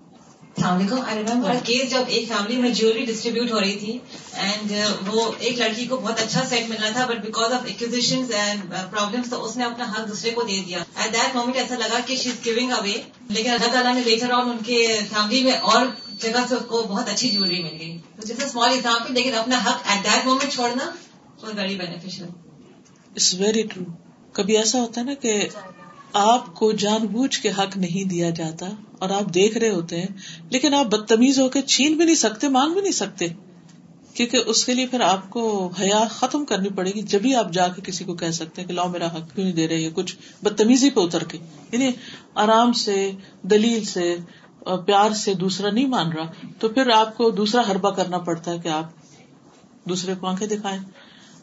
السلام 0.63 1.05
علیکم۔ 1.07 1.41
کیس 1.63 1.91
جب 1.91 1.99
ایک 2.07 2.27
فیملی 2.27 2.57
میں 2.57 2.69
جیولری 2.69 3.05
ڈسٹریبیوٹ 3.05 3.51
ہو 3.51 3.59
رہی 3.59 3.75
تھی 3.75 3.97
اینڈ 4.33 4.71
uh, 4.71 5.15
وہ 5.15 5.31
ایک 5.39 5.59
لڑکی 5.59 5.85
کو 5.85 5.97
بہت 5.97 6.19
اچھا 6.19 6.41
سیٹ 6.49 6.69
ملنا 6.69 6.89
تھا 6.89 7.05
but 7.05 7.25
because 7.25 7.51
of 7.53 7.61
accusation 7.65 8.21
and 8.33 8.61
problem 8.91 9.21
تو 9.29 9.45
اس 9.45 9.57
نے 9.57 9.63
اپنا 9.63 9.85
حق 9.85 10.09
دوسرے 10.09 10.31
کو 10.31 10.43
دے 10.43 10.61
دیا۔ 10.67 10.77
ایٹ 10.95 11.13
دیٹ 11.13 11.35
مومنٹ 11.35 11.55
ایسا 11.55 11.75
لگا 11.75 11.99
کہ 12.05 12.15
شی 12.15 12.29
از 12.29 12.45
گیونگ 12.45 12.71
اوے 12.71 13.01
لیکن 13.29 13.49
اللہ 13.49 13.71
تعالیٰ 13.71 13.95
نے 13.95 14.01
لیٹر 14.05 14.31
آن 14.31 14.49
ان 14.49 14.57
کے 14.65 14.99
فیملی 15.09 15.43
میں 15.43 15.53
اور 15.53 15.85
جگہ 16.21 16.45
سے 16.49 16.55
اس 16.55 16.65
کو 16.67 16.81
بہت 16.81 17.09
اچھی 17.09 17.29
جیولری 17.29 17.63
مل 17.63 17.77
گئی۔ 17.79 17.97
جیسے 18.25 18.45
اسمال 18.45 18.69
اگزامپل 18.69 19.13
لیکن 19.13 19.35
اپنا 19.35 19.57
حق 19.57 19.81
ایٹ 19.85 20.03
دیٹ 20.03 20.25
مومنٹ 20.25 20.51
چھوڑنا 20.51 20.91
very 21.55 21.75
beneficial 21.75 22.25
it's 23.11 23.33
very 23.33 23.63
true 23.63 23.83
کبھی 24.31 24.57
ایسا 24.57 24.79
ہوتا 24.79 25.01
ہے 25.01 25.05
نا 25.05 25.13
کہ 25.13 25.47
آپ 26.13 26.55
کو 26.55 26.71
جان 26.71 27.05
بوجھ 27.07 27.39
کے 27.39 27.49
حق 27.49 27.77
نہیں 27.77 28.09
دیا 28.09 28.29
جاتا 28.29 28.65
اور 28.99 29.09
آپ 29.09 29.33
دیکھ 29.33 29.57
رہے 29.57 29.69
ہوتے 29.69 29.99
ہیں، 29.99 30.07
لیکن 30.49 30.73
آپ 30.73 30.85
بدتمیز 30.85 31.39
ہو 31.39 31.49
کے 31.49 31.61
چھین 31.61 31.93
بھی 31.93 32.05
نہیں 32.05 32.15
سکتے، 32.15 32.47
مانگ 32.49 32.73
بھی 32.73 32.81
نہیں 32.81 32.91
سکتے۔ 32.91 33.27
کیونکہ 34.13 34.37
اس 34.45 34.65
کے 34.65 34.73
لیے 34.73 34.87
پھر 34.87 35.01
آپ 35.01 35.29
کو 35.29 35.67
حیا 35.67 36.03
ختم 36.09 36.45
کرنی 36.45 36.69
پڑے 36.69 36.91
گی۔ 36.91 37.01
جبھی 37.01 37.35
آپ 37.35 37.53
جا 37.53 37.67
کے 37.67 37.81
کسی 37.85 38.03
کو 38.03 38.13
کہہ 38.13 38.31
سکتے 38.31 38.61
ہیں 38.61 38.67
کہ 38.67 38.73
لاؤ 38.73 38.89
میرا 38.89 39.07
حق 39.07 39.35
کیوں 39.35 39.45
نہیں 39.45 39.55
دے 39.55 39.67
رہے 39.67 39.89
کچھ 39.95 40.15
بدتمیزی 40.43 40.89
پہ 40.89 40.99
اتر 40.99 41.23
کے۔ 41.23 41.37
یعنی 41.71 41.91
آرام 42.35 42.73
سے، 42.73 43.11
دلیل 43.41 43.83
سے 43.83 44.15
پیار 44.65 45.11
سے 45.11 45.33
دوسرا 45.33 45.71
نہیں 45.71 45.85
مان 45.85 46.11
رہا، 46.11 46.47
تو 46.59 46.69
پھر 46.69 46.89
آپ 46.89 47.17
کو 47.17 47.29
دوسرا 47.29 47.61
حربہ 47.71 47.89
کرنا 47.89 48.17
پڑتا 48.17 48.51
ہے 48.51 48.59
کہ 48.59 48.67
آپ 48.67 48.83
دوسرے 49.89 50.15
کو 50.19 50.27
آنکھیں 50.27 50.47
دکھائیں۔ 50.47 50.79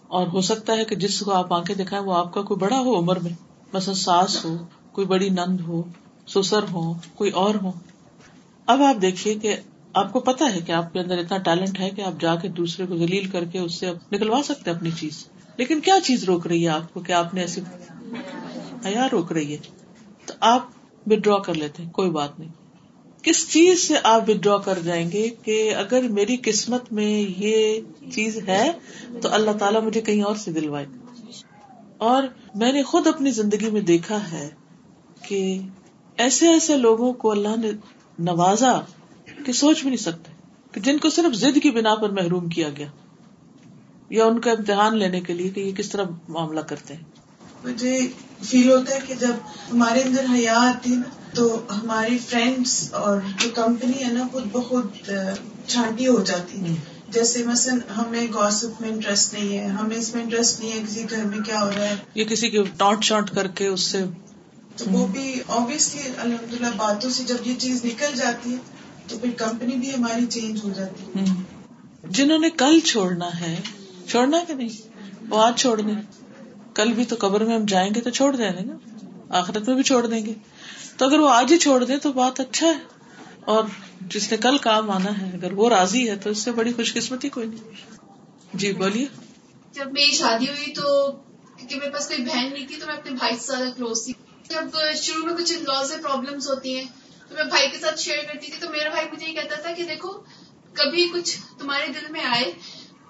اور 0.09 0.27
ہو 0.27 0.41
سکتا 0.41 0.73
ہے 0.73 0.85
کہ 0.85 0.97
جس 0.97 1.21
کو 1.21 1.33
آپ 1.33 1.53
آنکھیں 1.53 1.77
دکھائیں، 1.77 2.05
وہ 2.05 2.15
آپ 2.15 2.35
کا 2.35 2.43
کوئی 2.43 2.59
بڑا 2.59 2.81
ہو 2.81 2.99
عمر 2.99 3.19
میں 3.19 3.33
بس 3.73 3.99
ساس 3.99 4.45
ہو، 4.45 4.57
کوئی 4.93 5.07
بڑی 5.07 5.29
نند 5.29 5.61
ہو، 5.61 5.83
سسر 6.27 6.63
ہو، 6.73 6.95
کوئی 7.15 7.31
اور 7.31 7.55
ہو۔ 7.63 7.73
اب 8.67 8.83
آپ 8.83 9.03
دیکھیے 9.03 9.35
کہ 9.35 9.57
آپ 9.93 10.13
کو 10.13 10.21
پتا 10.21 10.55
ہے 10.55 10.61
کہ 10.61 10.73
آپ 10.73 10.93
کے 10.93 11.01
اندر 11.01 11.19
اتنا 11.19 11.39
ٹیلنٹ 11.39 11.81
ہے 11.81 11.91
کہ 11.91 12.01
آپ 12.01 12.21
جا 12.21 12.35
کے 12.35 12.49
دوسرے 12.49 12.87
کو 12.87 12.97
دلیل 12.97 13.31
کر 13.31 13.45
کے 13.45 13.59
اس 13.59 13.75
سے 13.75 13.93
نکلوا 14.13 14.41
سکتے 14.45 14.71
اپنی 14.71 14.91
چیز۔ 14.91 15.27
لیکن 15.57 15.81
کیا 15.81 15.95
چیز 16.05 16.25
روک 16.25 16.47
رہی 16.47 16.65
ہے 16.65 16.69
آپ 16.69 16.95
کو 16.95 17.01
کہ 17.01 17.13
آپ 17.13 17.35
نے 17.35 17.41
ایسی 17.41 17.61
حیا 18.85 19.07
روک 19.13 19.33
رہی 19.33 19.53
ہے؟ 19.53 19.57
تو 20.27 20.35
آپ 20.41 20.67
ودرا 21.07 21.39
کر 21.39 21.55
لیتے 21.55 21.83
ہیں، 21.83 21.91
کوئی 21.91 22.11
بات 22.11 22.39
نہیں۔ 22.39 22.49
کس 23.23 23.53
چیز 23.53 23.89
سے 23.89 23.95
آپ 24.03 24.31
ودرا 24.31 24.59
کر 24.59 24.79
جائیں 24.79 25.11
گے 25.13 25.29
کہ 25.43 25.75
اگر 25.75 26.03
میری 26.03 26.37
قسمت 26.43 26.93
میں 26.93 27.25
یہ 27.39 27.81
چیز 28.13 28.49
ہے 28.49 28.71
تو 29.23 29.29
اللہ 29.33 29.51
تعالیٰ 29.51 29.83
مجھے 29.83 30.01
کہیں 30.01 30.23
اور 30.23 30.35
سے 30.35 30.53
دلوائے؟ 30.53 30.87
اور 31.99 32.23
میں 32.55 32.73
نے 32.73 32.83
خود 32.83 33.07
اپنی 33.07 33.31
زندگی 33.31 33.71
میں 33.71 33.81
دیکھا 33.81 34.31
ہے 34.33 34.49
کہ 35.29 35.59
ایسے 36.17 36.49
ایسے 36.49 36.77
لوگوں 36.77 37.13
کو 37.13 37.31
اللہ 37.31 37.61
نے 37.61 37.71
نوازا 38.19 38.81
کہ 39.47 39.53
سوچ 39.53 39.81
بھی 39.81 39.91
نہیں 39.91 40.03
سکتے 40.03 40.33
کہ 40.73 40.81
جن 40.81 40.99
کو 40.99 41.11
صرف 41.11 41.35
ضد 41.35 41.59
کی 41.63 41.71
بنا 41.71 41.95
پر 41.95 42.11
محروم 42.11 42.49
کیا 42.49 42.69
گیا 42.77 42.87
یا 44.11 44.25
ان 44.25 44.41
کا 44.41 44.51
امتحان 44.51 44.97
لینے 44.97 45.21
کے 45.21 45.33
لیے 45.33 45.49
کہ 45.49 45.61
یہ 45.61 45.73
کس 45.73 45.89
طرح 45.89 46.05
معاملہ 46.29 46.61
کرتے 46.61 46.95
ہیں۔ 46.95 47.18
مجھے 47.64 48.07
فیل 48.42 48.71
ہوتا 48.71 48.94
ہے 48.94 49.01
کہ 49.07 49.14
جب 49.14 49.35
ہمارے 49.73 50.01
اندر 50.03 50.25
حیا 50.35 50.55
آتی 50.57 50.90
ہے 50.90 50.97
نا 50.97 51.31
تو 51.35 51.62
ہماری 51.83 52.18
فرینڈس 52.18 52.94
اور 52.94 53.21
جو 53.38 53.51
کمپنی 53.55 54.05
ہے 54.05 54.12
نا 54.12 54.27
خود 54.33 54.44
بخود 54.53 55.11
چھانٹی 55.66 56.07
ہو 56.07 56.23
جاتی 56.23 56.61
ہے۔ 56.61 56.75
جیسے 57.09 57.44
مثلاً 57.44 57.79
ہمیں 57.97 58.27
گوسپ 58.35 58.81
میں 58.81 58.88
انٹرسٹ 58.88 59.33
نہیں 59.33 59.59
ہے 59.59 59.66
ہمیں 59.66 59.97
اس 59.97 60.14
میں 60.14 60.23
انٹرسٹ 60.23 60.61
نہیں 60.61 60.73
ہے 60.73 60.79
کسی 60.88 61.05
گھر 61.11 61.25
میں 61.25 61.38
کیا 61.38 61.62
ہو 61.62 61.71
رہا 61.77 61.85
ہے۔ 61.85 61.97
یہ 62.14 62.25
کسی 62.25 62.51
کی 62.51 62.62
ٹانٹ 62.77 63.05
شانٹ 63.05 63.31
کر 63.31 63.47
کے 63.47 63.66
اس 63.66 63.81
سے۔ 63.81 64.05
تو 64.77 64.85
وہ 64.90 65.07
بھی 65.07 65.40
آبیسلی 65.49 66.03
الحمد 66.18 66.55
للہ 66.55 66.66
باتوں 66.77 67.11
سے 67.11 67.23
جب 67.25 67.37
یہ 67.44 67.55
چیز 67.59 67.85
نکل 67.85 68.14
جاتی 68.14 68.53
ہے 68.53 68.57
تو 69.07 69.18
پھر 69.18 69.31
کمپنی 69.31 69.75
بھی 69.75 69.94
ہماری 69.94 70.27
چینج 70.27 70.61
ہو 70.64 70.71
جاتی 70.77 71.21
ہے۔ 71.21 71.25
جنہوں 72.09 72.38
نے 72.38 72.51
کل 72.51 72.81
چھوڑنا 72.81 73.40
ہے 73.40 73.61
چھوڑنا 74.07 74.38
کہ 74.49 74.55
نہیں؟ 74.55 74.68
وہ 75.29 75.42
آج 75.42 75.57
چھوڑ 75.57 75.81
دیں 75.81 75.94
کل 76.79 76.93
بھی 76.93 77.05
تو 77.05 77.17
قبر 77.19 77.45
میں 77.45 77.55
ہم 77.55 77.64
جائیں 77.64 77.95
گے 77.95 78.01
تو 78.01 78.11
چھوڑ 78.11 78.37
دیں 78.37 78.51
گے 78.51 78.64
نا؟ 78.64 78.77
آخرت 79.38 79.67
میں 79.67 79.75
بھی 79.75 79.83
چھوڑ 79.83 80.07
دیں 80.07 80.27
گے۔ 80.27 80.33
تو 80.97 81.07
اگر 81.07 81.18
وہ 81.18 81.31
آج 81.31 81.53
ہی 81.53 81.59
چھوڑ 81.59 81.85
دیں 81.85 81.97
تو 81.97 82.12
بات 82.12 82.41
اچھا 82.41 82.66
ہے۔ 82.66 82.99
اور 83.41 83.64
جس 84.01 84.31
نے 84.31 84.37
کل 84.37 84.59
کام 84.59 84.91
آنا 84.91 85.20
ہے، 85.20 85.31
اگر 85.35 85.53
وہ 85.53 85.68
راضی 85.68 86.11
ہے 86.11 86.16
تو 86.16 86.31
اس 86.31 86.39
سے 86.39 86.53
بڑی 86.53 86.72
خوش 86.72 86.95
قسمتی 86.95 87.29
کوئی 87.29 87.47
نہیں۔ 87.47 87.72
جی 88.55 88.72
بولیے۔ 88.72 89.07
جب 89.72 89.93
میری 89.93 90.11
شادی 90.11 90.45
ہوئی 90.45 90.72
تو 90.72 91.12
کیونکہ 91.57 91.76
میرے 91.76 91.91
پاس 91.91 92.09
کوئی 92.09 92.24
بہن 92.24 92.51
نہیں 92.53 92.66
تھی 92.66 92.76
تو 92.76 92.87
میں 92.87 92.95
اپنے 92.95 93.11
بھائی 93.12 93.37
سے 93.37 93.47
زیادہ 93.47 93.68
کلوز 93.76 94.05
تھی۔ 94.05 94.12
جب 94.49 94.79
شروع 95.03 95.26
میں 95.26 95.35
کچھ 95.35 95.53
لاس 95.53 95.93
پرابلم 96.03 96.35
ہوتی 96.35 96.76
ہیں 96.76 96.85
تو 97.29 97.35
میں 97.35 97.45
بھائی 97.45 97.70
کے 97.70 97.79
ساتھ 97.79 98.01
شیئر 98.01 98.16
کرتی 98.16 98.47
تھی 98.47 98.61
تو 98.61 98.70
میرا 98.70 98.89
بھائی 98.91 99.07
مجھے 99.12 99.26
یہ 99.26 99.35
کہتا 99.35 99.55
تھا 99.55 99.72
کہ 99.72 99.85
دیکھو، 99.85 100.12
کبھی 100.74 101.09
کچھ 101.14 101.39
تمہارے 101.59 101.87
دل 101.87 102.12
میں 102.12 102.24
آئے 102.24 102.53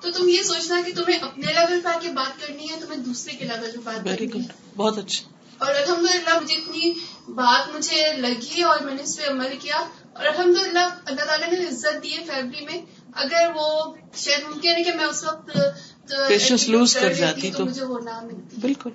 تو 0.00 0.10
تم 0.10 0.28
یہ 0.28 0.42
سوچنا 0.42 0.80
کہ 0.86 0.92
تمہیں 0.94 1.18
اپنے 1.18 1.46
لیول 1.46 1.80
پہ 1.80 1.88
آ 1.88 1.98
کے 2.00 2.08
بات 2.08 2.40
کرنی 2.40 2.70
ہے 2.70 2.80
تمہیں 2.80 3.00
دوسرے 3.00 3.32
کے 3.32 3.44
لیول 3.44 3.70
پہ 3.70 3.78
بات 3.84 4.04
کرنی 4.04 4.42
ہے۔ 4.42 4.48
بہت 4.76 4.98
اچھا۔ 4.98 5.28
اور 5.58 5.74
الحمد 5.74 6.14
للہ 6.14 6.38
مجھے 6.42 6.54
اتنی 6.54 6.92
بات 7.28 7.74
مجھے 7.74 8.12
لگی 8.16 8.62
اور 8.62 8.80
میں 8.80 8.94
نے 8.94 9.02
اس 9.02 9.16
پہ 9.16 9.30
عمل 9.30 9.56
کیا۔ 9.60 9.76
اور 10.12 10.24
الحمد 10.24 10.66
للہ 10.66 10.88
اللہ 11.04 11.24
تعالیٰ 11.24 11.48
نے 11.48 11.64
عزت 11.68 12.02
دی 12.02 12.18
ہے 12.18 12.24
فیملی 12.24 12.64
میں۔ 12.64 12.82
اگر 13.14 13.50
وہ 13.54 13.94
شاید 14.14 14.42
ممکن 14.54 14.68
ہے 14.68 14.84
کہ 14.84 14.92
میں 14.92 15.04
اس 15.04 15.24
وقت 15.24 15.50
Patience 16.12 16.74
lose 16.74 16.92
کر 17.00 17.12
جاتی 17.12 17.50
تو- 17.50 17.66
مجھے 17.66 17.84
وہ 17.84 17.98
نہ 17.98 18.20
ملتی۔ 18.22 18.56
بالکل۔ 18.60 18.90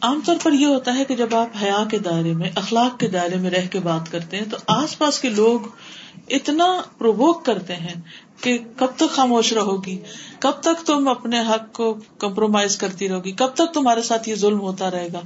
عام 0.00 0.20
طور 0.26 0.36
پر 0.42 0.52
یہ 0.52 0.66
ہوتا 0.66 0.96
ہے 0.96 1.04
کہ 1.04 1.16
جب 1.16 1.34
آپ 1.34 1.48
حیا 1.62 1.84
کے 1.90 1.98
دائرے 1.98 2.32
میں 2.32 2.50
اخلاق 2.54 3.00
کے 3.00 3.08
دائرے 3.08 3.36
میں 3.36 3.50
رہ 3.50 3.66
کے 3.66 3.80
بات 3.80 4.12
کرتے 4.12 4.36
ہیں 4.36 4.44
تو 4.50 4.56
آس 4.66 4.98
پاس 4.98 5.20
کے 5.20 5.28
لوگ 5.28 5.60
اتنا 6.28 6.66
پروک 6.98 7.44
کرتے 7.44 7.76
ہیں 7.76 7.94
کہ 8.40 8.58
کب 8.76 8.96
تک 8.96 9.10
خاموش 9.10 9.52
رہو 9.52 9.84
گی؟ 9.84 9.96
کب 10.38 10.60
تک 10.60 10.86
تم 10.86 11.08
اپنے 11.08 11.40
حق 11.40 11.72
کو 11.72 11.94
کمپرومائز 12.18 12.76
کرتی 12.76 13.08
رہو 13.08 13.24
گی؟ 13.24 13.32
کب 13.32 13.54
تک 13.54 13.72
تمہارے 13.74 14.02
ساتھ 14.02 14.28
یہ 14.28 14.34
ظلم 14.34 14.60
ہوتا 14.60 14.90
رہے 14.90 15.08
گا؟ 15.12 15.20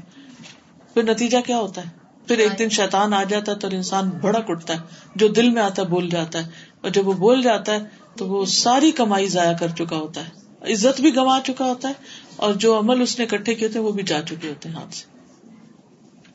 پھر 0.94 1.02
نتیجہ 1.02 1.38
کیا 1.46 1.58
ہوتا 1.58 1.84
ہے؟ 1.84 1.90
پھر 2.28 2.38
ایک 2.38 2.58
دن 2.58 2.68
شیطان 2.68 3.14
آ 3.14 3.22
جاتا 3.22 3.52
ہے 3.52 3.56
تو 3.56 3.68
انسان 3.68 4.10
بڑا 4.22 4.40
کٹتا 4.40 4.74
ہے، 4.74 4.78
جو 5.14 5.28
دل 5.28 5.50
میں 5.50 5.62
آتا 5.62 5.82
ہے 5.82 5.86
بول 5.86 6.08
جاتا 6.08 6.38
ہے، 6.38 6.50
اور 6.80 6.90
جب 6.90 7.08
وہ 7.08 7.12
بول 7.12 7.42
جاتا 7.42 7.72
ہے 7.72 7.78
تو 8.16 8.26
وہ 8.26 8.44
ساری 8.46 8.90
کمائی 8.90 9.26
ضائع 9.26 9.52
کر 9.52 9.68
چکا 9.68 9.96
ہوتا 9.96 10.20
ہے۔ 10.20 10.72
عزت 10.72 11.00
بھی 11.00 11.14
گنوا 11.16 11.38
چکا 11.44 11.64
ہوتا 11.64 11.88
ہے، 11.88 11.94
اور 12.36 12.54
جو 12.54 12.78
عمل 12.78 13.02
اس 13.02 13.18
نے 13.18 13.24
اکٹھے 13.24 13.54
کیے 13.54 13.68
ہوتے 13.68 13.78
ہیں 13.78 13.86
وہ 13.86 13.92
بھی 13.92 14.02
جا 14.02 14.20
چکے 14.22 14.48
ہوتے 14.48 14.68
ہیں 14.68 14.76
ہاتھ 14.76 14.94
سے۔ 14.94 15.11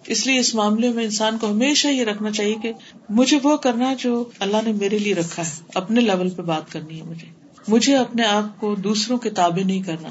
اس 0.08 0.28
لیے 0.28 0.40
اس 0.40 0.56
معاملے 0.56 0.90
میں 0.90 1.04
انسان 1.04 1.38
کو 1.38 1.48
ہمیشہ 1.48 1.88
یہ 1.88 2.04
رکھنا 2.04 2.32
چاہیے 2.32 2.56
کہ 2.62 2.74
مجھے 3.10 3.40
وہ 3.44 3.58
کرنا 3.58 3.94
جو 4.00 4.30
اللہ 4.40 4.58
نے 4.66 4.74
میرے 4.74 4.98
لیے 4.98 5.14
رکھا 5.14 5.44
ہے۔ 5.44 5.52
اپنے 5.74 6.02
لیول 6.02 6.30
پہ 6.30 6.42
بات 6.42 6.72
کرنی 6.72 6.98
ہے 6.98 7.06
مجھے۔ 7.06 7.28
مجھے 7.68 7.98
اپنے 7.98 8.24
آپ 8.24 8.60
کو 8.60 8.76
دوسروں 8.76 9.18
کے 9.18 9.30
تابے 9.30 9.64
نہیں 9.64 9.82
کرنا 9.82 10.10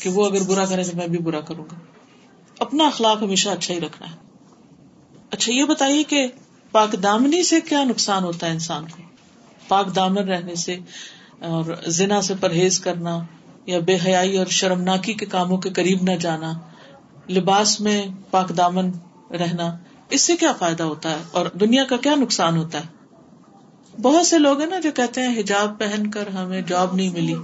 کہ 0.00 0.10
وہ 0.10 0.26
اگر 0.26 0.42
برا 0.42 0.64
کرے 0.64 0.84
تو 0.84 0.96
میں 0.96 1.08
بھی 1.08 1.18
برا 1.18 1.40
کروں 1.40 1.64
گا۔ 1.64 1.76
اپنا 2.58 2.86
اخلاق 2.86 3.22
ہمیشہ 3.22 3.48
اچھا 3.48 3.74
ہی 3.74 3.80
رکھنا 3.80 4.10
ہے۔ 4.10 4.16
اچھا 5.30 5.52
یہ 5.52 5.64
بتائیے 5.64 6.02
کہ 6.02 6.26
پاک 6.70 7.02
دامنی 7.02 7.42
سے 7.42 7.60
کیا 7.60 7.84
نقصان 7.84 8.24
ہوتا 8.24 8.46
ہے 8.46 8.52
انسان 8.52 8.84
کو؟ 8.84 9.02
پاک 9.68 9.96
دامن 9.96 10.18
رہنے 10.18 10.54
سے 10.54 10.76
اور 11.40 11.64
زنا 11.86 12.22
سے 12.22 12.34
پرہیز 12.40 12.80
کرنا 12.80 13.20
یا 13.66 13.78
بے 13.78 13.96
حیائی 14.06 14.38
اور 14.38 14.46
شرمناکی 14.46 15.14
کے 15.14 15.26
کاموں 15.26 15.58
کے 15.58 15.70
قریب 15.70 16.02
نہ 16.02 16.10
جانا، 16.10 16.52
لباس 17.30 17.80
میں 17.80 18.06
پاک 18.30 18.56
دامن 18.56 18.90
رہنا 19.32 19.76
اس 20.10 20.20
سے 20.20 20.36
کیا 20.36 20.52
فائدہ 20.52 20.82
ہوتا 20.82 21.10
ہے؟ 21.10 21.22
اور 21.30 21.46
دنیا 21.46 21.84
کا 21.84 21.96
کیا 21.96 22.14
نقصان 22.14 22.56
ہوتا 22.56 22.80
ہے؟ 22.80 22.98
بہت 24.02 24.26
سے 24.26 24.38
لوگ 24.38 24.60
ہیں 24.60 24.66
نا 24.66 24.78
جو 24.78 24.90
کہتے 24.94 25.20
ہیں 25.20 25.40
حجاب 25.40 25.78
پہن 25.78 26.10
کر 26.10 26.26
ہمیں 26.26 26.60
جاب 26.60 26.94
نہیں 26.94 27.10
ملی۔ 27.10 27.34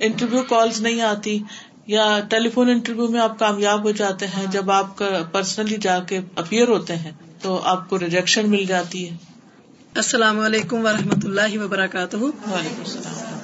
انٹرویو 0.00 0.42
کالز 0.42 0.80
نہیں 0.80 1.00
آتی 1.00 1.42
یا 1.86 2.20
ٹیلی 2.30 2.48
فون 2.48 2.68
انٹرویو 2.68 3.08
میں 3.08 3.20
آپ 3.20 3.38
کامیاب 3.38 3.84
ہو 3.84 3.90
جاتے 3.90 4.26
ہیں 4.26 4.46
جب 4.50 4.70
آپ 4.70 4.98
کا 4.98 5.22
پرسنلی 5.32 5.76
جا 5.76 5.98
کے 5.98 6.20
اپیئر 6.36 6.68
ہوتے 6.68 6.96
ہیں 6.96 7.10
تو 7.42 7.60
آپ 7.64 7.90
کو 7.90 7.98
ریجیکشن 7.98 8.50
مل 8.50 8.64
جاتی 8.64 9.10
ہے۔ 9.10 9.16
السلام 9.94 10.40
علیکم 10.40 10.84
و 10.84 10.92
رحمۃ 10.92 11.24
اللہ 11.24 11.58
وبرکاتہ۔ 11.64 12.16
وعلیکم 12.16 12.82
السلام۔ 12.84 13.35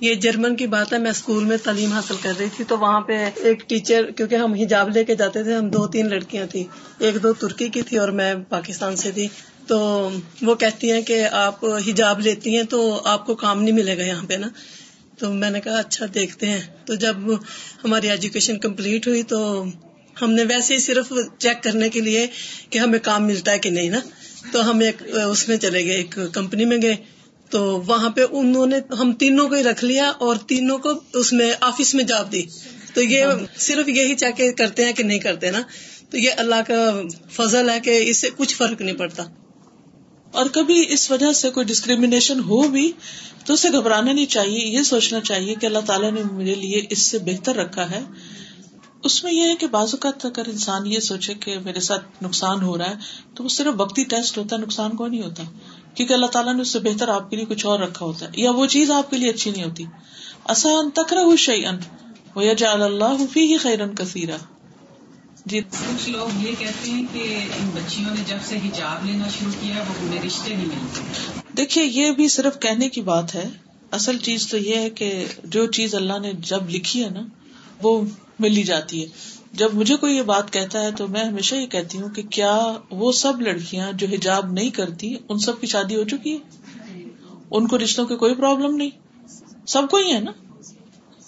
یہ 0.00 0.14
جرمن 0.14 0.56
کی 0.56 0.66
بات 0.66 0.92
ہے، 0.92 0.98
میں 0.98 1.10
اسکول 1.10 1.44
میں 1.44 1.56
تعلیم 1.56 1.92
حاصل 1.92 2.14
کر 2.22 2.32
رہی 2.38 2.46
تھی 2.56 2.64
تو 2.64 2.78
وہاں 2.78 3.00
پہ 3.00 3.30
ایک 3.36 3.68
ٹیچر، 3.68 4.10
کیونکہ 4.10 4.34
ہم 4.34 4.52
حجاب 4.54 4.88
لے 4.88 5.04
کے 5.04 5.14
جاتے 5.14 5.42
تھے، 5.42 5.54
ہم 5.54 5.68
دو 5.68 5.86
تین 5.86 6.08
لڑکیاں 6.08 6.46
تھی 6.46 6.64
ایک 6.98 7.22
دو 7.22 7.32
ترکی 7.32 7.68
کی 7.68 7.82
تھی 7.82 7.96
اور 7.96 8.08
میں 8.08 8.34
پاکستان 8.48 8.96
سے 8.96 9.10
تھی۔ 9.10 9.28
تو 9.66 10.10
وہ 10.42 10.54
کہتی 10.54 10.92
ہیں 10.92 11.02
کہ 11.02 11.24
آپ 11.32 11.64
حجاب 11.64 12.20
لیتی 12.20 12.56
ہیں 12.56 12.62
تو 12.62 13.00
آپ 13.04 13.26
کو 13.26 13.34
کام 13.34 13.62
نہیں 13.62 13.74
ملے 13.74 13.98
گا 13.98 14.04
یہاں 14.04 14.24
پہ 14.28 14.34
نا۔ 14.34 14.48
تو 15.18 15.32
میں 15.32 15.50
نے 15.50 15.60
کہا 15.60 15.78
اچھا 15.78 16.06
دیکھتے 16.14 16.46
ہیں۔ 16.46 16.60
تو 16.84 16.94
جب 16.94 17.16
ہماری 17.84 18.10
ایجوکیشن 18.10 18.58
کمپلیٹ 18.58 19.06
ہوئی 19.06 19.22
تو 19.22 19.64
ہم 20.22 20.32
نے 20.32 20.42
ویسے 20.42 20.74
ہی 20.74 20.78
صرف 20.78 21.12
چیک 21.38 21.62
کرنے 21.62 21.88
کے 21.88 22.00
لیے 22.00 22.26
کہ 22.70 22.78
ہمیں 22.78 22.98
کام 22.98 23.26
ملتا 23.26 23.52
ہے 23.52 23.58
کہ 23.58 23.70
نہیں 23.70 23.90
نا۔ 23.90 23.98
تو 24.52 24.70
ہم 24.70 24.80
ایک، 24.80 25.02
اس 25.30 25.48
میں 25.48 25.56
چلے 25.56 25.84
گئے، 25.84 25.96
ایک 25.96 26.18
کمپنی 26.32 26.64
میں 26.64 26.78
گئے۔ 26.82 26.96
تو 27.50 27.82
وہاں 27.86 28.10
پہ 28.10 28.20
انہوں 28.30 28.66
نے 28.66 28.76
ہم 29.00 29.12
تینوں 29.12 29.48
کو 29.48 29.54
ہی 29.54 29.62
رکھ 29.62 29.84
لیا 29.84 30.08
اور 30.08 30.36
تینوں 30.36 30.78
کو 30.78 30.90
اس 31.14 31.32
میں 31.32 31.52
آفس 31.60 31.94
میں 31.94 32.04
جاب 32.04 32.32
دی۔ 32.32 32.42
تو 32.94 33.02
یہ 33.02 33.24
صرف 33.56 33.88
یہی 33.88 34.14
چاہ 34.14 34.30
کے 34.30 34.52
کرتے 34.52 34.84
ہیں 34.84 34.92
کہ 34.92 35.02
نہیں 35.02 35.18
کرتے 35.18 35.50
نا۔ 35.50 35.62
تو 36.10 36.18
یہ 36.18 36.30
اللہ 36.36 36.54
کا 36.66 37.02
فضل 37.30 37.70
ہے 37.70 37.80
کہ 37.80 38.02
اس 38.06 38.20
سے 38.20 38.28
کچھ 38.36 38.54
فرق 38.54 38.80
نہیں 38.80 38.96
پڑتا۔ 38.96 39.22
اور 40.32 40.46
کبھی 40.46 40.86
اس 40.88 41.10
وجہ 41.10 41.32
سے 41.32 41.50
کوئی 41.50 41.66
ڈسکریمنیشن 41.66 42.40
ہو 42.40 42.68
بھی 42.68 42.92
تو 43.44 43.52
اسے 43.52 43.68
گھبرانا 43.72 44.12
نہیں 44.12 44.26
چاہیے، 44.26 44.66
یہ 44.66 44.82
سوچنا 44.82 45.20
چاہیے 45.20 45.54
کہ 45.54 45.66
اللہ 45.66 45.78
تعالیٰ 45.86 46.12
نے 46.12 46.20
میرے 46.32 46.54
لیے 46.54 46.82
اس 46.90 46.98
سے 46.98 47.18
بہتر 47.18 47.56
رکھا 47.56 47.90
ہے۔ 47.90 48.00
اس 49.04 49.24
میں 49.24 49.32
یہ 49.32 49.42
ہے 49.42 49.54
کہ 49.56 49.66
بعض 49.66 49.94
اوقات 49.94 50.26
اگر 50.26 50.48
انسان 50.48 50.86
یہ 50.86 51.00
سوچے 51.00 51.34
کہ 51.34 51.58
میرے 51.58 51.80
ساتھ 51.80 52.24
نقصان 52.24 52.62
ہو 52.62 52.78
رہا 52.78 52.90
ہے 52.90 52.94
تو 53.34 53.44
وہ 53.44 53.48
صرف 53.48 53.74
وقتی 53.76 54.04
ٹیسٹ 54.04 54.38
ہوتا 54.38 54.56
ہے، 54.56 54.60
نقصان 54.60 54.96
کو 54.96 55.06
نہیں 55.06 55.22
ہوتا۔ 55.22 55.42
کیونکہ 55.94 56.12
اللہ 56.12 56.26
تعالیٰ 56.26 56.54
نے 56.54 56.62
اس 56.62 56.68
سے 56.68 56.78
بہتر 56.78 57.08
آپ 57.08 57.30
کے 57.30 57.36
لیے 57.36 57.44
کچھ 57.44 57.66
اور 57.66 57.80
رکھا 57.80 58.06
ہوتا 58.06 58.26
ہے 58.26 58.30
یا 58.36 58.50
وہ 58.50 58.66
چیز 58.66 58.90
آپ 58.90 59.10
کے 59.10 59.16
لیے 59.16 59.30
اچھی 59.30 59.50
نہیں 59.50 59.64
ہوتی۔ 59.64 59.84
آسان 60.44 60.90
تک 60.90 61.12
رہ 61.12 61.36
شعی 61.36 61.66
ان 61.66 61.76
اللہ 62.36 63.22
ہی 63.36 63.56
خیرن 63.56 63.94
کثیرہ 63.94 64.36
جی۔ 65.46 65.60
کچھ 65.60 66.08
لوگ 66.08 66.46
یہ 66.46 66.52
کہتے 66.58 66.90
ہیں 66.90 67.02
کہ 67.12 67.38
ان 67.60 67.70
بچیوں 67.74 68.10
نے 68.10 68.22
جب 68.26 68.36
سے 68.44 68.56
حجاب 68.56 69.06
لینا 69.06 69.24
شروع 69.28 69.52
کیا 69.60 69.74
وہ 69.78 69.94
انہیں 70.02 70.22
رشتے 70.22 70.54
نہیں 70.54 70.66
ملتے۔ 70.66 71.00
دیکھیے 71.56 71.84
یہ 71.84 72.10
بھی 72.10 72.28
صرف 72.28 72.60
کہنے 72.60 72.88
کی 72.88 73.00
بات 73.00 73.34
ہے۔ 73.34 73.48
اصل 73.90 74.18
چیز 74.18 74.48
تو 74.48 74.58
یہ 74.58 74.76
ہے 74.76 74.90
کہ 74.90 75.24
جو 75.44 75.66
چیز 75.66 75.94
اللہ 75.94 76.18
نے 76.18 76.32
جب 76.32 76.70
لکھی 76.70 77.04
ہے 77.04 77.10
نا 77.10 77.20
وہ 77.82 78.02
ملی 78.38 78.62
جاتی 78.62 79.02
ہے۔ 79.02 79.08
جب 79.52 79.74
مجھے 79.74 79.96
کوئی 79.96 80.16
یہ 80.16 80.22
بات 80.22 80.52
کہتا 80.52 80.82
ہے 80.82 80.92
تو 80.92 81.08
میں 81.08 81.24
ہمیشہ 81.24 81.54
یہ 81.54 81.66
کہتی 81.66 82.00
ہوں 82.00 82.08
کہ 82.08 82.22
کیا 82.22 82.72
وہ 82.90 83.12
سب 83.12 83.40
لڑکیاں 83.40 83.92
جو 83.92 84.06
حجاب 84.12 84.52
نہیں 84.52 84.70
کرتی، 84.70 85.16
ان 85.28 85.38
سب 85.38 85.60
کی 85.60 85.66
شادی 85.66 85.96
ہو 85.96 86.04
چکی 86.04 86.36
ہے؟ 86.36 86.38
ان 87.50 87.66
کو 87.66 87.78
رشتوں 87.78 88.06
کی 88.06 88.16
کوئی 88.16 88.34
پرابلم 88.34 88.76
نہیں؟ 88.76 88.90
سب 89.66 89.82
کو 89.90 89.96
ہی 89.96 90.12
ہے 90.12 90.20
نا؟ 90.20 90.32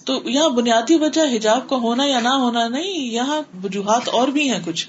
تو 0.05 0.21
یہاں 0.25 0.49
بنیادی 0.49 0.95
وجہ 0.95 1.37
حجاب 1.37 1.69
کا 1.69 1.77
ہونا 1.77 2.05
یا 2.05 2.21
نہ 2.21 2.29
ہونا 2.29 2.69
نہیں، 2.69 2.99
یہاں 2.99 3.43
وجوہات 3.65 4.09
اور 4.09 4.29
بھی 4.29 4.51
ہیں 4.53 4.61
کچھ۔ 4.65 4.89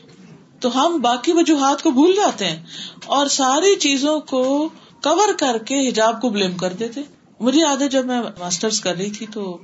تو 0.59 0.85
ہم 0.85 1.01
باقی 1.01 1.31
وجوہات 1.31 1.83
کو 1.83 1.91
بھول 1.91 2.13
جاتے 2.15 2.45
ہیں 2.45 2.63
اور 3.05 3.27
ساری 3.27 3.75
چیزوں 3.75 4.19
کو 4.19 4.69
کور 5.03 5.33
کر 5.39 5.57
کے 5.57 5.89
حجاب 5.89 6.21
کو 6.21 6.29
بلیم 6.29 6.57
کر 6.57 6.73
دیتے۔ 6.73 7.01
مجھے 7.39 7.59
یاد 7.59 7.81
ہے 7.81 7.87
جب 7.87 8.05
میں 8.05 8.21
ماسٹرس 8.39 8.81
کر 8.81 8.95
رہی 8.95 9.09
تھی 9.09 9.25
تو 9.33 9.57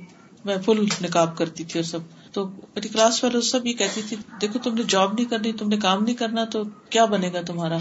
میں 0.44 0.56
فل 0.66 0.84
نکاب 1.02 1.36
کرتی 1.36 1.64
تھی 1.64 1.80
اور 1.80 1.84
سب۔ 1.84 2.19
تو 2.32 2.46
میری 2.46 2.88
کلاس 2.88 3.24
والے 3.24 3.40
سب 3.40 3.66
یہ 3.66 3.72
کہتی 3.72 4.02
تھی، 4.08 4.16
دیکھو 4.40 4.58
تم 4.58 4.74
نے 4.74 4.82
جاب 4.88 5.12
نہیں 5.12 5.26
کرنی، 5.26 5.52
تم 5.52 5.68
نے 5.68 5.76
کام 5.76 6.02
نہیں 6.04 6.14
کرنا، 6.14 6.44
تو 6.44 6.62
کیا 6.90 7.04
بنے 7.04 7.32
گا 7.32 7.40
تمہارا؟ 7.42 7.78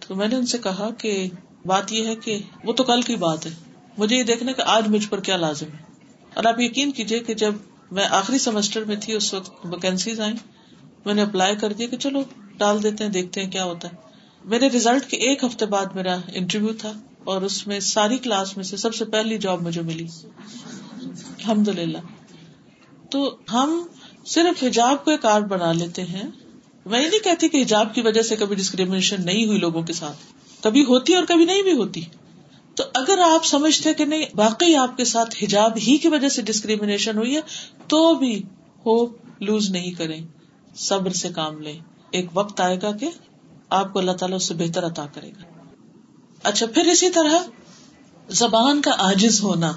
تو 0.00 0.14
میں 0.14 0.28
نے 0.28 0.36
ان 0.36 0.46
سے 0.46 0.58
کہا 0.58 0.90
کہ 0.98 1.28
بات 1.66 1.92
یہ 1.92 2.06
ہے 2.06 2.14
کہ 2.14 2.38
وہ 2.64 2.72
تو 2.72 2.84
کل 2.84 3.02
کی 3.02 3.16
بات 3.16 3.46
ہے، 3.46 3.50
مجھے 3.98 4.16
یہ 4.16 4.22
دیکھنا 4.22 4.52
کہ 4.52 4.62
آج 4.66 4.88
مجھ 4.88 5.08
پر 5.08 5.20
کیا 5.20 5.36
لازم 5.36 5.66
ہے؟ 5.66 5.82
اور 6.34 6.44
آپ 6.44 6.60
یقین 6.60 6.92
کیجیے 6.92 7.18
کہ 7.18 7.34
جب 7.34 7.54
میں 7.90 8.04
آخری 8.10 8.38
سیمسٹر 8.38 8.84
میں 8.84 8.96
تھی، 8.96 9.12
اس 9.12 9.34
وقت 9.34 9.50
ویکینسیز 9.64 10.20
آئی 10.20 10.34
میں 11.06 11.14
نے 11.14 11.22
اپلائی 11.22 11.56
کر 11.56 11.72
دیا 11.72 11.86
کہ 11.86 11.96
چلو 11.96 12.22
ڈال 12.56 12.82
دیتے 12.82 13.04
ہیں، 13.04 13.10
دیکھتے 13.10 13.42
ہیں 13.42 13.50
کیا 13.50 13.64
ہوتا 13.64 13.88
ہے۔ 13.88 13.96
میرے 14.44 14.68
ریزلٹ 14.68 15.10
کے 15.10 15.16
ایک 15.16 15.44
ہفتے 15.44 15.66
بعد 15.66 15.86
میرا 15.94 16.16
انٹرویو 16.34 16.72
تھا 16.72 16.92
اور 17.24 17.42
اس 17.42 17.66
میں 17.66 17.80
ساری 17.80 18.18
کلاس 18.18 18.56
میں 18.56 18.64
سے 18.64 18.76
سب 18.76 18.94
سے 18.94 19.04
پہلی 19.04 19.38
جاب 19.38 19.62
مجھے 19.62 19.82
ملی۔ 19.82 20.06
الحمد 21.02 21.68
للہ 21.68 21.98
تو 23.10 23.36
ہم 23.52 23.86
صرف 24.26 24.64
حجاب 24.64 25.04
کو 25.04 25.10
ایک 25.10 25.26
آرٹ 25.26 25.42
بنا 25.42 25.72
لیتے 25.72 26.02
ہیں۔ 26.04 26.22
میں 26.86 27.02
یہ 27.02 27.08
نہیں 27.08 27.24
کہتی 27.24 27.48
کہ 27.48 27.62
حجاب 27.62 27.94
کی 27.94 28.00
وجہ 28.00 28.22
سے 28.22 28.36
کبھی 28.36 28.56
ڈسکریمنیشن 28.56 29.24
نہیں 29.24 29.46
ہوئی 29.46 29.58
لوگوں 29.58 29.82
کے 29.82 29.92
ساتھ۔ 29.92 30.16
کبھی 30.62 30.82
ہوتی 30.82 31.14
اور 31.14 31.24
کبھی 31.24 31.44
نہیں 31.44 31.62
بھی 31.62 31.72
ہوتی۔ 31.72 32.00
تو 32.74 32.84
اگر 32.94 33.18
آپ 33.18 33.44
سمجھتے 33.44 33.94
کہ 33.94 34.04
نہیں، 34.04 34.22
واقعی 34.34 34.74
آپ 34.74 34.96
کے 34.96 35.04
ساتھ 35.04 35.44
حجاب 35.44 35.72
ہی 35.76 35.96
کی 35.96 36.08
وجہ 36.08 36.28
سے 36.28 36.42
ڈسکریمنیشن 36.42 37.18
ہوئی 37.18 37.36
ہے، 37.36 37.40
تو 37.88 38.14
بھی 38.14 38.42
ہوپ 38.86 39.16
لوز 39.40 39.70
نہیں 39.70 39.90
کریں۔ 39.90 40.26
صبر 40.74 41.10
سے 41.10 41.28
کام 41.28 41.58
لیں۔ 41.58 41.78
ایک 42.10 42.26
وقت 42.34 42.60
آئے 42.60 42.78
گا 42.82 42.92
کہ 42.92 43.10
آپ 43.70 43.92
کو 43.92 43.98
اللہ 43.98 44.12
تعالیٰ 44.12 44.36
اس 44.36 44.44
سے 44.44 44.54
بہتر 44.54 44.86
عطا 44.86 45.06
کرے 45.14 45.28
گا۔ 45.28 45.42
اچھا 46.42 46.66
پھر 46.66 46.86
اسی 46.86 47.10
طرح 47.10 47.38
زبان 48.28 48.80
کا 48.80 48.90
آجز 48.98 49.42
ہونا۔ 49.42 49.72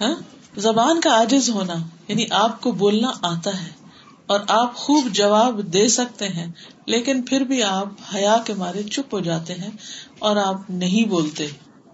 ہاں؟ 0.00 0.14
زبان 0.56 1.00
کا 1.00 1.10
آجز 1.10 1.50
ہونا 1.50 1.74
یعنی 2.08 2.24
آپ 2.30 2.60
کو 2.60 2.72
بولنا 2.72 3.10
آتا 3.22 3.62
ہے 3.62 3.70
اور 4.26 4.40
آپ 4.48 4.74
خوب 4.74 5.04
جواب 5.12 5.60
دے 5.72 5.88
سکتے 5.88 6.28
ہیں، 6.28 6.52
لیکن 6.86 7.22
پھر 7.22 7.40
بھی 7.40 7.62
آپ 7.62 7.88
حیا 8.14 8.36
کے 8.44 8.54
مارے 8.54 8.82
چپ 8.82 9.14
ہو 9.14 9.20
جاتے 9.20 9.54
ہیں 9.54 9.70
اور 10.18 10.36
آپ 10.36 10.70
نہیں 10.70 11.08
بولتے۔ 11.08 11.46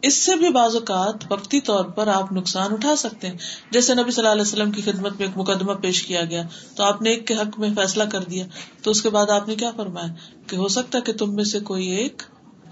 اس 0.02 0.16
سے 0.16 0.36
بھی 0.36 0.50
بعض 0.50 0.74
اوقات 0.74 1.32
وقتی 1.32 1.60
طور 1.60 1.84
پر 1.84 2.08
آپ 2.08 2.32
نقصان 2.32 2.72
اٹھا 2.72 2.96
سکتے 2.96 3.26
ہیں۔ 3.26 3.36
جیسے 3.70 3.94
نبی 3.94 4.10
صلی 4.10 4.22
اللہ 4.22 4.32
علیہ 4.32 4.42
وسلم 4.42 4.70
کی 4.70 4.82
خدمت 4.82 5.12
میں 5.18 5.26
ایک 5.26 5.38
مقدمہ 5.38 5.72
پیش 5.72 6.02
کیا 6.02 6.24
گیا، 6.24 6.42
تو 6.76 6.84
آپ 6.84 7.02
نے 7.02 7.10
ایک 7.10 7.26
کے 7.26 7.34
حق 7.34 7.58
میں 7.58 7.70
فیصلہ 7.76 8.04
کر 8.04 8.20
دیا، 8.20 8.46
تو 8.82 8.90
اس 8.90 9.02
کے 9.02 9.10
بعد 9.10 9.30
آپ 9.30 9.48
نے 9.48 9.54
کیا 9.54 9.70
فرمایا؟ 9.76 10.14
کہ 10.46 10.56
ہو 10.56 10.68
سکتا 10.68 10.98
ہے 10.98 11.02
کہ 11.02 11.12
تم 11.12 11.34
میں 11.34 11.44
سے 11.44 11.60
کوئی 11.60 11.88
ایک 11.88 12.22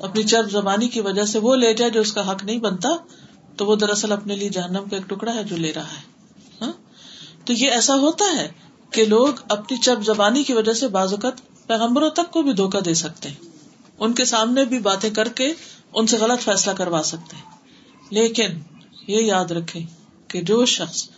اپنی 0.00 0.22
چرب 0.22 0.50
زبانی 0.50 0.88
کی 0.88 1.00
وجہ 1.00 1.24
سے 1.24 1.38
وہ 1.38 1.56
لے 1.56 1.74
جائے 1.74 1.90
جو 1.90 2.00
اس 2.00 2.12
کا 2.12 2.30
حق 2.30 2.44
نہیں 2.44 2.58
بنتا 2.58 2.88
تو 3.56 3.66
وہ 3.66 3.76
دراصل 3.76 4.12
اپنے 4.12 4.36
لیے 4.36 4.48
جہنم 4.48 4.88
کا 4.88 4.96
ایک 4.96 5.10
ٹکڑا 5.10 5.34
ہے 5.34 5.44
جو 5.44 5.56
لے 5.56 5.72
رہا 5.72 5.92
ہے۔ 5.92 6.02
ہاں؟ 6.60 6.72
تو 7.44 7.52
یہ 7.52 7.70
ایسا 7.70 7.94
ہوتا 7.94 8.24
ہے 8.36 8.52
کہ 8.90 9.04
لوگ 9.04 9.28
اپنی 9.48 9.76
چپ 9.76 10.02
زبانی 10.02 10.42
کی 10.42 10.52
وجہ 10.52 10.72
سے 10.72 10.88
بعض 10.88 11.12
اوقات 11.12 11.66
پیغمبروں 11.66 12.10
تک 12.10 12.30
کو 12.30 12.42
بھی 12.42 12.52
دھوکا 12.52 12.78
دے 12.84 12.94
سکتے 12.94 13.28
ہیں۔ 13.28 13.36
ان 13.98 14.12
کے 14.12 14.24
سامنے 14.24 14.64
بھی 14.64 14.78
باتیں 14.78 15.10
کر 15.10 15.28
کے 15.28 15.54
ان 15.94 16.06
سے 16.06 16.16
غلط 16.16 16.40
فیصلہ 16.40 16.72
کروا 16.72 17.02
سکتے 17.02 17.36
ہیں۔ 17.36 17.42
لیکن 18.10 18.48
یہ 19.08 19.22
یاد 19.22 19.50
رکھے 19.50 19.80
کہ 20.28 20.42
جو 20.42 20.64
شخص 20.64 21.08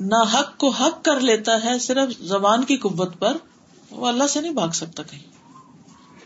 نہ 0.00 0.24
حق 0.34 0.58
کو 0.58 0.68
حق 0.68 1.04
کر 1.04 1.20
لیتا 1.20 1.64
ہے، 1.64 1.78
صرف 1.78 2.22
زبان 2.22 2.64
کی 2.64 2.76
قوت 2.76 3.18
پر 3.18 3.36
وہ 3.90 4.06
اللہ 4.06 4.26
سے 4.26 4.40
نہیں 4.40 4.52
بھاگ 4.52 4.68
سکتا 4.68 5.02
کہیں۔ 5.02 5.22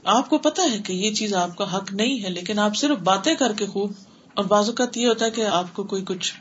آپ 0.04 0.30
کو 0.30 0.38
پتا 0.38 0.62
ہے 0.62 0.78
کہ 0.78 0.92
یہ 0.92 1.14
چیز 1.14 1.34
آپ 1.34 1.56
کا 1.56 1.76
حق 1.76 1.92
نہیں 1.92 2.24
ہے، 2.24 2.30
لیکن 2.30 2.58
آپ 2.58 2.76
صرف 2.76 2.98
باتیں 2.98 3.34
کر 3.34 3.52
کے 3.52 3.66
خوب 3.66 3.92
اور 4.38 4.46
بعض 4.46 4.68
اوقات 4.68 4.96
یہ 4.96 5.08
ہوتا 5.08 5.24
ہے 5.24 5.30
کہ 5.30 5.46
آپ 5.46 5.64
کو 5.72 5.84
کوئی 5.84 6.04
کچھ 6.04 6.34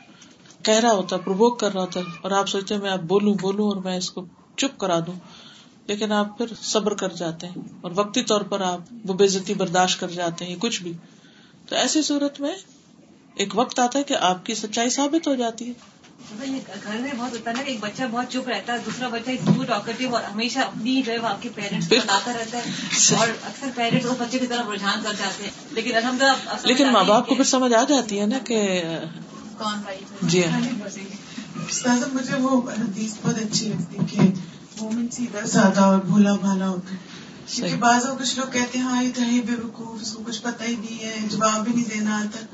کہہ 0.62 0.74
رہا 0.74 0.92
ہوتا 0.92 1.16
ہے 1.16 1.20
پروک 1.20 1.60
کر 1.60 1.72
رہا 1.72 1.80
ہوتا 1.80 2.00
ہے 2.00 2.04
اور 2.22 2.30
آپ 2.30 2.48
سوچتے 2.48 2.76
میں 2.76 2.90
آپ 2.90 2.98
بولوں 2.98 3.34
بولوں 3.40 3.66
اور 3.66 3.76
میں 3.76 3.96
اس 3.96 4.10
کو 4.10 4.26
چپ 4.56 4.78
کرا 4.78 4.98
دوں۔ 5.06 5.14
لیکن 5.86 6.12
آپ 6.12 6.38
پھر 6.38 6.46
صبر 6.62 6.94
کر 6.94 7.08
جاتے 7.08 7.46
ہیں 7.46 7.54
اور 7.80 7.90
وقتی 7.94 8.22
طور 8.22 8.40
پر 8.40 8.60
آپ 8.60 8.80
وہ 9.06 9.14
بےزتی 9.14 9.54
برداشت 9.54 10.00
کر 10.00 10.08
جاتے 10.08 10.44
ہیں، 10.44 10.56
کچھ 10.58 10.82
بھی۔ 10.82 10.92
تو 11.68 11.76
ایسی 11.76 12.02
صورت 12.02 12.40
میں 12.40 12.54
ایک 13.34 13.48
وقت 13.54 13.78
آتا 13.78 13.98
ہے 13.98 14.04
کہ 14.04 14.14
آپ 14.14 14.46
کی 14.46 14.54
سچائی 14.54 14.90
ثابت 14.90 15.28
ہو 15.28 15.34
جاتی 15.34 15.68
ہے۔ 15.68 15.72
گھر 16.18 16.98
میں 17.00 17.12
بہت 17.18 17.32
ہوتا 17.32 17.50
ہے 17.50 17.56
نا 17.56 17.62
کہ 17.62 17.70
ایک 17.70 17.80
بچہ 17.80 18.02
بہت 18.10 18.30
چپ 18.30 18.48
رہتا 18.48 18.72
ہے 18.72 18.78
دوسرا 18.78 19.08
بچہ 19.08 19.30
اسکول 19.30 19.66
ٹاکٹیو 19.66 20.14
اور 20.16 20.24
ہمیشہ 20.24 20.58
اپنی 20.58 21.02
جو 21.02 21.12
ہے 21.12 21.18
وہ 21.18 21.26
آپ 21.26 21.42
کے 21.42 21.48
پیرنٹس 21.54 21.88
کو 21.88 21.94
بتاتا 21.94 22.32
رہتا 22.32 22.58
ہے 22.58 23.16
اور 23.16 23.28
اکثر 23.28 23.68
پیرنٹس 23.74 24.06
اس 24.06 24.12
بچے 24.18 24.38
کی 24.38 24.46
طرف 24.46 24.70
رجحان 24.70 25.00
کر 25.02 25.12
جاتے 25.18 25.44
ہیں۔ 25.44 25.50
لیکن 25.70 25.96
الحمد 25.96 26.22
للہ 26.22 26.56
لیکن 26.62 26.92
ماں 26.92 27.04
باپ 27.04 27.28
کو 27.28 27.34
پھر 27.34 27.44
سمجھ 27.44 27.72
آ 27.74 27.82
جاتی 27.84 28.20
ہے 28.20 28.26
نا 28.26 28.38
کہ 28.38 28.82
جی 30.22 30.44
ہاں۔ 30.44 30.60
مجھے 32.12 32.36
وہ 32.36 32.60
حدیث 32.70 33.14
بہت 33.22 33.38
اچھی 33.38 33.68
لگتی 33.68 34.16
کہ 34.16 34.20
مومن 34.80 35.10
سیدھا 35.10 35.46
سادہ 35.46 35.80
اور 35.80 35.98
بھولا 35.98 36.34
بھالا 36.34 36.68
ہوتا 36.68 36.92
ہے۔ 36.92 36.96
کیونکہ 37.54 37.76
بعض 37.76 38.06
کچھ 38.18 38.38
لوگ 38.38 38.46
کہتے 38.52 38.78
ہیں 38.78 38.84
ہاں 38.84 39.02
یہ 39.02 39.10
تو 39.14 39.22
ہے 39.22 39.40
بے 39.46 39.54
وقوف 39.62 40.02
اس 40.02 40.12
کو 40.12 40.22
کچھ 40.26 40.42
پتہ 40.42 40.64
ہی 40.64 40.74
نہیں 40.80 41.04
ہے 41.04 41.14
جواب 41.30 41.64
بھی 41.64 41.72
نہیں 41.74 41.84
دینا 41.84 42.18
آتا۔ 42.18 42.44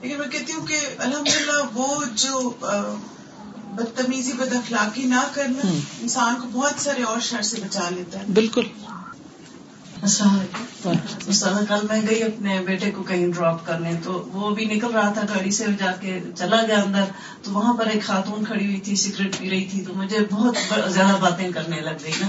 لیکن 0.00 0.18
میں 0.18 0.28
کہتی 0.28 0.52
ہوں 0.52 0.66
کہ 0.66 0.78
الحمد 0.98 1.28
للہ 1.28 1.62
وہ 1.74 2.04
جو 2.16 2.52
بدتمیزی 3.76 4.32
بد 4.32 4.52
اخلاقی 4.52 5.02
نہ 5.02 5.20
کرنا 5.34 5.72
انسان 6.00 6.34
کو 6.34 6.48
بہت 6.52 6.82
سارے 6.82 7.02
اور 7.02 7.20
شر 7.20 7.42
سے 7.42 7.56
بچا 7.56 7.90
لیتا 7.90 8.18
ہے۔ 8.18 8.24
بالکل۔ 8.34 8.66
السلام 10.02 10.38
علیکم۔ 10.38 11.64
کل 11.68 11.86
میں 11.90 12.02
گئی 12.10 12.22
اپنے 12.22 12.60
بیٹے 12.66 12.90
کو 12.90 13.02
کہیں 13.02 13.26
ڈراپ 13.32 13.66
کرنے 13.66 13.92
تو 14.04 14.28
وہ 14.32 14.50
بھی 14.50 14.64
نکل 14.64 14.86
رہا 14.86 15.12
تھا 15.12 15.22
گاڑی 15.34 15.50
سے 15.50 15.64
جا 15.78 15.92
کے 15.92 16.20
چلا 16.38 16.62
گیا 16.66 16.82
اندر۔ 16.82 17.04
تو 17.42 17.50
وہاں 17.50 17.74
پر 17.74 17.86
ایک 17.86 18.04
خاتون 18.04 18.44
کھڑی 18.44 18.64
ہوئی 18.66 18.80
تھی 18.80 18.96
سگریٹ 18.96 19.38
پی 19.38 19.50
رہی 19.50 19.64
تھی 19.64 19.84
تو 19.84 19.92
مجھے 19.94 20.18
بہت 20.30 20.56
زیادہ 20.88 21.16
باتیں 21.20 21.52
کرنے 21.52 21.80
لگ 21.80 22.04
گئی 22.04 22.12
نا۔ 22.20 22.28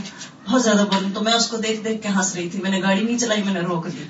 بہت 0.50 0.64
زیادہ 0.64 0.86
بولوں 0.94 1.10
تو 1.14 1.22
میں 1.22 1.34
اس 1.34 1.48
کو 1.48 1.58
دیکھ 1.58 1.84
دیکھ 1.84 2.04
کے 2.04 2.10
ہنس 2.10 2.36
رہی 2.36 2.50
تھی۔ 2.50 2.62
میں 2.62 2.72
نے 2.72 2.82
گاڑی 2.82 3.04
نہیں 3.04 3.18
چلائی 3.18 3.44
میں 3.44 3.54
نے 3.54 3.60
روک 3.60 3.88
دی۔ 3.88 4.04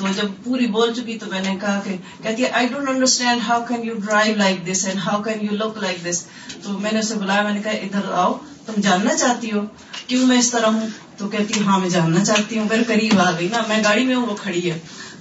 تو 0.00 0.06
جب 0.16 0.26
پوری 0.44 0.66
بول 0.66 0.94
چکی 0.94 1.18
تو 1.18 1.26
میں 1.30 1.40
نے 1.40 1.56
کہا 1.60 1.80
کہ 1.84 1.96
کہتی 2.22 2.42
ہے 2.42 2.48
I 2.50 2.66
don't 2.66 2.88
understand 2.88 3.40
how 3.48 3.62
can 3.68 3.84
you 3.84 3.94
drive 3.94 4.36
like 4.36 4.70
this 4.72 4.84
and 4.84 4.98
how 5.06 5.22
can 5.22 5.44
you 5.44 5.52
look 5.52 5.78
like 5.78 6.04
this 6.04 6.24
تو 6.62 6.78
میں 6.78 6.92
نے 6.92 6.98
اسے 6.98 7.14
بلایا، 7.14 7.42
میں 7.42 7.52
نے 7.52 7.60
کہا، 7.64 7.72
ادھر 7.72 8.12
آؤ، 8.12 8.36
تم 8.66 8.80
جاننا 8.80 9.16
چاہتی 9.16 9.52
ہو، 9.52 9.64
کیوں 10.06 10.26
میں 10.26 10.38
اس 10.38 10.50
طرح 10.50 10.66
ہوں؟ 10.66 10.86
تو 11.16 11.28
کہتی 11.28 11.60
ہاں 11.60 11.78
میں 11.78 11.88
جاننا 11.88 12.24
چاہتی 12.24 12.58
ہوں، 12.58 12.68
پھر 12.68 12.82
قریب 12.86 13.20
آ 13.20 13.30
گئی 13.38 13.48
نا، 13.48 13.62
میں 13.68 13.82
گاڑی 13.84 14.04
میں 14.04 14.14
ہوں، 14.14 14.26
وہ 14.26 14.34
کھڑی 14.34 14.70
ہے. 14.70 14.78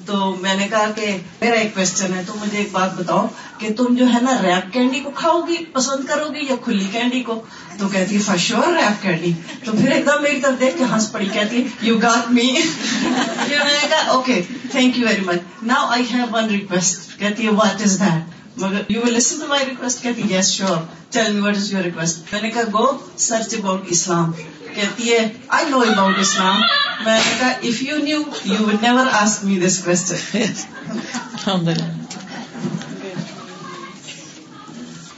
تو 0.10 0.36
میں 0.42 0.54
نے 0.56 0.68
کہا 0.68 0.86
کہ 0.96 1.06
میرا 1.42 1.56
ایک 1.56 1.74
کوشچن 1.76 2.14
ہے، 2.14 2.22
تو 2.28 2.34
مجھے 2.36 2.58
ایک 2.58 2.68
بات 2.72 2.94
بتاؤ 2.96 3.28
کہ 3.58 3.74
تم 3.78 3.96
جو 3.96 4.06
ہے 4.14 4.20
نا 4.22 4.32
ریپ 4.44 4.72
کینڈی 4.74 5.00
کو 5.00 5.10
کھاؤ 5.16 5.42
گی 5.42 5.56
پسند 5.74 6.08
کرو 6.08 6.30
گی 6.34 6.46
یا 6.50 6.56
کھلی 6.64 6.88
کینڈی 6.92 7.22
کو؟ 7.24 7.40
تو 7.78 7.88
کہتی 7.88 8.16
ہے 8.16 8.22
فشور 8.22 8.74
ریپ 8.74 9.02
کینڈی 9.02 9.32
تو 9.66 9.72
پھر 9.72 9.92
ایک 9.92 10.06
دم 10.06 10.22
میری 10.22 10.42
طرف 10.42 10.60
دیکھ 10.60 10.78
کے 10.78 10.84
ہنس 10.94 11.12
پڑی، 11.12 11.28
کہتی 11.34 11.62
ہے 11.62 11.68
یو 11.82 11.98
گاٹ 11.98 12.32
می 12.32 12.48
میں 12.52 13.64
نے 13.66 13.88
کہا 13.90 14.12
okay 14.12 14.42
thank 14.72 14.98
you 14.98 15.08
very 15.08 15.24
much 15.26 15.64
now 15.64 15.88
I 15.90 16.04
have 16.14 16.26
one 16.32 16.50
request 16.50 17.18
کہتی 17.20 17.46
ہے 17.46 17.52
واٹ 17.54 17.82
از 17.82 18.00
دیٹ 18.00 18.39
مگر 18.60 18.82
you 18.90 19.02
will 19.02 19.14
listen 19.14 19.40
to 19.40 19.48
my 19.48 19.66
request 19.66 20.02
کہتی 20.04 20.34
yes 20.36 20.52
sure 20.52 20.78
tell 21.10 21.32
me 21.34 21.42
what 21.42 21.56
is 21.56 21.74
your 21.74 21.84
request 21.84 22.34
میں 22.34 22.42
نے 22.42 22.50
کہا 22.50 22.64
گو 22.74 22.86
سرچ 23.18 23.54
اباؤٹ 23.54 23.82
اسلام 23.88 24.32
کہتی 24.76 25.12
ہے 25.12 25.28
آئی 25.48 25.70
نو 25.70 25.80
اباؤٹ 25.82 26.20
اسلام 26.20 26.62
میں 27.06 27.20
نے 27.26 27.32
کہا 27.40 27.50
if 27.64 27.82
you 27.84 27.98
knew 27.98 28.22
you 28.46 28.66
would 28.68 28.84
never 28.84 29.06
ask 29.12 29.46
me 29.46 29.60
this 29.60 29.80
question 29.84 30.42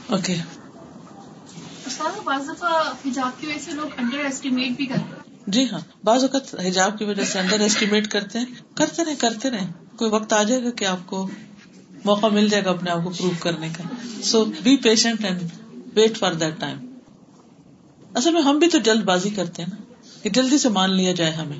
okay 0.06 0.36
بعض 2.24 2.48
دفعہ 2.48 2.70
حجاب 3.06 3.40
کی 3.40 3.46
وجہ 3.46 3.58
سے 3.64 3.70
لوگ 3.70 3.86
انڈر 3.96 4.18
ایسٹیمیٹ 4.18 4.76
بھی 4.76 4.86
کرتے 4.86 5.14
ہیں۔ 5.14 5.20
جی 5.46 5.64
ہاں 5.72 5.80
بعض 6.04 6.22
اوقات 6.22 6.54
حجاب 6.66 6.98
کی 6.98 7.04
وجہ 7.04 7.24
سے 7.24 7.38
انڈر 7.38 7.60
ایسٹیمیٹ 7.60 8.08
کرتے 8.08 8.38
ہیں۔ 8.38 8.46
کرتے 8.74 9.04
رہے 9.04 9.14
کرتے 9.14 9.50
رہے 9.50 9.66
کوئی 9.96 10.10
وقت 10.10 10.32
آ 10.32 10.42
جائے 10.42 10.62
گا 10.64 10.70
کہ 10.70 10.84
آپ 10.84 11.06
کو 11.06 11.28
موقع 12.04 12.26
مل 12.26 12.48
جائے 12.48 12.64
گا 12.64 12.70
اپنے 12.70 12.90
آپ 12.90 13.04
کو 13.04 13.10
پروو 13.10 13.30
کرنے 13.40 13.68
کا۔ 13.68 13.82
So 14.22 14.44
be 14.44 14.76
patient 14.76 15.24
and 15.24 15.42
wait 15.94 16.18
for 16.18 16.32
that 16.32 16.60
time 16.60 16.78
اصل 18.14 18.32
میں 18.32 18.42
ہم 18.42 18.58
بھی 18.58 18.68
تو 18.68 18.78
جلد 18.78 19.04
بازی 19.04 19.30
کرتے 19.30 19.62
ہیں 19.62 19.68
نا، 19.72 19.94
کہ 20.22 20.30
جلدی 20.30 20.58
سے 20.58 20.68
مان 20.68 20.90
لیا 20.90 21.12
جائے 21.12 21.30
ہمیں۔ 21.30 21.58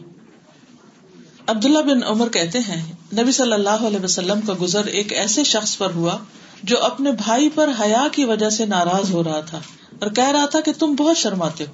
عبداللہ 1.47 1.79
بن 1.79 2.03
عمر 2.03 2.29
کہتے 2.29 2.59
ہیں، 2.59 2.93
نبی 3.13 3.33
صلی 3.33 3.53
اللہ 3.53 3.87
علیہ 3.87 4.01
وسلم 4.01 4.41
کا 4.41 4.53
گزر 4.61 4.85
ایک 4.85 5.13
ایسے 5.13 5.45
شخص 5.45 5.79
پر 5.79 5.91
ہوا 5.95 6.19
جو 6.63 6.79
اپنے 6.85 7.13
بھائی 7.13 7.49
پر 7.49 7.71
حیا 7.81 8.07
کی 8.13 8.25
وجہ 8.25 8.51
سے 8.51 8.67
ناراض 8.67 9.11
ہو 9.11 9.25
رہا 9.25 9.41
تھا 9.41 9.61
اور 10.01 10.11
کہہ 10.11 10.31
رہا 10.31 10.47
تھا 10.47 10.61
کہ 10.61 10.73
تم 10.79 10.95
بہت 10.95 11.17
شرماتے 11.17 11.65
ہو۔ 11.65 11.73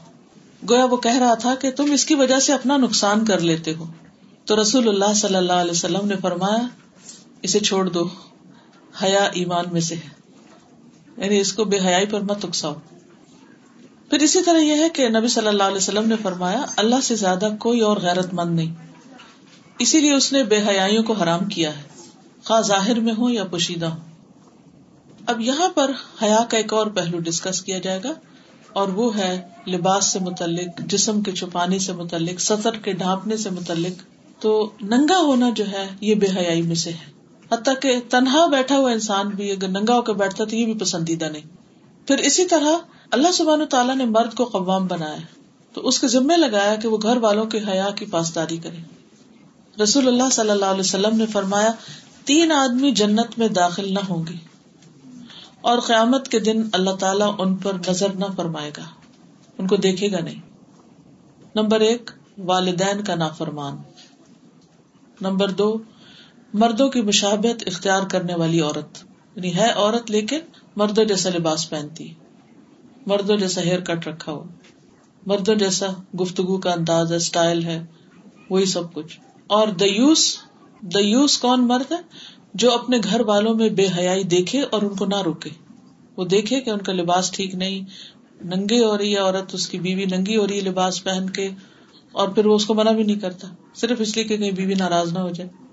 گویا 0.71 0.85
وہ 0.85 0.97
کہہ 0.97 1.19
رہا 1.19 1.35
تھا 1.35 1.55
کہ 1.55 1.71
تم 1.71 1.93
اس 1.93 2.05
کی 2.05 2.15
وجہ 2.15 2.39
سے 2.39 2.53
اپنا 2.53 2.77
نقصان 2.77 3.25
کر 3.25 3.41
لیتے 3.41 3.75
ہو۔ 3.75 3.85
تو 4.45 4.63
رسول 4.63 4.89
اللہ 4.89 5.15
صلی 5.15 5.37
اللہ 5.37 5.53
علیہ 5.53 5.71
وسلم 5.71 6.07
نے 6.07 6.15
فرمایا، 6.23 6.67
اسے 7.43 7.61
چھوڑ 7.61 7.89
دو۔ 7.89 8.09
حیا 9.03 9.25
ایمان 9.25 9.65
میں 9.73 9.81
سے 9.81 9.95
ہے۔ 9.95 10.09
یعنی 11.17 11.41
اس 11.41 11.53
کو 11.53 11.65
بے 11.65 11.79
حیائی 11.79 12.07
پر 12.07 12.21
مت 12.21 12.45
اکساؤ۔ 12.45 12.75
پھر 14.11 14.19
اسی 14.19 14.43
طرح 14.43 14.59
یہ 14.59 14.75
ہے 14.75 14.89
کہ 14.89 15.09
نبی 15.09 15.29
صلی 15.29 15.47
اللہ 15.47 15.63
علیہ 15.63 15.77
وسلم 15.77 16.09
نے 16.09 16.15
فرمایا، 16.23 16.65
اللہ 16.77 17.01
سے 17.03 17.17
زیادہ 17.17 17.49
کوئی 17.61 17.81
اور 17.81 17.97
غیرت 17.97 18.35
مند 18.35 18.57
نہیں۔ 18.57 18.75
اسی 19.79 20.01
لیے 20.01 20.15
اس 20.15 20.33
نے 20.33 20.45
بے 20.45 20.59
حیاں 20.59 21.03
کو 21.03 21.13
حرام 21.13 21.45
کیا 21.45 21.77
ہے۔ 21.77 21.83
خواہ 22.45 22.61
ظاہر 22.61 23.01
میں 23.01 23.15
ہو 23.19 23.31
یا 23.31 23.45
پوشیدہ 23.45 23.87
ہو 23.87 23.99
اب 25.27 25.41
یہاں 25.41 25.69
پر 25.69 25.91
حیا 26.23 26.45
کا 26.49 26.57
ایک 26.57 26.73
اور 26.73 26.87
پہلو 26.87 27.19
ڈسکس 27.19 27.63
کیا 27.63 27.79
جائے 27.79 28.01
گا، 28.05 28.11
اور 28.73 28.89
وہ 28.89 29.17
ہے 29.17 29.49
لباس 29.67 30.05
سے 30.07 30.19
متعلق، 30.19 30.79
جسم 30.79 31.23
کے 31.23 31.33
چھپانے 31.33 31.79
سے 31.79 31.93
متعلق، 31.93 32.41
سطر 32.41 32.73
کے 32.73 32.93
ڈھانپنے 32.93 33.37
سے 33.37 33.51
متعلق۔ 33.51 34.03
تو 34.43 34.71
ننگا 34.81 35.19
ہونا 35.19 35.51
جو 35.51 35.71
ہے، 35.73 35.89
یہ 36.01 36.15
بے 36.15 36.27
حیائی 36.37 36.63
میں 36.63 36.75
سے 36.75 36.91
ہے۔ 36.91 37.18
حتیٰ 37.53 37.75
کہ 37.81 38.01
تنہا 38.11 38.47
بیٹھا 38.47 38.77
ہوا 38.77 38.91
انسان 38.91 39.29
بھی 39.29 39.51
اگر 39.51 39.69
ننگا 39.69 39.95
ہو 39.95 40.03
کے 40.03 40.13
بیٹھتا 40.13 40.45
تو 40.45 40.57
یہ 40.57 40.65
بھی 40.65 40.75
پسندیدہ 40.75 41.25
نہیں۔ 41.25 41.43
پھر 42.07 42.19
اسی 42.19 42.47
طرح 42.47 42.79
اللہ 43.11 43.33
سبحان 43.33 43.67
تعالیٰ 43.67 43.97
نے 43.97 44.05
مرد 44.05 44.35
کو 44.35 44.45
قوام 44.45 44.87
بنایا۔ 44.87 45.17
تو 45.73 45.89
اس 45.89 46.01
کے 46.01 46.09
ذمے 46.09 46.37
لگایا 46.37 46.75
کہ 46.75 46.89
وہ 46.89 46.99
گھر 47.03 47.17
والوں 47.17 47.45
کے 47.45 47.59
حیا 47.69 47.91
کی 47.91 48.07
پاسداری 48.07 48.57
کرے۔ 48.57 48.77
رسول 49.83 50.09
اللہ 50.09 50.31
صلی 50.33 50.51
اللہ 50.51 50.65
علیہ 50.65 50.81
وسلم 50.81 51.17
نے 51.17 51.27
فرمایا، 51.27 51.71
تین 52.25 52.53
آدمی 52.53 52.91
جنت 52.91 53.39
میں 53.39 53.49
داخل 53.49 53.95
نہ 53.95 53.99
ہوں 54.09 54.25
گے۔ 54.27 54.37
اور 55.61 55.79
قیامت 55.79 56.29
کے 56.29 56.39
دن 56.39 56.63
اللہ 56.73 56.91
تعالیٰ 56.91 57.35
ان 57.39 57.57
پر 57.57 57.73
نظر 57.89 58.09
نہ 58.09 58.25
فرمائے 58.37 58.71
گا۔ 58.77 58.83
ان 59.59 59.67
کو 59.67 59.77
دیکھے 59.77 60.13
گا 60.13 60.21
نہیں۔ 60.21 60.41
نمبر 61.55 61.81
ایک، 61.81 62.11
والدین 62.39 63.05
کا 63.05 63.15
نافرمان۔ 63.15 63.77
نمبر 65.21 65.51
دو 65.51 65.79
مردوں 66.55 66.89
کی 66.89 67.01
مشابت 67.01 67.63
اختیار 67.67 68.03
کرنے 68.11 68.35
والی 68.35 68.61
عورت۔ 68.61 69.05
یعنی 69.37 69.57
ہے 69.57 69.73
عورت 69.73 70.11
لیکن 70.11 70.39
مردوں 70.77 71.05
جیسا 71.05 71.31
لباس 71.39 71.71
پہنتی، 71.71 72.15
مردوں 73.07 73.37
جیسا 73.37 73.61
ہیئر 73.61 73.81
کٹ 73.81 74.09
رکھا 74.09 74.33
ہو، 74.33 74.45
مردوں 75.27 75.55
جیسا 75.55 75.87
گفتگو 76.21 76.59
کا 76.59 76.73
انداز 76.73 77.11
ہے 77.11 77.17
اسٹائل 77.17 77.65
ہے، 77.65 77.87
وہی 78.51 78.65
سب 78.65 78.93
کچھ۔ 78.93 79.21
اور 79.47 79.69
دیوس 79.69 80.37
دیوس 80.81 81.39
کون 81.39 81.69
مرد 81.69 81.93
ہے؟ 81.93 81.97
جو 82.55 82.73
اپنے 82.73 82.99
گھر 83.05 83.21
والوں 83.21 83.55
میں 83.55 83.69
بے 83.69 83.87
حیائی 83.99 84.25
دیکھے 84.25 84.63
اور 84.63 84.83
ان 84.83 84.95
کو 84.97 85.07
نہ 85.07 85.23
روکے۔ 85.23 85.51
وہ 86.17 86.25
دیکھے 86.25 86.61
کہ 86.61 86.71
ان 86.71 86.79
کا 86.79 86.93
لباس 86.93 87.31
ٹھیک 87.31 87.55
نہیں 87.55 87.85
ننگے 88.45 88.85
ہو 88.85 88.99
رہی 88.99 89.13
ہے 89.13 89.19
عورت، 89.19 89.55
اس 89.55 89.69
کی 89.69 89.79
بیوی 89.79 90.05
ننگی 90.05 90.37
ہو 90.37 90.47
رہی 90.47 90.57
ہے 90.57 90.61
لباس 90.61 91.05
پہن 91.05 91.31
کے، 91.31 91.49
اور 92.13 92.29
پھر 92.29 92.47
وہ 92.47 92.55
اس 92.55 92.67
کو 92.67 92.75
منع 92.75 92.91
بھی 92.91 93.03
نہیں 93.03 93.21
کرتا، 93.21 93.49
صرف 93.75 94.01
اس 94.01 94.17
لیے 94.17 94.25
کہ 94.25 94.37
کہیں 94.37 94.51
بیوی 94.51 94.75
ناراض 94.75 95.13
نہ 95.13 95.19
ہو 95.19 95.29
جائے۔ 95.29 95.68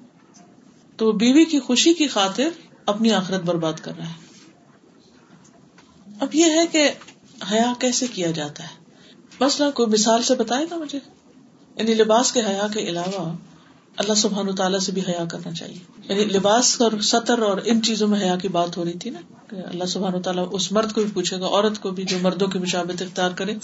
تو 0.97 1.11
بیوی 1.11 1.45
کی 1.45 1.59
خوشی 1.59 1.93
کی 1.93 2.07
خاطر 2.07 2.49
اپنی 2.85 3.11
آخرت 3.11 3.41
برباد 3.41 3.73
کر 3.81 3.91
رہا 3.97 4.07
ہے۔ 4.07 4.25
اب 6.19 6.35
یہ 6.35 6.45
ہے 6.45 6.67
کہ 6.71 6.91
حیا 7.51 7.73
کیسے 7.79 8.07
کیا 8.07 8.31
جاتا 8.31 8.63
ہے؟ 8.63 8.85
بس 9.41 9.61
کوئی 9.73 9.89
مثال 9.89 10.21
سے 10.21 10.35
بتائے 10.35 10.65
گا 10.71 10.77
مجھے؟ 10.77 10.99
یعنی 11.77 11.93
لباس 11.93 12.31
کے 12.31 12.41
حیا 12.41 12.67
کے 12.73 12.79
علاوہ 12.79 13.37
اللہ 13.97 14.13
سبحان 14.13 14.55
تعالیٰ 14.55 14.79
سے 14.79 14.91
بھی 14.91 15.01
حیا 15.01 15.25
کرنا 15.25 15.51
چاہیے۔ 15.51 15.77
یعنی 16.09 16.25
لباس 16.25 16.81
اور 16.81 16.99
سطر 17.01 17.39
اور 17.39 17.57
ان 17.65 17.81
چیزوں 17.81 18.07
میں 18.07 18.21
حیا 18.21 18.35
کی 18.35 18.47
بات 18.47 18.77
ہو 18.77 18.85
رہی 18.85 18.93
تھی 18.93 19.09
نا 19.09 19.19
کہ 19.49 19.55
اللہ 19.55 19.83
سبحان 19.83 20.21
تعالیٰ 20.21 20.49
اس 20.51 20.71
مرد 20.71 20.93
کو 20.93 21.01
بھی 21.01 21.11
پوچھے 21.13 21.39
گا، 21.39 21.45
عورت 21.45 21.81
کو 21.81 21.91
بھی 21.91 22.03
جو 22.03 22.17
مردوں 22.21 22.47
کی 22.47 22.59
مشابت 22.59 23.01
اختیار 23.01 23.31
کرے۔ 23.31 23.55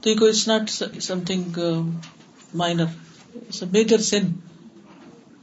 تو 0.00 0.10
یہ 0.10 0.14
کوئی 0.14 0.30
it's 0.30 0.48
not 0.48 0.70
something 1.20 1.58
minor 2.54 2.84
major 3.72 3.98
سن 3.98 4.32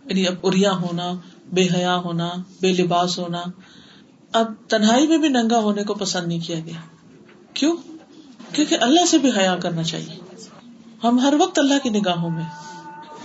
یعنی 0.10 0.28
اب 0.28 0.34
اریا 0.44 0.72
ہونا، 0.72 1.12
بے 1.54 1.68
حیا 1.76 1.96
ہونا، 1.96 2.30
بے 2.62 2.74
لباس 2.74 3.20
ہونا۔ 3.20 3.44
اب 4.34 4.54
تنہائی 4.68 5.08
میں 5.08 5.18
بھی 5.18 5.30
ننگا 5.30 5.58
ہونے 5.58 5.84
کو 5.84 5.94
پسند 5.94 6.28
نہیں 6.28 6.40
کیا 6.40 6.60
گیا۔ 6.66 6.80
کیوں؟ 7.54 7.78
کیونکہ 8.54 8.78
اللہ 8.82 9.06
سے 9.06 9.18
بھی 9.18 9.32
حیا 9.38 9.56
کرنا 9.56 9.84
چاہیے۔ 9.84 10.20
ہم 11.04 11.20
ہر 11.20 11.34
وقت 11.40 11.60
اللہ 11.60 11.74
کی 11.84 11.90
نگاہوں 11.90 12.30
میں۔ 12.30 12.44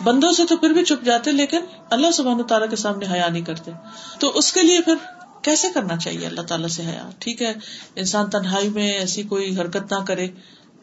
بندوں 0.04 0.32
سے 0.32 0.46
تو 0.46 0.56
پھر 0.56 0.70
بھی 0.70 0.84
چپ 0.84 1.04
جاتے، 1.04 1.32
لیکن 1.32 1.60
اللہ 1.90 2.10
سبحان 2.10 2.42
تعالیٰ 2.42 2.70
کے 2.70 2.76
سامنے 2.76 3.06
حیا 3.12 3.28
نہیں 3.28 3.44
کرتے۔ 3.44 3.70
تو 4.18 4.32
اس 4.34 4.52
کے 4.52 4.62
لیے 4.62 4.80
پھر 4.80 4.94
کیسے 5.42 5.68
کرنا 5.74 5.96
چاہیے 5.96 6.26
اللہ 6.26 6.40
تعالیٰ 6.40 6.68
سے 6.68 6.82
حیا؟ 6.82 7.10
ٹھیک 7.18 7.42
ہے، 7.42 7.52
انسان 7.96 8.30
تنہائی 8.30 8.68
میں 8.68 8.92
ایسی 8.92 9.22
کوئی 9.22 9.60
حرکت 9.60 9.92
نہ 9.92 10.04
کرے 10.04 10.28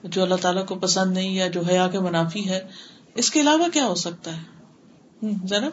جو 0.04 0.24
اللہ 0.24 0.36
تعالیٰ 0.36 0.66
کو 0.66 0.76
پسند 0.76 1.14
نہیں 1.14 1.32
یا 1.32 1.48
جو 1.48 1.62
حیا 1.62 1.88
کے 1.88 2.00
منافی 2.00 2.50
ہے۔ 2.50 2.68
اس 3.16 3.32
کے 3.32 3.42
علاوہ 3.42 3.68
کیا 3.74 3.86
ہو 3.86 3.96
سکتا 3.96 4.32
ہے؟ 4.38 4.60
ذرا 5.50 5.70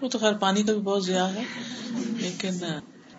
وہ 0.00 0.08
تو 0.08 0.18
خیر 0.18 0.32
پانی 0.32 0.62
کا 0.62 0.72
بھی 0.72 0.80
بہت 0.80 1.04
ضیاع 1.04 1.26
ہے، 1.26 1.42
لیکن 2.16 2.58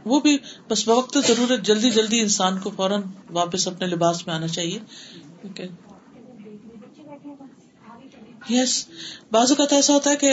وہ 0.05 0.19
بھی 0.19 0.37
بس 0.69 0.87
بوقت 0.87 1.17
ضرورت 1.27 1.65
جلدی 1.65 1.89
جلدی 1.91 2.19
انسان 2.19 2.59
کو 2.59 2.71
فوراً 2.75 3.01
واپس 3.29 3.67
اپنے 3.67 3.87
لباس 3.87 4.25
میں 4.27 4.35
آنا 4.35 4.47
چاہیے 4.47 4.79
یس 8.49 8.73
بعض 9.31 9.51
اوقات 9.51 9.73
ایسا 9.73 9.93
ہوتا 9.93 10.09
ہے 10.09 10.15
کہ 10.15 10.31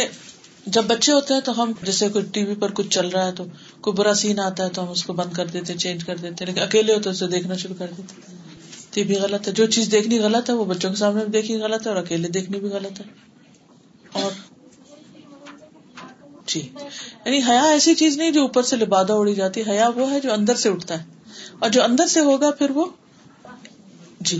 جب 0.66 0.84
بچے 0.86 1.12
ہوتے 1.12 1.34
ہیں 1.34 1.40
تو 1.40 1.62
ہم، 1.62 1.72
جیسے 1.82 2.08
کوئی 2.08 2.24
ٹی 2.32 2.44
وی 2.44 2.54
پر 2.54 2.72
کچھ 2.72 2.88
چل 2.88 3.08
رہا 3.08 3.26
ہے 3.26 3.32
تو 3.32 3.44
کوئی 3.80 3.94
برا 3.96 4.14
سین 4.14 4.40
آتا 4.40 4.64
ہے 4.64 4.68
تو 4.68 4.82
ہم 4.82 4.90
اس 4.90 5.04
کو 5.04 5.12
بند 5.12 5.32
کر 5.32 5.46
دیتے، 5.46 5.74
چینج 5.74 6.04
کر 6.04 6.16
دیتے، 6.16 6.44
لیکن 6.44 6.62
اکیلے 6.62 6.94
ہوتے 6.94 7.10
اسے 7.10 7.26
دیکھنا 7.26 7.56
شروع 7.56 7.76
کر 7.78 7.90
دیتے۔ 7.96 8.20
تو 8.90 9.00
یہ 9.00 9.04
بھی 9.04 9.14
غلط 9.14 9.48
ہے، 9.48 9.52
جو 9.52 9.66
چیز 9.66 9.90
دیکھنی 9.92 10.18
غلط 10.18 10.50
ہے 10.50 10.54
وہ 10.54 10.64
بچوں 10.64 10.90
کے 10.90 10.96
سامنے 10.96 11.24
بھی 11.24 11.32
دیکھنی 11.32 11.56
غلط 11.56 11.86
ہے 11.86 11.92
اور 11.92 12.00
اکیلے 12.02 12.28
دیکھنی 12.28 12.60
بھی 12.60 12.68
غلط 12.68 13.00
ہے۔ 13.00 13.06
اور 14.12 14.30
جی۔ 16.46 16.68
یعنی 17.26 17.38
حیا 17.48 17.62
ایسی 17.62 17.94
چیز 17.94 18.16
نہیں 18.16 18.30
جو 18.30 18.40
اوپر 18.42 18.62
سے 18.62 18.76
لبادہ 18.76 19.12
اڑی 19.12 19.34
جاتی، 19.34 19.62
حیا 19.68 19.88
وہ 19.96 20.10
ہے 20.10 20.20
جو 20.20 20.32
اندر 20.32 20.54
سے 20.54 20.68
اٹھتا 20.68 20.98
ہے۔ 20.98 21.06
اور 21.58 21.70
جو 21.70 21.84
اندر 21.84 22.06
سے 22.06 22.20
ہوگا 22.20 22.50
پھر 22.50 22.70
وہ 22.70 22.84
جی۔ 24.20 24.38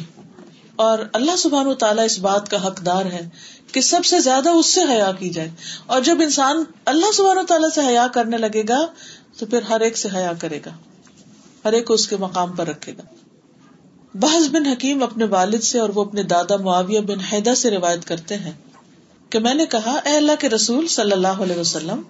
اور 0.77 0.99
اللہ 1.13 1.37
سبحان 1.37 1.67
و 1.67 1.75
تعالیٰ 1.75 2.05
اس 2.05 2.19
بات 2.19 2.51
کا 2.51 2.67
حقدار 2.67 3.07
ہے 3.07 3.29
کہ 3.73 3.81
سب 3.81 4.05
سے 4.05 4.21
زیادہ 4.21 4.49
اس 4.49 4.67
سے 4.67 4.81
حیا 4.83 5.13
کی 5.13 5.31
جائے۔ 5.31 5.51
اور 5.87 6.01
جب 6.01 6.17
انسان 6.21 6.65
اللہ 6.85 7.13
سبحان 7.13 7.39
و 7.39 7.43
تعالیٰ 7.43 7.71
سے 7.71 7.81
حیا 7.87 8.07
کرنے 8.15 8.39
لگے 8.39 8.63
گا، 8.69 8.87
تو 9.39 9.47
پھر 9.47 9.63
ہر 9.63 9.81
ایک 9.81 9.99
سے 9.99 10.09
حیا 10.15 10.33
کرے 10.39 10.61
گا۔ 10.67 10.71
ہر 11.65 11.73
ایک 11.73 11.87
کو 11.87 11.95
اس 11.95 12.09
کے 12.09 12.17
مقام 12.17 12.53
پر 12.53 12.67
رکھے 12.67 12.93
گا۔ 12.93 13.03
بحث 14.15 14.49
بن 14.49 14.67
حکیم 14.67 15.03
اپنے 15.03 15.25
والد 15.25 15.61
سے 15.61 15.79
اور 15.79 15.89
وہ 15.89 16.05
اپنے 16.05 16.23
دادا 16.23 16.57
معاویہ 16.57 17.01
بن 17.01 17.21
حیدہ 17.21 17.55
سے 17.57 17.71
روایت 17.71 18.05
کرتے 18.05 18.37
ہیں۔ 18.37 18.53
کہ 19.33 19.39
میں 19.39 19.55
نے 19.55 19.67
کہا، 19.67 20.01
اے 20.05 20.17
اللہ 20.17 20.33
کے 20.41 20.49
رسول 20.49 20.87
صلی 20.87 21.13
اللہ 21.13 21.29
علیہ 21.29 21.57
وسلم، 21.57 22.03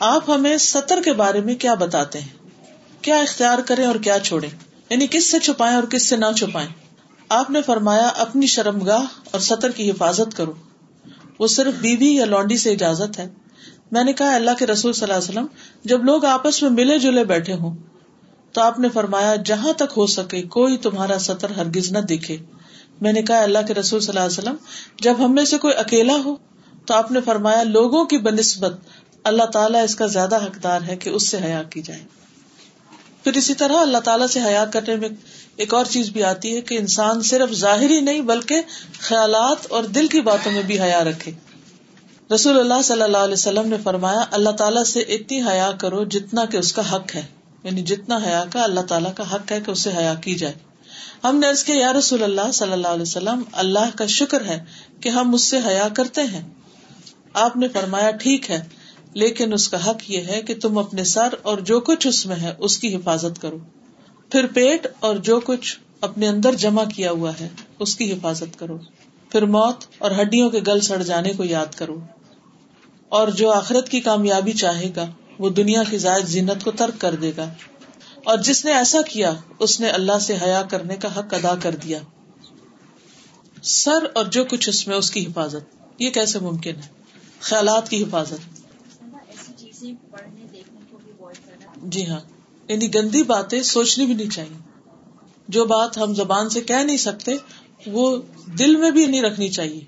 آپ 0.00 0.30
ہمیں 0.30 0.56
سطر 0.56 1.02
کے 1.04 1.12
بارے 1.12 1.40
میں 1.40 1.54
کیا 1.54 1.74
بتاتے 1.74 2.20
ہیں؟ 2.20 2.28
کیا 3.02 3.16
اختیار 3.16 3.58
کریں 3.58 3.86
اور 3.86 3.94
کیا 3.94 4.18
چھوڑیں؟ 4.18 4.48
یعنی 4.90 5.06
کس 5.10 5.30
سے 5.30 5.38
چھپائیں 5.38 5.76
اور 5.76 5.84
کس 5.84 6.08
سے 6.08 6.16
نہ 6.16 6.24
چھپائیں؟ 6.36 6.68
آپ 7.28 7.50
نے 7.50 7.62
فرمایا، 7.62 8.06
اپنی 8.06 8.46
شرم 8.46 8.84
گاہ 8.84 9.04
اور 9.30 9.40
سطر 9.40 9.70
کی 9.70 9.90
حفاظت 9.90 10.36
کرو۔ 10.36 10.52
وہ 11.38 11.46
صرف 11.46 11.74
بیوی 11.74 12.16
یا 12.16 12.24
لانڈی 12.24 12.56
سے 12.56 12.72
اجازت 12.72 13.18
ہے۔ 13.18 13.28
میں 13.90 14.04
نے 14.04 14.12
کہا 14.12 14.34
اللہ 14.34 14.50
کے 14.58 14.66
رسول 14.66 14.92
صلی 14.92 15.02
اللہ 15.02 15.14
علیہ 15.14 15.28
وسلم، 15.28 15.46
جب 15.84 16.04
لوگ 16.04 16.24
آپس 16.24 16.62
میں 16.62 16.70
ملے 16.70 16.98
جلے 16.98 17.24
بیٹھے 17.24 17.52
ہوں، 17.52 17.76
تو 18.52 18.60
آپ 18.60 18.78
نے 18.78 18.88
فرمایا، 18.88 19.36
جہاں 19.36 19.72
تک 19.72 19.92
ہو 19.96 20.06
سکے 20.06 20.42
کوئی 20.42 20.76
تمہارا 20.76 21.18
سطر 21.18 21.50
ہرگز 21.50 21.92
نہ 21.92 21.98
دکھے 21.98 22.36
میں 23.00 23.12
نے 23.12 23.22
کہا 23.22 23.42
اللہ 23.42 23.58
کے 23.66 23.74
رسول 23.74 24.00
صلی 24.00 24.08
اللہ 24.08 24.20
علیہ 24.20 24.38
وسلم، 24.38 24.56
جب 25.00 25.24
ہم 25.24 25.34
میں 25.34 25.44
سے 25.44 25.58
کوئی 25.58 25.74
اکیلا 25.74 26.16
ہو 26.24 26.36
تو 26.86 26.94
آپ 26.94 27.12
نے 27.12 27.20
فرمایا، 27.20 27.62
لوگوں 27.62 28.04
کی 28.04 28.18
بنسبت 28.18 28.72
اللہ 29.24 29.44
تعالیٰ 29.44 29.84
اس 29.84 29.94
کا 29.94 30.06
زیادہ 30.06 30.44
حقدار 30.44 30.80
ہے 30.88 30.96
کہ 30.96 31.10
اس 31.10 31.28
سے 31.28 31.36
حیا 31.44 31.62
کی 31.62 31.82
جائے۔ 31.82 32.00
پھر 33.24 33.32
اسی 33.32 33.54
طرح 33.54 33.76
اللہ 33.76 33.98
تعالیٰ 33.98 34.26
سے 34.26 34.40
حیا 34.40 34.64
کرنے 34.64 34.96
میں 34.96 35.08
ایک 35.56 35.74
اور 35.74 35.84
چیز 35.84 36.10
بھی 36.10 36.22
آتی 36.22 36.56
ہے 36.56 36.60
کہ 36.60 36.78
انسان 36.78 37.22
صرف 37.22 37.52
ظاہری 37.52 38.00
نہیں 38.00 38.20
بلکہ 38.20 38.62
خیالات 39.00 39.72
اور 39.72 39.84
دل 39.84 40.06
کی 40.06 40.20
باتوں 40.20 40.52
میں 40.52 40.62
بھی 40.62 40.80
حیا 40.80 41.04
رکھے۔ 41.04 41.32
رسول 42.34 42.60
اللہ 42.60 42.82
صلی 42.84 43.02
اللہ 43.02 43.18
علیہ 43.18 43.32
وسلم 43.32 43.68
نے 43.68 43.76
فرمایا، 43.84 44.24
اللہ 44.30 44.50
تعالیٰ 44.50 44.84
سے 44.84 45.00
اتنی 45.00 45.42
حیا 45.42 45.70
کرو 45.80 46.04
جتنا 46.04 46.44
کہ 46.44 46.56
اس 46.56 46.72
کا 46.72 46.94
حق 46.94 47.14
ہے۔ 47.14 47.26
یعنی 47.62 47.82
جتنا 47.82 48.18
حیا 48.26 48.44
کا 48.52 48.62
اللہ 48.62 48.80
تعالیٰ 48.80 49.14
کا 49.14 49.34
حق 49.34 49.52
ہے 49.52 49.60
کہ 49.60 49.70
اسے 49.70 49.90
حیا 49.96 50.14
کی 50.14 50.34
جائے۔ 50.34 50.54
ہم 51.24 51.36
نے 51.36 51.72
یا 51.72 51.92
رسول 51.92 52.22
اللہ 52.22 52.52
صلی 52.54 52.72
اللہ 52.72 52.88
علیہ 52.88 53.02
وسلم، 53.02 53.42
اللہ 53.52 53.96
کا 53.96 54.06
شکر 54.06 54.44
ہے 54.44 54.64
کہ 55.00 55.08
ہم 55.08 55.34
اس 55.34 55.42
سے 55.42 55.58
حیا 55.66 55.88
کرتے 55.96 56.22
ہیں۔ 56.22 56.48
آپ 57.36 57.56
نے 57.56 57.68
فرمایا 57.68 58.10
ٹھیک 58.10 58.50
ہے، 58.50 58.62
لیکن 59.14 59.52
اس 59.52 59.68
کا 59.68 59.90
حق 59.90 60.10
یہ 60.10 60.20
ہے 60.20 60.42
کہ 60.42 60.54
تم 60.54 60.78
اپنے 60.78 61.04
سر 61.04 61.28
اور 61.42 61.58
جو 61.58 61.80
کچھ 61.80 62.06
اس 62.06 62.26
میں 62.26 62.36
ہے، 62.36 62.54
اس 62.58 62.78
کی 62.78 62.96
حفاظت 62.96 63.42
کرو۔ 63.42 63.58
پھر 64.32 64.46
پیٹ 64.46 64.86
اور 65.00 65.16
جو 65.16 65.40
کچھ 65.40 65.78
اپنے 66.00 66.28
اندر 66.28 66.54
جمع 66.54 66.84
کیا 66.84 67.10
ہوا 67.10 67.32
ہے، 67.40 67.48
اس 67.78 67.96
کی 67.96 68.12
حفاظت 68.12 68.58
کرو۔ 68.58 68.78
پھر 69.32 69.44
موت 69.46 69.84
اور 69.98 70.10
ہڈیوں 70.10 70.50
کے 70.50 70.60
گل 70.66 70.80
سڑ 70.80 71.02
جانے 71.02 71.32
کو 71.32 71.44
یاد 71.44 71.74
کرو۔ 71.76 72.00
اور 73.08 73.28
جو 73.28 73.52
آخرت 73.52 73.88
کی 73.88 74.00
کامیابی 74.00 74.52
چاہے 74.52 74.92
گا، 74.96 75.06
وہ 75.38 75.50
دنیا 75.50 75.82
کی 75.90 75.98
زائد 75.98 76.24
زینت 76.24 76.64
کو 76.64 76.70
ترک 76.70 77.00
کر 77.00 77.14
دے 77.14 77.32
گا۔ 77.36 77.48
اور 78.24 78.38
جس 78.38 78.64
نے 78.64 78.72
ایسا 78.72 79.02
کیا، 79.02 79.32
اس 79.58 79.80
نے 79.80 79.88
اللہ 79.88 80.18
سے 80.20 80.36
حیا 80.42 80.62
کرنے 80.62 80.96
کا 80.96 81.18
حق 81.18 81.34
ادا 81.34 81.54
کر 81.62 81.74
دیا۔ 81.74 81.98
سر 83.62 84.04
اور 84.14 84.24
جو 84.24 84.44
کچھ 84.44 84.68
اس 84.68 84.88
میں، 84.88 84.96
اس 84.96 85.10
کی 85.10 85.26
حفاظت۔ 85.26 85.76
یہ 85.98 86.10
کیسے 86.10 86.38
ممکن 86.38 86.76
ہے؟ 86.76 86.96
خیالات 87.46 87.88
کی 87.88 88.02
حفاظت۔ 88.02 88.62
جی 91.82 92.06
ہاں۔ 92.06 92.20
یعنی 92.68 92.94
گندی 92.94 93.22
باتیں 93.22 93.62
سوچنی 93.62 94.06
بھی 94.06 94.14
نہیں 94.14 94.30
چاہیے۔ 94.30 94.58
جو 95.48 95.64
بات 95.64 95.98
ہم 95.98 96.14
زبان 96.14 96.48
سے 96.48 96.60
کہہ 96.60 96.76
نہیں 96.76 96.96
سکتے، 96.96 97.36
وہ 97.86 98.22
دل 98.58 98.76
میں 98.76 98.90
بھی 98.90 99.06
نہیں 99.06 99.22
رکھنی 99.22 99.48
چاہیے۔ 99.48 99.80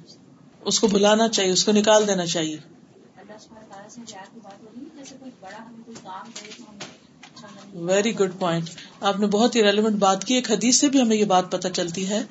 اس 0.61 0.81
کو 0.81 0.87
بلانا 0.87 1.29
چاہیے، 1.29 1.53
اس 1.53 1.65
کو 1.65 1.73
نکال 1.73 2.07
دینا 2.09 2.27
چاہیے۔ 2.27 2.59
ویری 7.75 8.19
گڈ 8.19 8.31
پوائنٹ 8.39 8.71
آپ 9.01 9.21
نے 9.21 9.27
بہت 9.27 9.57
ہی 9.57 9.63
ریلیونٹ 9.63 9.97
بات 9.97 10.25
کی. 10.25 10.35
ایک 10.35 10.51
حدیث 10.51 10.81
سے 10.81 10.89
بھی 10.89 11.01
ہمیں 11.01 11.17
یہ 11.17 11.25
بات 11.25 11.51
پتہ 11.53 11.69
چلتی 11.69 12.09
ہے 12.09 12.23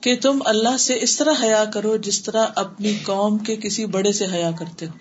کہ 0.00 0.16
تم 0.16 0.42
اللہ 0.44 0.76
سے 0.76 0.98
اس 1.00 1.16
طرح 1.16 1.32
حیا 1.42 1.64
کرو 1.64 1.96
جس 1.96 2.22
طرح 2.22 2.46
اپنی 2.54 2.98
قوم 3.02 3.38
کے 3.38 3.56
کسی 3.56 3.86
بڑے 3.86 4.12
سے 4.12 4.26
حیا 4.32 4.50
کرتے 4.58 4.86
ہو. 4.86 4.92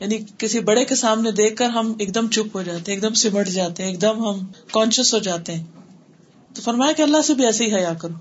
یعنی 0.00 0.18
کسی 0.38 0.60
بڑے 0.60 0.84
کے 0.84 0.94
سامنے 0.94 1.30
دیکھ 1.30 1.56
کر 1.56 1.68
ہم 1.68 1.92
ایک 1.98 2.14
دم 2.14 2.28
چپ 2.28 2.56
ہو 2.56 2.62
جاتے 2.62 2.92
ہیں 2.92 2.98
ایک 2.98 3.02
دم 3.02 3.14
سمٹ 3.14 3.48
جاتے 3.48 3.82
ہیں 3.82 3.90
ایک 3.90 4.00
دم 4.02 4.24
ہم 4.26 4.46
کانشیس 4.72 5.14
ہو 5.14 5.18
جاتے 5.18 5.54
ہیں. 5.54 5.64
تو 6.54 6.62
فرمایا 6.62 6.92
کہ 6.92 7.02
اللہ 7.02 7.22
سے 7.22 7.34
بھی 7.34 7.46
ایسے 7.46 7.64
ہی 7.64 7.74
حیا 7.74 7.92
کرو. 7.94 8.14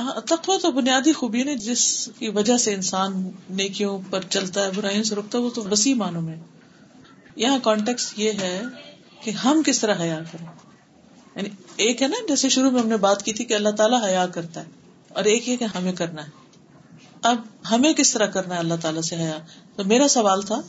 ہاں 0.00 0.20
تقوا 0.20 0.56
تو 0.62 0.70
بنیادی 0.72 1.12
خوبی 1.12 1.42
نے 1.42 1.56
جس 1.56 2.08
کی 2.18 2.28
وجہ 2.28 2.56
سے 2.56 2.74
انسان 2.74 3.30
نیکیوں 3.50 3.98
پر 4.10 4.20
چلتا 4.30 4.64
ہے 4.64 4.70
برائیوں 4.74 5.04
سے 5.04 5.14
رکتا 5.14 5.38
ہے 5.38 5.42
وہ 5.42 5.50
تو 5.50 5.64
وسیع 5.70 5.94
معنوں 5.94 6.22
میں 6.22 6.36
یہاں 7.36 7.58
کانٹیکس 7.62 8.12
یہ 8.16 8.32
ہے 8.32 8.62
کہ 9.20 9.30
ہم 9.30 9.62
کس 9.66 9.78
طرح 9.80 10.02
حیا 10.02 10.20
کریں۔ 10.32 10.46
یعنی 11.36 11.48
ایک 11.76 12.02
ہے 12.02 12.08
نا 12.08 12.16
جیسے 12.28 12.48
شروع 12.48 12.70
میں 12.70 12.80
ہم 12.80 12.88
نے 12.88 12.96
بات 12.96 13.22
کی 13.22 13.32
تھی 13.32 13.44
کہ 13.44 13.54
اللہ 13.54 13.68
تعالیٰ 13.68 14.04
حیا 14.04 14.26
کرتا 14.26 14.60
ہے 14.60 14.70
اور 15.08 15.24
ایک 15.24 15.48
یہ 15.48 15.56
کہ 15.56 15.64
ہمیں 15.64 15.92
کرنا 15.92 16.24
ہے۔ 16.24 16.30
اب 17.22 17.36
ہمیں 17.70 17.92
کس 17.92 18.12
طرح 18.12 18.26
کرنا 18.26 18.54
ہے 18.54 18.60
اللہ 18.60 18.74
تعالیٰ 18.82 19.02
سے 19.02 19.16
حیا؟ 19.16 19.38
تو 19.76 19.84
میرا 19.84 20.08
سوال 20.08 20.42
تھا 20.42 20.60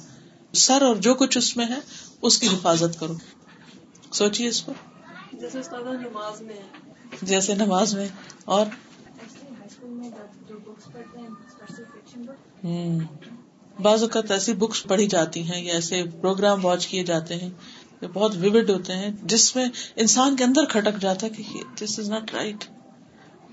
سر 0.53 0.81
اور 0.81 0.95
جو 0.95 1.13
کچھ 1.13 1.37
اس 1.37 1.57
میں 1.57 1.65
ہے 1.65 1.79
اس 2.21 2.39
کی 2.39 2.47
حفاظت 2.47 2.99
کرو۔ 2.99 3.13
سوچیے 4.11 4.47
اس 4.47 4.65
پر 4.65 4.73
جیسے 7.21 7.55
نماز 7.55 7.95
میں 7.95 8.07
اور؟ 8.45 8.65
بعض 13.79 14.03
اوقات 14.03 14.31
ایسی 14.31 14.53
بکس 14.53 14.83
پڑھی 14.83 15.07
جاتی 15.07 15.41
ہیں 15.43 15.61
یا 15.63 15.73
ایسے 15.73 16.03
پروگرام 16.21 16.65
واچ 16.65 16.87
کیے 16.87 17.03
جاتے 17.03 17.35
ہیں 17.35 17.49
جو 18.01 18.07
بہت 18.07 18.35
ویوڈ 18.35 18.69
ہوتے 18.69 18.95
ہیں، 18.95 19.09
جس 19.23 19.55
میں 19.55 19.65
انسان 19.95 20.35
کے 20.35 20.43
اندر 20.43 20.65
کھٹک 20.65 21.01
جاتا 21.01 21.27
ہے 21.27 21.31
کہ 21.31 21.63
دس 21.81 21.99
از 21.99 22.09
ناٹ 22.09 22.33
رائٹ 22.33 22.65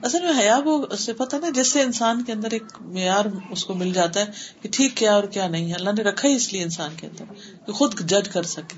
اصل 0.03 0.23
میں 0.23 0.33
حیا 0.39 0.59
وہ 0.65 0.85
پتا 1.19 1.39
نا، 1.39 1.49
جس 1.51 1.73
سے 1.73 1.83
انسان 1.83 2.23
کے 2.25 2.33
اندر 2.33 2.51
ایک 2.51 2.81
معیار 2.81 3.25
اس 3.51 3.65
کو 3.65 3.75
مل 3.75 3.93
جاتا 3.93 4.21
ہے 4.21 4.27
کہ 4.63 4.69
ٹھیک 4.73 4.97
کیا 4.97 5.15
اور 5.15 5.25
کیا 5.25 5.49
نہیں 5.49 5.69
ہے۔ 5.69 5.75
اللہ 5.75 5.91
نے 5.91 6.03
رکھا 6.03 6.29
ہی 6.29 6.35
اس 6.35 6.53
لیے 6.53 6.63
انسان 6.63 6.95
کے 6.97 7.07
اندر 7.07 7.33
کہ 7.67 7.73
خود 7.73 8.01
جج 8.01 8.29
کر 8.29 8.43
سکے۔ 8.43 8.77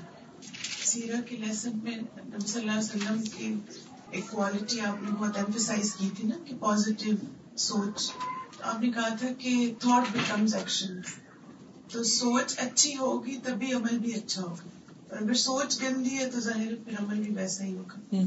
سیرا 0.85 1.19
کے 1.21 1.35
لیسن 1.35 1.77
میں 1.83 1.97
صلی 2.47 2.61
اللہ 2.61 2.71
علیہ 2.71 2.79
وسلم 2.79 3.21
کی 3.21 3.53
ایک 4.11 4.29
کوالٹی 4.29 4.79
آپ 4.79 5.03
نے 5.03 5.11
بہت 5.11 5.37
ایمفیسائز 5.37 5.93
کی 5.95 6.09
تھی 6.17 6.27
نا 6.27 6.37
کہ 6.45 6.55
پازیٹیو 6.59 7.15
سوچ۔ 7.57 8.09
آپ 8.61 8.81
نے 8.81 8.91
کہا 8.91 9.15
تھا 9.15 9.27
کہ 9.37 9.73
تھاٹ 9.79 10.11
بیکمز 10.11 10.55
ایکشن 10.55 10.99
تو 11.91 12.03
سوچ 12.03 12.53
اچھی 12.57 12.97
ہوگی 12.97 13.37
تبھی 13.43 13.73
عمل 13.73 13.97
بھی 13.97 14.13
اچھا 14.13 14.41
ہوگا۔ 14.41 15.15
اگر 15.15 15.33
سوچ 15.33 15.81
گندی 15.81 16.17
ہے 16.17 16.29
تو 16.29 16.39
ظاہر 16.39 16.73
پھر 16.85 16.93
عمل 16.99 17.15
بھی 17.15 17.35
ویسا 17.35 17.63
ہی 17.63 17.77
ہوگا۔ 17.77 18.21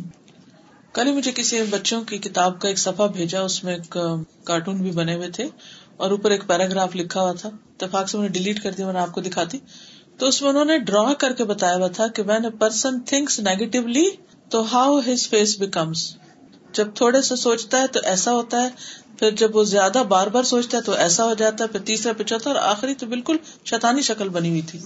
کل 0.93 1.13
مجھے 1.13 1.33
کسی 1.33 1.63
بچوں 1.71 2.05
کی 2.05 2.19
کتاب 2.19 2.61
کا 2.61 2.69
ایک 2.69 2.79
صفحہ 2.79 3.07
بھیجا، 3.07 3.41
اس 3.41 3.65
میں 3.65 3.75
ایک 3.75 3.99
کارٹون 4.45 4.77
بھی 4.77 4.91
بنے 4.91 5.15
ہوئے 5.15 5.31
تھے 5.31 5.49
اور 5.97 6.11
اوپر 6.11 6.31
ایک 6.31 6.47
پیراگراف 6.47 6.97
لکھا 6.97 7.21
ہوا 7.21 7.33
تھا۔ 7.33 7.49
اتفاق 7.49 8.09
سے 8.09 8.29
ڈیلیٹ 8.29 8.63
کر 8.63 8.73
دیا، 8.73 8.87
میں 8.87 8.93
نے 8.93 8.99
آپ 8.99 9.13
کو 9.13 9.21
دکھاتی۔ 9.21 9.59
تو 10.19 10.27
اس 10.27 10.43
میں 10.43 10.51
انہوں 10.51 10.65
نے 10.65 10.79
ڈرا 10.79 11.15
کر 11.15 11.33
کے 11.33 11.45
بتایا 11.45 11.77
ہوا 11.77 11.89
تھا 11.89 12.07
کہ 12.09 12.23
when 12.23 12.45
a 12.45 12.51
person 12.51 13.01
thinks 13.01 13.41
negatively 13.41 14.11
تو 14.49 14.63
ہاؤ 14.73 14.99
ہز 14.99 15.29
فیس 15.29 15.59
بیکمس 15.59 16.17
جب 16.73 16.95
تھوڑے 16.95 17.23
سے 17.23 17.37
سوچتا 17.37 17.81
ہے 17.81 17.87
تو 17.87 18.01
ایسا 18.05 18.33
ہوتا 18.33 18.63
ہے 18.63 18.69
پھر 19.19 19.31
جب 19.31 19.57
وہ 19.57 19.65
زیادہ 19.65 20.03
بار 20.09 20.27
بار 20.27 20.43
سوچتا 20.43 20.77
ہے 20.77 20.83
تو 20.83 20.93
ایسا 20.93 21.25
ہو 21.25 21.35
جاتا 21.35 21.65
ہے، 21.65 21.69
پھر 21.69 21.81
تیسرا 21.81 22.13
پہ 22.13 22.23
چوتھا، 22.23 22.51
اور 22.51 22.59
آخری 22.63 22.95
تو 22.95 23.07
بالکل 23.07 23.37
شیطانی 23.65 24.03
شکل 24.03 24.29
بنی 24.29 24.51
ہوئی 24.51 24.63
تھی 24.63 24.79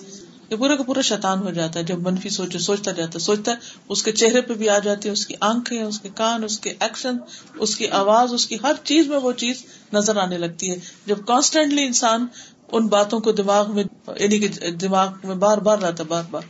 یہ 0.50 0.56
پورا 0.56 0.76
کا 0.76 0.82
پورا 0.82 1.00
شیطان 1.00 1.42
ہو 1.42 1.50
جاتا 1.50 1.78
ہے۔ 1.78 1.84
جب 1.84 1.98
منفی 2.00 2.28
سوچے، 2.28 2.58
سوچتا 2.58 2.92
جاتا 2.92 3.14
ہے، 3.14 3.18
سوچتا 3.18 3.52
ہے، 3.52 3.56
اس 3.88 4.02
کے 4.02 4.12
چہرے 4.12 4.40
پہ 4.40 4.54
بھی 4.54 4.68
آ 4.68 4.78
جاتی 4.78 5.08
ہے، 5.08 5.12
اس 5.12 5.26
کی 5.26 5.34
آنکھیں، 5.40 5.82
اس 5.82 5.98
کے 6.00 6.08
کان، 6.14 6.44
اس 6.44 6.58
کے 6.58 6.72
ایکشن 6.80 7.16
اس 7.58 7.76
کی 7.76 7.88
آواز، 7.88 8.32
اس 8.32 8.46
کی 8.46 8.56
ہر 8.62 8.72
چیز 8.84 9.08
میں 9.08 9.18
وہ 9.18 9.32
چیز 9.32 9.64
نظر 9.92 10.16
آنے 10.16 10.38
لگتی 10.38 10.70
ہے۔ 10.70 10.76
جب 11.06 11.18
کانسٹینٹلی 11.26 11.84
انسان 11.84 12.26
ان 12.72 12.86
باتوں 12.86 13.20
کو 13.20 13.32
دماغ 13.32 13.74
میں 13.74 13.84
یعنی 14.20 14.38
کہ 14.38 14.70
دماغ 14.70 15.08
میں 15.24 15.34
بار 15.36 15.58
بار 15.58 15.78
رہتا 15.78 16.04
بار 16.08 16.22
بار۔ 16.30 16.42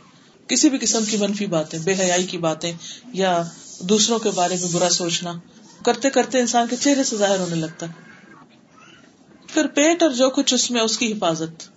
کسی 0.47 0.69
بھی 0.69 0.77
قسم 0.77 1.05
کی 1.05 1.17
منفی 1.17 1.45
باتیں، 1.45 1.79
بے 1.79 1.93
حیائی 1.99 2.23
کی 2.23 2.37
باتیں 2.37 2.71
یا 3.13 3.41
دوسروں 3.79 4.19
کے 4.19 4.29
بارے 4.35 4.55
میں 4.61 4.69
برا 4.71 4.89
سوچنا۔ 4.89 5.33
کرتے 5.85 6.09
کرتے 6.09 6.39
انسان 6.39 6.67
کے 6.69 6.75
چہرے 6.75 7.03
سے 7.03 7.17
ظاہر 7.17 7.39
ہونے 7.39 7.55
لگتا 7.55 7.85
ہے۔ 7.85 7.91
پھر 9.47 9.67
پیٹ 9.67 10.03
اور 10.03 10.11
جو 10.11 10.29
کچھ 10.29 10.53
اس 10.53 10.71
میں، 10.71 10.81
اس 10.81 10.97
کی 10.97 11.11
حفاظت۔ 11.11 11.69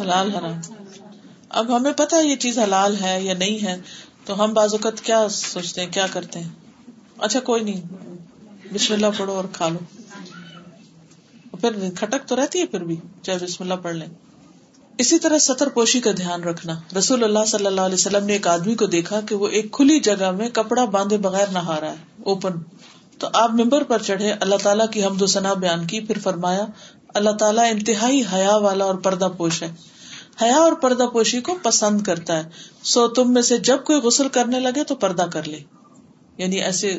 حلال 0.00 0.34
حرام۔ 0.34 0.60
اب 1.48 1.76
ہمیں 1.76 1.92
پتا 1.92 2.20
یہ 2.20 2.36
چیز 2.36 2.58
حلال 2.58 2.96
ہے 3.00 3.22
یا 3.22 3.34
نہیں 3.34 3.66
ہے، 3.66 3.76
تو 4.24 4.44
ہم 4.44 4.54
بعض 4.54 4.72
اوقات 4.72 5.00
کیا 5.00 5.28
سوچتے 5.28 5.84
ہیں، 5.84 5.92
کیا 5.92 6.06
کرتے 6.12 6.38
ہیں؟ 6.38 6.48
اچھا 7.18 7.40
کوئی 7.40 7.62
نہیں۔ 7.62 7.80
بسم 8.74 8.94
اللہ 8.94 9.06
پڑھو 9.18 9.32
اور 9.32 9.44
کھا 9.52 9.68
لو۔ 9.68 9.78
پھر 11.56 11.90
کھٹک 11.96 12.28
تو 12.28 12.36
رہتی 12.36 12.60
ہے 12.60 12.66
پھر 12.66 12.84
بھی، 12.84 12.96
چاہے 13.22 13.38
بسم 13.38 13.64
اللہ 13.64 13.74
پڑھ 13.74 13.96
لیں۔ 13.96 14.27
اسی 14.98 15.18
طرح 15.18 15.38
سطر 15.38 15.68
پوشی 15.68 16.00
کا 16.00 16.10
دھیان 16.16 16.42
رکھنا۔ 16.42 16.80
رسول 16.98 17.24
اللہ 17.24 17.44
صلی 17.46 17.66
اللہ 17.66 17.80
علیہ 17.80 17.94
وسلم 17.94 18.26
نے 18.26 18.32
ایک 18.32 18.46
آدمی 18.46 18.74
کو 18.74 18.86
دیکھا 18.86 19.20
کہ 19.20 19.34
وہ 19.34 19.48
ایک 19.48 19.72
کھلی 19.72 20.00
جگہ 20.00 20.30
میں 20.30 20.48
کپڑا 20.48 20.84
باندھے 20.84 21.18
بغیر 21.18 21.46
نہا 21.52 21.80
رہا 21.80 21.90
ہے 21.90 21.96
اوپن 22.24 22.50
تو 23.18 23.28
آپ 23.32 23.50
ممبر 23.50 23.82
پر 23.82 24.02
چڑھے، 24.02 24.32
اللہ 24.32 24.54
تعالیٰ 24.62 24.90
کی 24.90 25.04
حمد 25.04 25.22
و 25.22 25.26
ثنا 25.26 25.54
بیان 25.54 25.86
کی، 25.86 26.00
پھر 26.00 26.18
فرمایا، 26.18 26.66
اللہ 27.14 27.30
تعالیٰ 27.30 27.70
انتہائی 27.70 28.22
حیا 28.32 28.56
والا 28.56 28.84
اور 28.84 28.94
پردہ 28.94 29.28
پوش 29.36 29.62
ہے۔ 29.62 29.70
حیا 30.42 30.56
اور 30.56 30.72
پردہ 30.72 31.06
پوشی 31.12 31.40
کو 31.40 31.58
پسند 31.62 32.00
کرتا 32.00 32.36
ہے۔ 32.36 32.42
سو 32.82 33.08
تم 33.08 33.32
میں 33.32 33.42
سے 33.42 33.58
جب 33.58 33.84
کوئی 33.84 34.00
غسل 34.00 34.28
کرنے 34.28 34.60
لگے 34.60 34.84
تو 34.84 34.94
پردہ 34.94 35.26
کر 35.32 35.48
لے۔ 35.48 35.58
یعنی 36.38 36.56
ایسے 36.56 36.90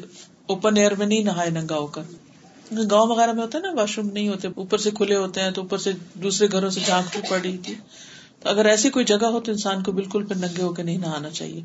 اوپن 0.47 0.77
ایئر 0.77 0.95
میں 0.95 1.05
نہیں 1.05 1.23
نہائے 1.23 1.49
ننگا 1.49 1.75
ہو 1.75 1.87
کر۔ 1.87 2.01
گاؤں 2.91 3.07
وغیرہ 3.07 3.31
میں 3.31 3.43
ہوتا 3.43 3.57
ہے 3.57 3.63
نا 3.63 3.81
واش 3.81 3.97
روم 3.97 4.09
نہیں 4.09 4.29
ہوتے، 4.29 4.47
اوپر 4.55 4.77
سے 4.77 4.91
کھلے 4.91 5.15
ہوتے 5.15 5.41
ہیں 5.41 5.51
تو 5.51 5.61
اوپر 5.61 5.77
سے 5.77 5.91
دوسرے 6.13 6.47
گھروں 6.51 6.69
سے 6.69 6.79
جھانک 6.85 7.11
بھی 7.11 7.29
پڑ 7.29 7.39
رہی 7.41 7.57
تھی 7.57 7.75
تو 8.39 8.49
اگر 8.49 8.65
ایسی 8.65 8.89
کوئی 8.89 9.05
جگہ 9.05 9.25
ہو 9.25 9.39
تو 9.39 9.51
انسان 9.51 9.83
کو 9.83 9.91
بالکل 9.91 10.25
پھر 10.25 10.35
ننگے 10.35 10.61
ہو 10.61 10.73
کے 10.73 10.83
نہیں 10.83 10.97
نہانا 10.97 11.29
چاہیے۔ 11.29 11.61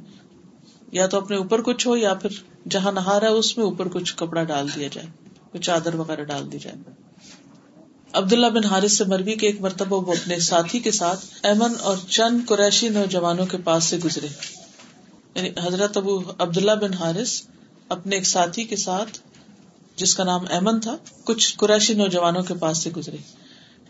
یا 0.92 1.06
تو 1.06 1.16
اپنے 1.16 1.36
اوپر 1.36 1.62
کچھ 1.62 1.86
ہو 1.86 1.96
یا 1.96 2.14
پھر 2.14 2.30
جہاں 2.70 2.92
نہا 2.92 3.20
رہا 3.20 3.26
ہے 3.26 3.32
اس 3.32 3.58
میں 3.58 3.64
اوپر 3.64 3.88
کچھ 3.88 4.16
کپڑا 4.16 4.42
ڈال 4.42 4.68
دیا 4.76 4.88
جائے، 4.92 5.06
کوئی 5.24 5.62
چادر 5.62 5.94
وغیرہ 5.94 6.24
ڈال 6.24 6.52
دی 6.52 6.58
جائے۔ 6.58 6.76
عبداللہ 8.12 8.46
بن 8.46 8.64
حارث 8.64 8.92
سے 8.92 9.04
مروی 9.04 9.34
کے 9.34 9.46
ایک 9.46 9.60
مرتبہ 9.60 10.08
وہ 10.08 10.12
اپنے 10.12 10.38
ساتھی 10.38 10.78
کے 10.78 10.90
ساتھ 10.90 11.24
ایمن 11.42 11.72
اور 11.80 11.96
چند 12.08 12.40
قریشی 12.48 12.88
نوجوانوں 12.88 13.46
کے 13.46 13.56
پاس 13.56 13.84
سے 13.84 13.98
گزرے۔ 14.04 14.26
یعنی 15.34 15.50
حضرت 15.64 15.96
ابو 15.96 16.20
عبداللہ 16.38 16.72
بن 16.72 16.94
حارث 16.94 17.42
اپنے 17.88 18.16
ایک 18.16 18.26
ساتھی 18.26 18.64
کے 18.64 18.76
ساتھ 18.76 19.18
جس 19.96 20.14
کا 20.14 20.24
نام 20.24 20.44
ایمن 20.50 20.80
تھا، 20.80 20.96
کچھ 21.24 21.56
قریشی 21.58 21.94
نوجوانوں 21.94 22.42
کے 22.42 22.54
پاس 22.54 22.78
سے 22.78 22.90
گزرے۔ 22.96 23.16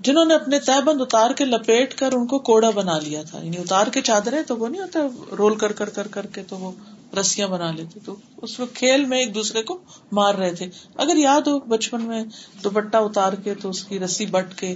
جنہوں 0.01 0.25
نے 0.25 0.35
اپنے 0.35 0.61
تہ 0.61 0.81
بند 0.81 1.01
اتار 1.01 1.31
کے 1.31 1.45
لپیٹ 1.45 1.95
کر 1.95 2.13
ان 2.13 2.27
کو 2.27 2.39
کوڑا 2.39 2.71
بنا 2.71 2.99
لیا 2.99 3.23
تھا۔ 3.23 3.39
یعنی 3.39 3.57
اتار 3.57 3.87
کے 3.87 4.01
چادریں 4.01 4.43
تو 4.43 4.57
وہ 4.57 4.69
نہیں 4.69 4.83
ہوتا 4.83 4.99
رول 5.39 5.57
کر 5.59 5.73
کر 5.73 5.89
کر 5.89 6.07
کر 6.07 6.27
کے 6.27 6.43
تو 6.43 6.57
وہ 6.57 6.73
رسیاں 7.21 7.49
بنا 7.49 7.71
لیتے۔ 7.71 8.01
تو 8.05 8.17
اس 8.37 8.59
میں 8.59 8.67
کھیل 8.75 9.05
میں 9.05 9.19
ایک 9.19 9.35
دوسرے 9.35 9.63
کو 9.63 9.79
مار 10.13 10.35
رہے 10.35 10.55
تھے۔ 10.55 10.67
اگر 10.97 11.17
یاد 11.17 11.41
ہو 11.41 11.59
بچپن 11.59 12.03
میں 12.03 12.25
دوپٹہ 12.65 12.97
اتار 12.97 13.33
کے 13.33 13.55
تو 13.55 13.71
اس 13.71 13.85
کی 13.85 13.99
رسی 13.99 14.27
بٹ 14.27 14.55
کے 14.55 14.75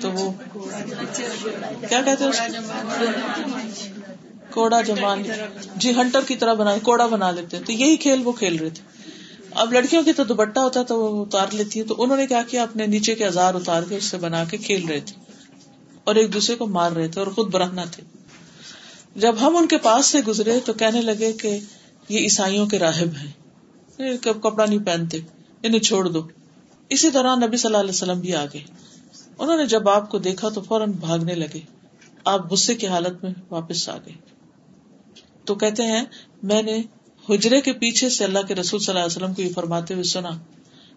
تو 0.00 0.10
وہ 0.10 0.32
کیا 1.88 2.00
کہتے 2.04 2.24
کوڑا 4.50 4.80
جمان 4.80 5.22
جی 5.76 5.90
ہنٹر 5.90 6.20
کی 6.26 6.36
طرح 6.36 6.54
بنا 6.54 6.74
کوڑا 6.82 7.06
بنا 7.06 7.30
لیتے۔ 7.30 7.58
تو 7.66 7.72
یہی 7.72 7.96
کھیل 7.96 8.20
وہ 8.24 8.32
کھیل 8.32 8.56
رہے 8.56 8.70
تھے۔ 8.70 8.95
اب 9.56 9.72
لڑکیوں 9.72 10.02
کی 10.02 10.12
تو 10.12 10.24
دوپٹہ 10.24 10.60
ہوتا 10.60 10.82
تو 10.82 11.00
وہ 11.00 11.24
اتار 11.24 11.46
لیتی 11.52 11.78
ہے، 11.78 11.84
تو 11.84 11.94
انہوں 11.98 12.16
نے 12.16 12.26
کیا 12.26 12.42
کیا؟ 12.48 12.62
اپنے 12.62 12.86
نیچے 12.86 13.14
کے 13.14 13.26
ہزار 13.26 13.54
اتار 13.54 13.82
کے 13.88 13.96
اس 13.96 14.04
سے 14.04 14.16
بنا 14.16 14.44
کے 14.44 14.56
کھیل 14.56 14.88
رہے 14.88 15.00
تھے 15.00 15.32
اور 16.04 16.14
ایک 16.14 16.34
دوسرے 16.34 16.56
کو 16.56 16.66
مار 16.66 16.92
رہے 16.92 17.08
تھے 17.08 17.20
اور 17.20 17.32
خود 17.32 17.50
برہنا 17.50 17.84
تھے۔ 17.84 18.02
جب 19.16 19.34
ہم 19.40 19.56
ان 19.56 19.66
کے 19.66 19.78
پاس 19.78 20.06
سے 20.06 20.18
گزرے 20.28 20.60
تو 20.64 20.72
کہنے 20.72 21.00
لگے 21.00 21.32
کہ 21.32 21.58
یہ 22.08 22.18
عیسائیوں 22.18 22.66
کے 22.66 22.78
راہب 22.78 23.08
ہیں۔ 23.08 23.32
کپڑا 24.22 24.66
نہیں 24.66 24.86
پہنتے، 24.86 25.18
انہیں 25.62 25.80
چھوڑ 25.80 26.08
دو۔ 26.08 26.22
اسی 26.88 27.10
دوران 27.10 27.40
نبی 27.40 27.56
صلی 27.56 27.68
اللہ 27.68 27.80
علیہ 27.80 27.90
وسلم 27.90 28.20
بھی 28.20 28.34
آگے 28.34 28.58
انہوں 29.38 29.56
نے 29.56 29.66
جب 29.66 29.88
آپ 29.88 30.10
کو 30.10 30.18
دیکھا 30.18 30.48
تو 30.48 30.60
فوراً 30.60 30.92
بھاگنے 30.92 31.34
لگے۔ 31.34 31.60
آپ 32.24 32.52
غصے 32.52 32.74
کی 32.74 32.86
حالت 32.86 33.24
میں 33.24 33.32
واپس 33.50 33.88
آ 33.88 33.96
گئے۔ 33.96 34.14
تو 35.44 35.54
کہتے 35.54 35.82
ہیں، 35.82 36.04
میں 36.42 36.62
نے 36.62 36.82
حجرے 37.30 37.60
کے 37.60 37.72
پیچھے 37.72 38.08
سے 38.08 38.24
اللہ 38.24 38.38
کے 38.48 38.54
رسول 38.54 38.80
صلی 38.80 38.94
اللہ 38.94 39.04
علیہ 39.04 39.16
وسلم 39.16 39.34
کو 39.34 39.42
یہ 39.42 39.52
فرماتے 39.54 39.94
ہوئے 39.94 40.02
سنا، 40.02 40.30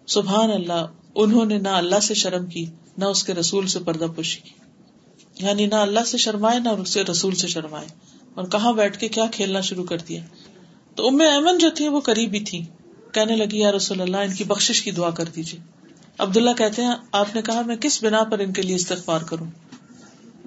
سبحان 0.06 0.50
اللہ، 0.50 0.86
انہوں 1.14 1.44
نے 1.44 1.58
نہ 1.58 1.68
اللہ 1.68 2.00
سے 2.00 2.14
شرم 2.14 2.46
کی، 2.46 2.66
نہ 2.98 3.04
اس 3.04 3.24
کے 3.24 3.34
رسول 3.34 3.66
سے 3.66 3.78
پردہ 3.78 4.06
پوشی 4.16 4.40
کی۔ 4.40 4.50
یعنی 5.46 5.66
نہ 5.66 5.74
اللہ 5.74 6.00
سے 6.06 6.18
شرمائے، 6.18 6.58
نہ 6.58 6.68
اس 6.68 6.94
کے 6.94 7.02
رسول 7.02 7.34
سے 7.34 7.48
شرمائے۔ 7.48 7.86
اور 8.34 8.44
کہاں 8.44 8.72
بیٹھ 8.72 8.98
کے 8.98 9.08
کیا 9.08 9.24
کھیلنا 9.32 9.60
شروع 9.60 9.84
کر 9.84 9.96
دیا۔ 9.98 10.20
تو 10.94 11.08
ام 11.08 11.20
ایمن 11.20 11.58
جو 11.58 11.70
تھی 11.70 11.88
وہ 11.88 12.00
قریبی 12.00 12.40
تھی 12.40 12.62
کہنے 13.12 13.36
لگی، 13.36 13.58
یا 13.58 13.72
رسول 13.72 14.00
اللہ، 14.00 14.16
ان 14.16 14.34
کی 14.34 14.44
بخش 14.44 14.82
کی 14.82 14.90
دعا 14.90 15.10
کر 15.10 15.24
دیجیے 15.24 15.60
عبداللہ 16.18 16.50
کہتے 16.58 16.82
ہیں، 16.82 16.94
آپ 17.12 17.34
نے 17.34 17.42
کہا، 17.42 17.62
میں 17.66 17.76
کس 17.76 18.04
بنا 18.04 18.24
پر 18.24 18.38
ان 18.38 18.52
کے 18.52 18.62
لیے 18.62 18.76
استغفار 18.76 19.20
کروں؟ 19.20 19.46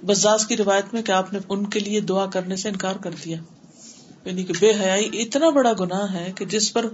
بزاز 0.05 0.47
کی 0.47 0.57
روایت 0.57 0.93
میں 0.93 1.01
کہ 1.01 1.11
آپ 1.11 1.33
نے 1.33 1.39
ان 1.49 1.65
کے 1.65 1.79
لیے 1.79 1.99
دعا 1.99 2.25
کرنے 2.25 2.55
سے 2.55 2.69
انکار 2.69 2.95
کر 2.95 3.11
دیا۔ 3.25 3.37
یعنی 4.25 4.43
کہ 4.43 4.53
بے 4.59 4.71
حیائی 4.71 5.09
اتنا 5.13 5.49
بڑا 5.49 5.73
گناہ 5.79 6.13
ہے 6.13 6.31
کہ 6.35 6.45
جس 6.45 6.73
پر 6.73 6.85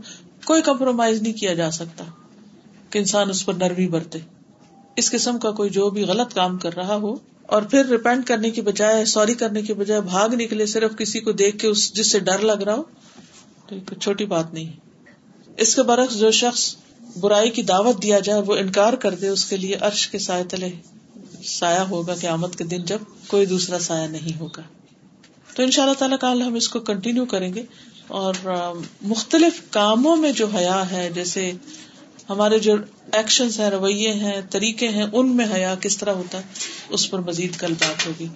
کوئی 0.45 0.61
کمپرومائز 0.61 1.21
نہیں 1.21 1.34
کیا 1.34 1.53
جا 1.53 1.71
سکتا 1.71 2.03
کہ 2.89 2.99
انسان 2.99 3.30
اس 3.30 3.45
پر 3.45 3.53
نرمی 3.53 3.88
برتے۔ 3.88 4.19
اس 4.95 5.11
قسم 5.11 5.39
کا 5.39 5.51
کوئی 5.51 5.69
جو 5.69 5.89
بھی 5.89 6.03
غلط 6.03 6.34
کام 6.34 6.57
کر 6.57 6.75
رہا 6.75 6.95
ہو 6.95 7.13
اور 7.41 7.61
پھر 7.61 7.86
ریپینٹ 7.86 8.27
کرنے 8.27 8.49
کی 8.49 8.61
بجائے 8.61 9.05
سوری 9.05 9.34
کرنے 9.34 9.61
کی 9.61 9.73
بجائے 9.73 10.01
بھاگ 10.01 10.30
نکلے 10.30 10.65
صرف 10.65 10.97
کسی 10.97 11.19
کو 11.19 11.32
دیکھ 11.32 11.57
کے 11.57 11.67
اس 11.67 11.93
جس 11.93 12.11
سے 12.11 12.19
ڈر 12.19 12.39
لگ 12.39 12.63
رہا 12.63 12.75
ہو، 12.75 12.84
تو 13.67 13.95
چھوٹی 13.95 14.25
بات 14.25 14.53
نہیں 14.53 14.71
اس 15.57 15.75
کے 15.75 15.84
برعکس 15.84 16.19
جو 16.19 16.32
شخص 16.32 16.75
برائی 17.19 17.49
کی 17.49 17.61
دعوت 17.61 18.03
دیا 18.03 18.19
جائے، 18.19 18.41
وہ 18.41 18.55
انکار 18.55 18.93
کر 18.93 19.15
دے، 19.15 19.27
اس 19.27 19.45
کے 19.45 19.57
لیے 19.57 19.75
عرش 19.75 20.07
کے 20.07 20.19
سائے 20.19 20.43
تلے 20.43 20.69
سایہ 21.43 21.80
ہوگا 21.80 22.15
کہ 22.15 22.27
آمد 22.27 22.55
کے 22.55 22.63
دن 22.63 22.82
جب 22.86 22.99
کوئی 23.27 23.45
دوسرا 23.45 23.80
سایہ 23.80 24.07
نہیں 24.07 24.39
ہوگا۔ 24.39 24.61
تو 25.56 25.64
ان 25.64 25.72
شاء 25.72 25.84
اللہ 25.84 25.95
تعالیٰ 25.95 26.18
کل 26.18 26.41
ہم 26.41 26.54
اس 26.54 26.68
کو 26.68 26.80
کنٹینیو 26.80 27.26
کریں 27.26 27.54
گے 27.54 27.64
اور 28.08 28.34
مختلف 29.02 29.62
کاموں 29.70 30.16
میں 30.16 30.32
جو 30.32 30.47
حیا 30.47 30.91
ہے، 30.91 31.10
جیسے 31.16 31.52
ہمارے 32.30 32.60
جو 32.60 32.76
ایکشن 33.14 33.47
ہیں، 33.50 33.70
رویے 33.70 34.14
ہیں، 34.14 34.41
طریقے 34.50 34.88
ہیں، 34.88 35.06
ان 35.14 35.36
میں 35.36 35.45
حیا 35.54 35.76
کس 35.82 35.97
طرح 35.97 36.12
ہوتا 36.12 36.38
ہے، 36.38 36.43
اس 36.89 37.12
پر 37.12 37.20
مزید 37.20 37.56
کل 37.56 37.74
بات 37.80 38.08
ہوگی۔ 38.08 38.28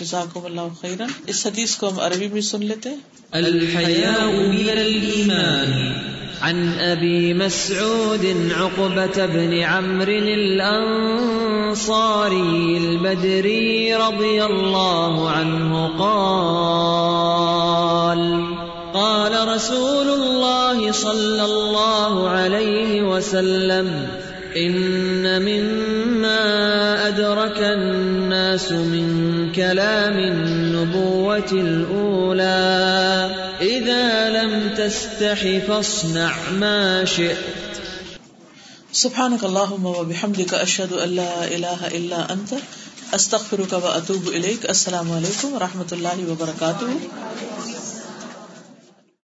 جزاکم 0.00 0.44
اللہ 0.44 0.60
خیرا۔ 0.80 1.06
اس 1.26 1.46
حدیث 1.46 1.76
کو 1.76 1.88
ہم 1.88 2.00
عربی 2.00 2.28
میں 2.28 2.40
سن 2.40 2.64
لیتے 2.64 2.90
ہیں۔ 2.90 2.98
عن 6.42 6.78
أبي 6.78 7.34
مسعود 7.34 8.52
عقبة 8.60 9.26
بن 9.26 9.54
عمرو 9.58 10.12
الأنصاري 10.12 11.68
البدري 12.76 13.94
رضي 13.94 14.44
الله 14.44 15.30
عنه 15.30 15.88
قال 15.98 17.30
قال 18.94 19.48
رسول 19.48 20.08
الله 20.08 20.92
صلى 20.92 21.44
الله 21.44 22.28
عليه 22.28 23.02
وسلم، 23.02 24.06
إن 24.56 25.42
مما 25.42 27.08
أدرك 27.08 27.58
الناس 27.60 28.72
من 28.72 29.06
كلام 29.52 30.18
النبوة 30.18 31.52
الأولى. 31.52 32.89
إذا 34.80 35.60
فاصنع 35.60 36.32
ما 36.50 37.04
شئت. 37.04 37.36
سبحانك 38.92 39.44
اللهم 39.44 39.86
وبحمدك 39.86 40.54
اشهد 40.54 40.92
ان 40.92 41.08
لا 41.08 41.44
اله 41.44 41.86
الا 41.86 42.32
انت 42.32 42.54
استغفرك 43.14 43.72
واتوب 43.72 44.28
اليك 44.28 44.70
السلام 44.70 45.12
عليكم 45.12 45.52
ورحمة 45.52 45.90
الله 45.92 46.18
وبركاته. 46.30 46.90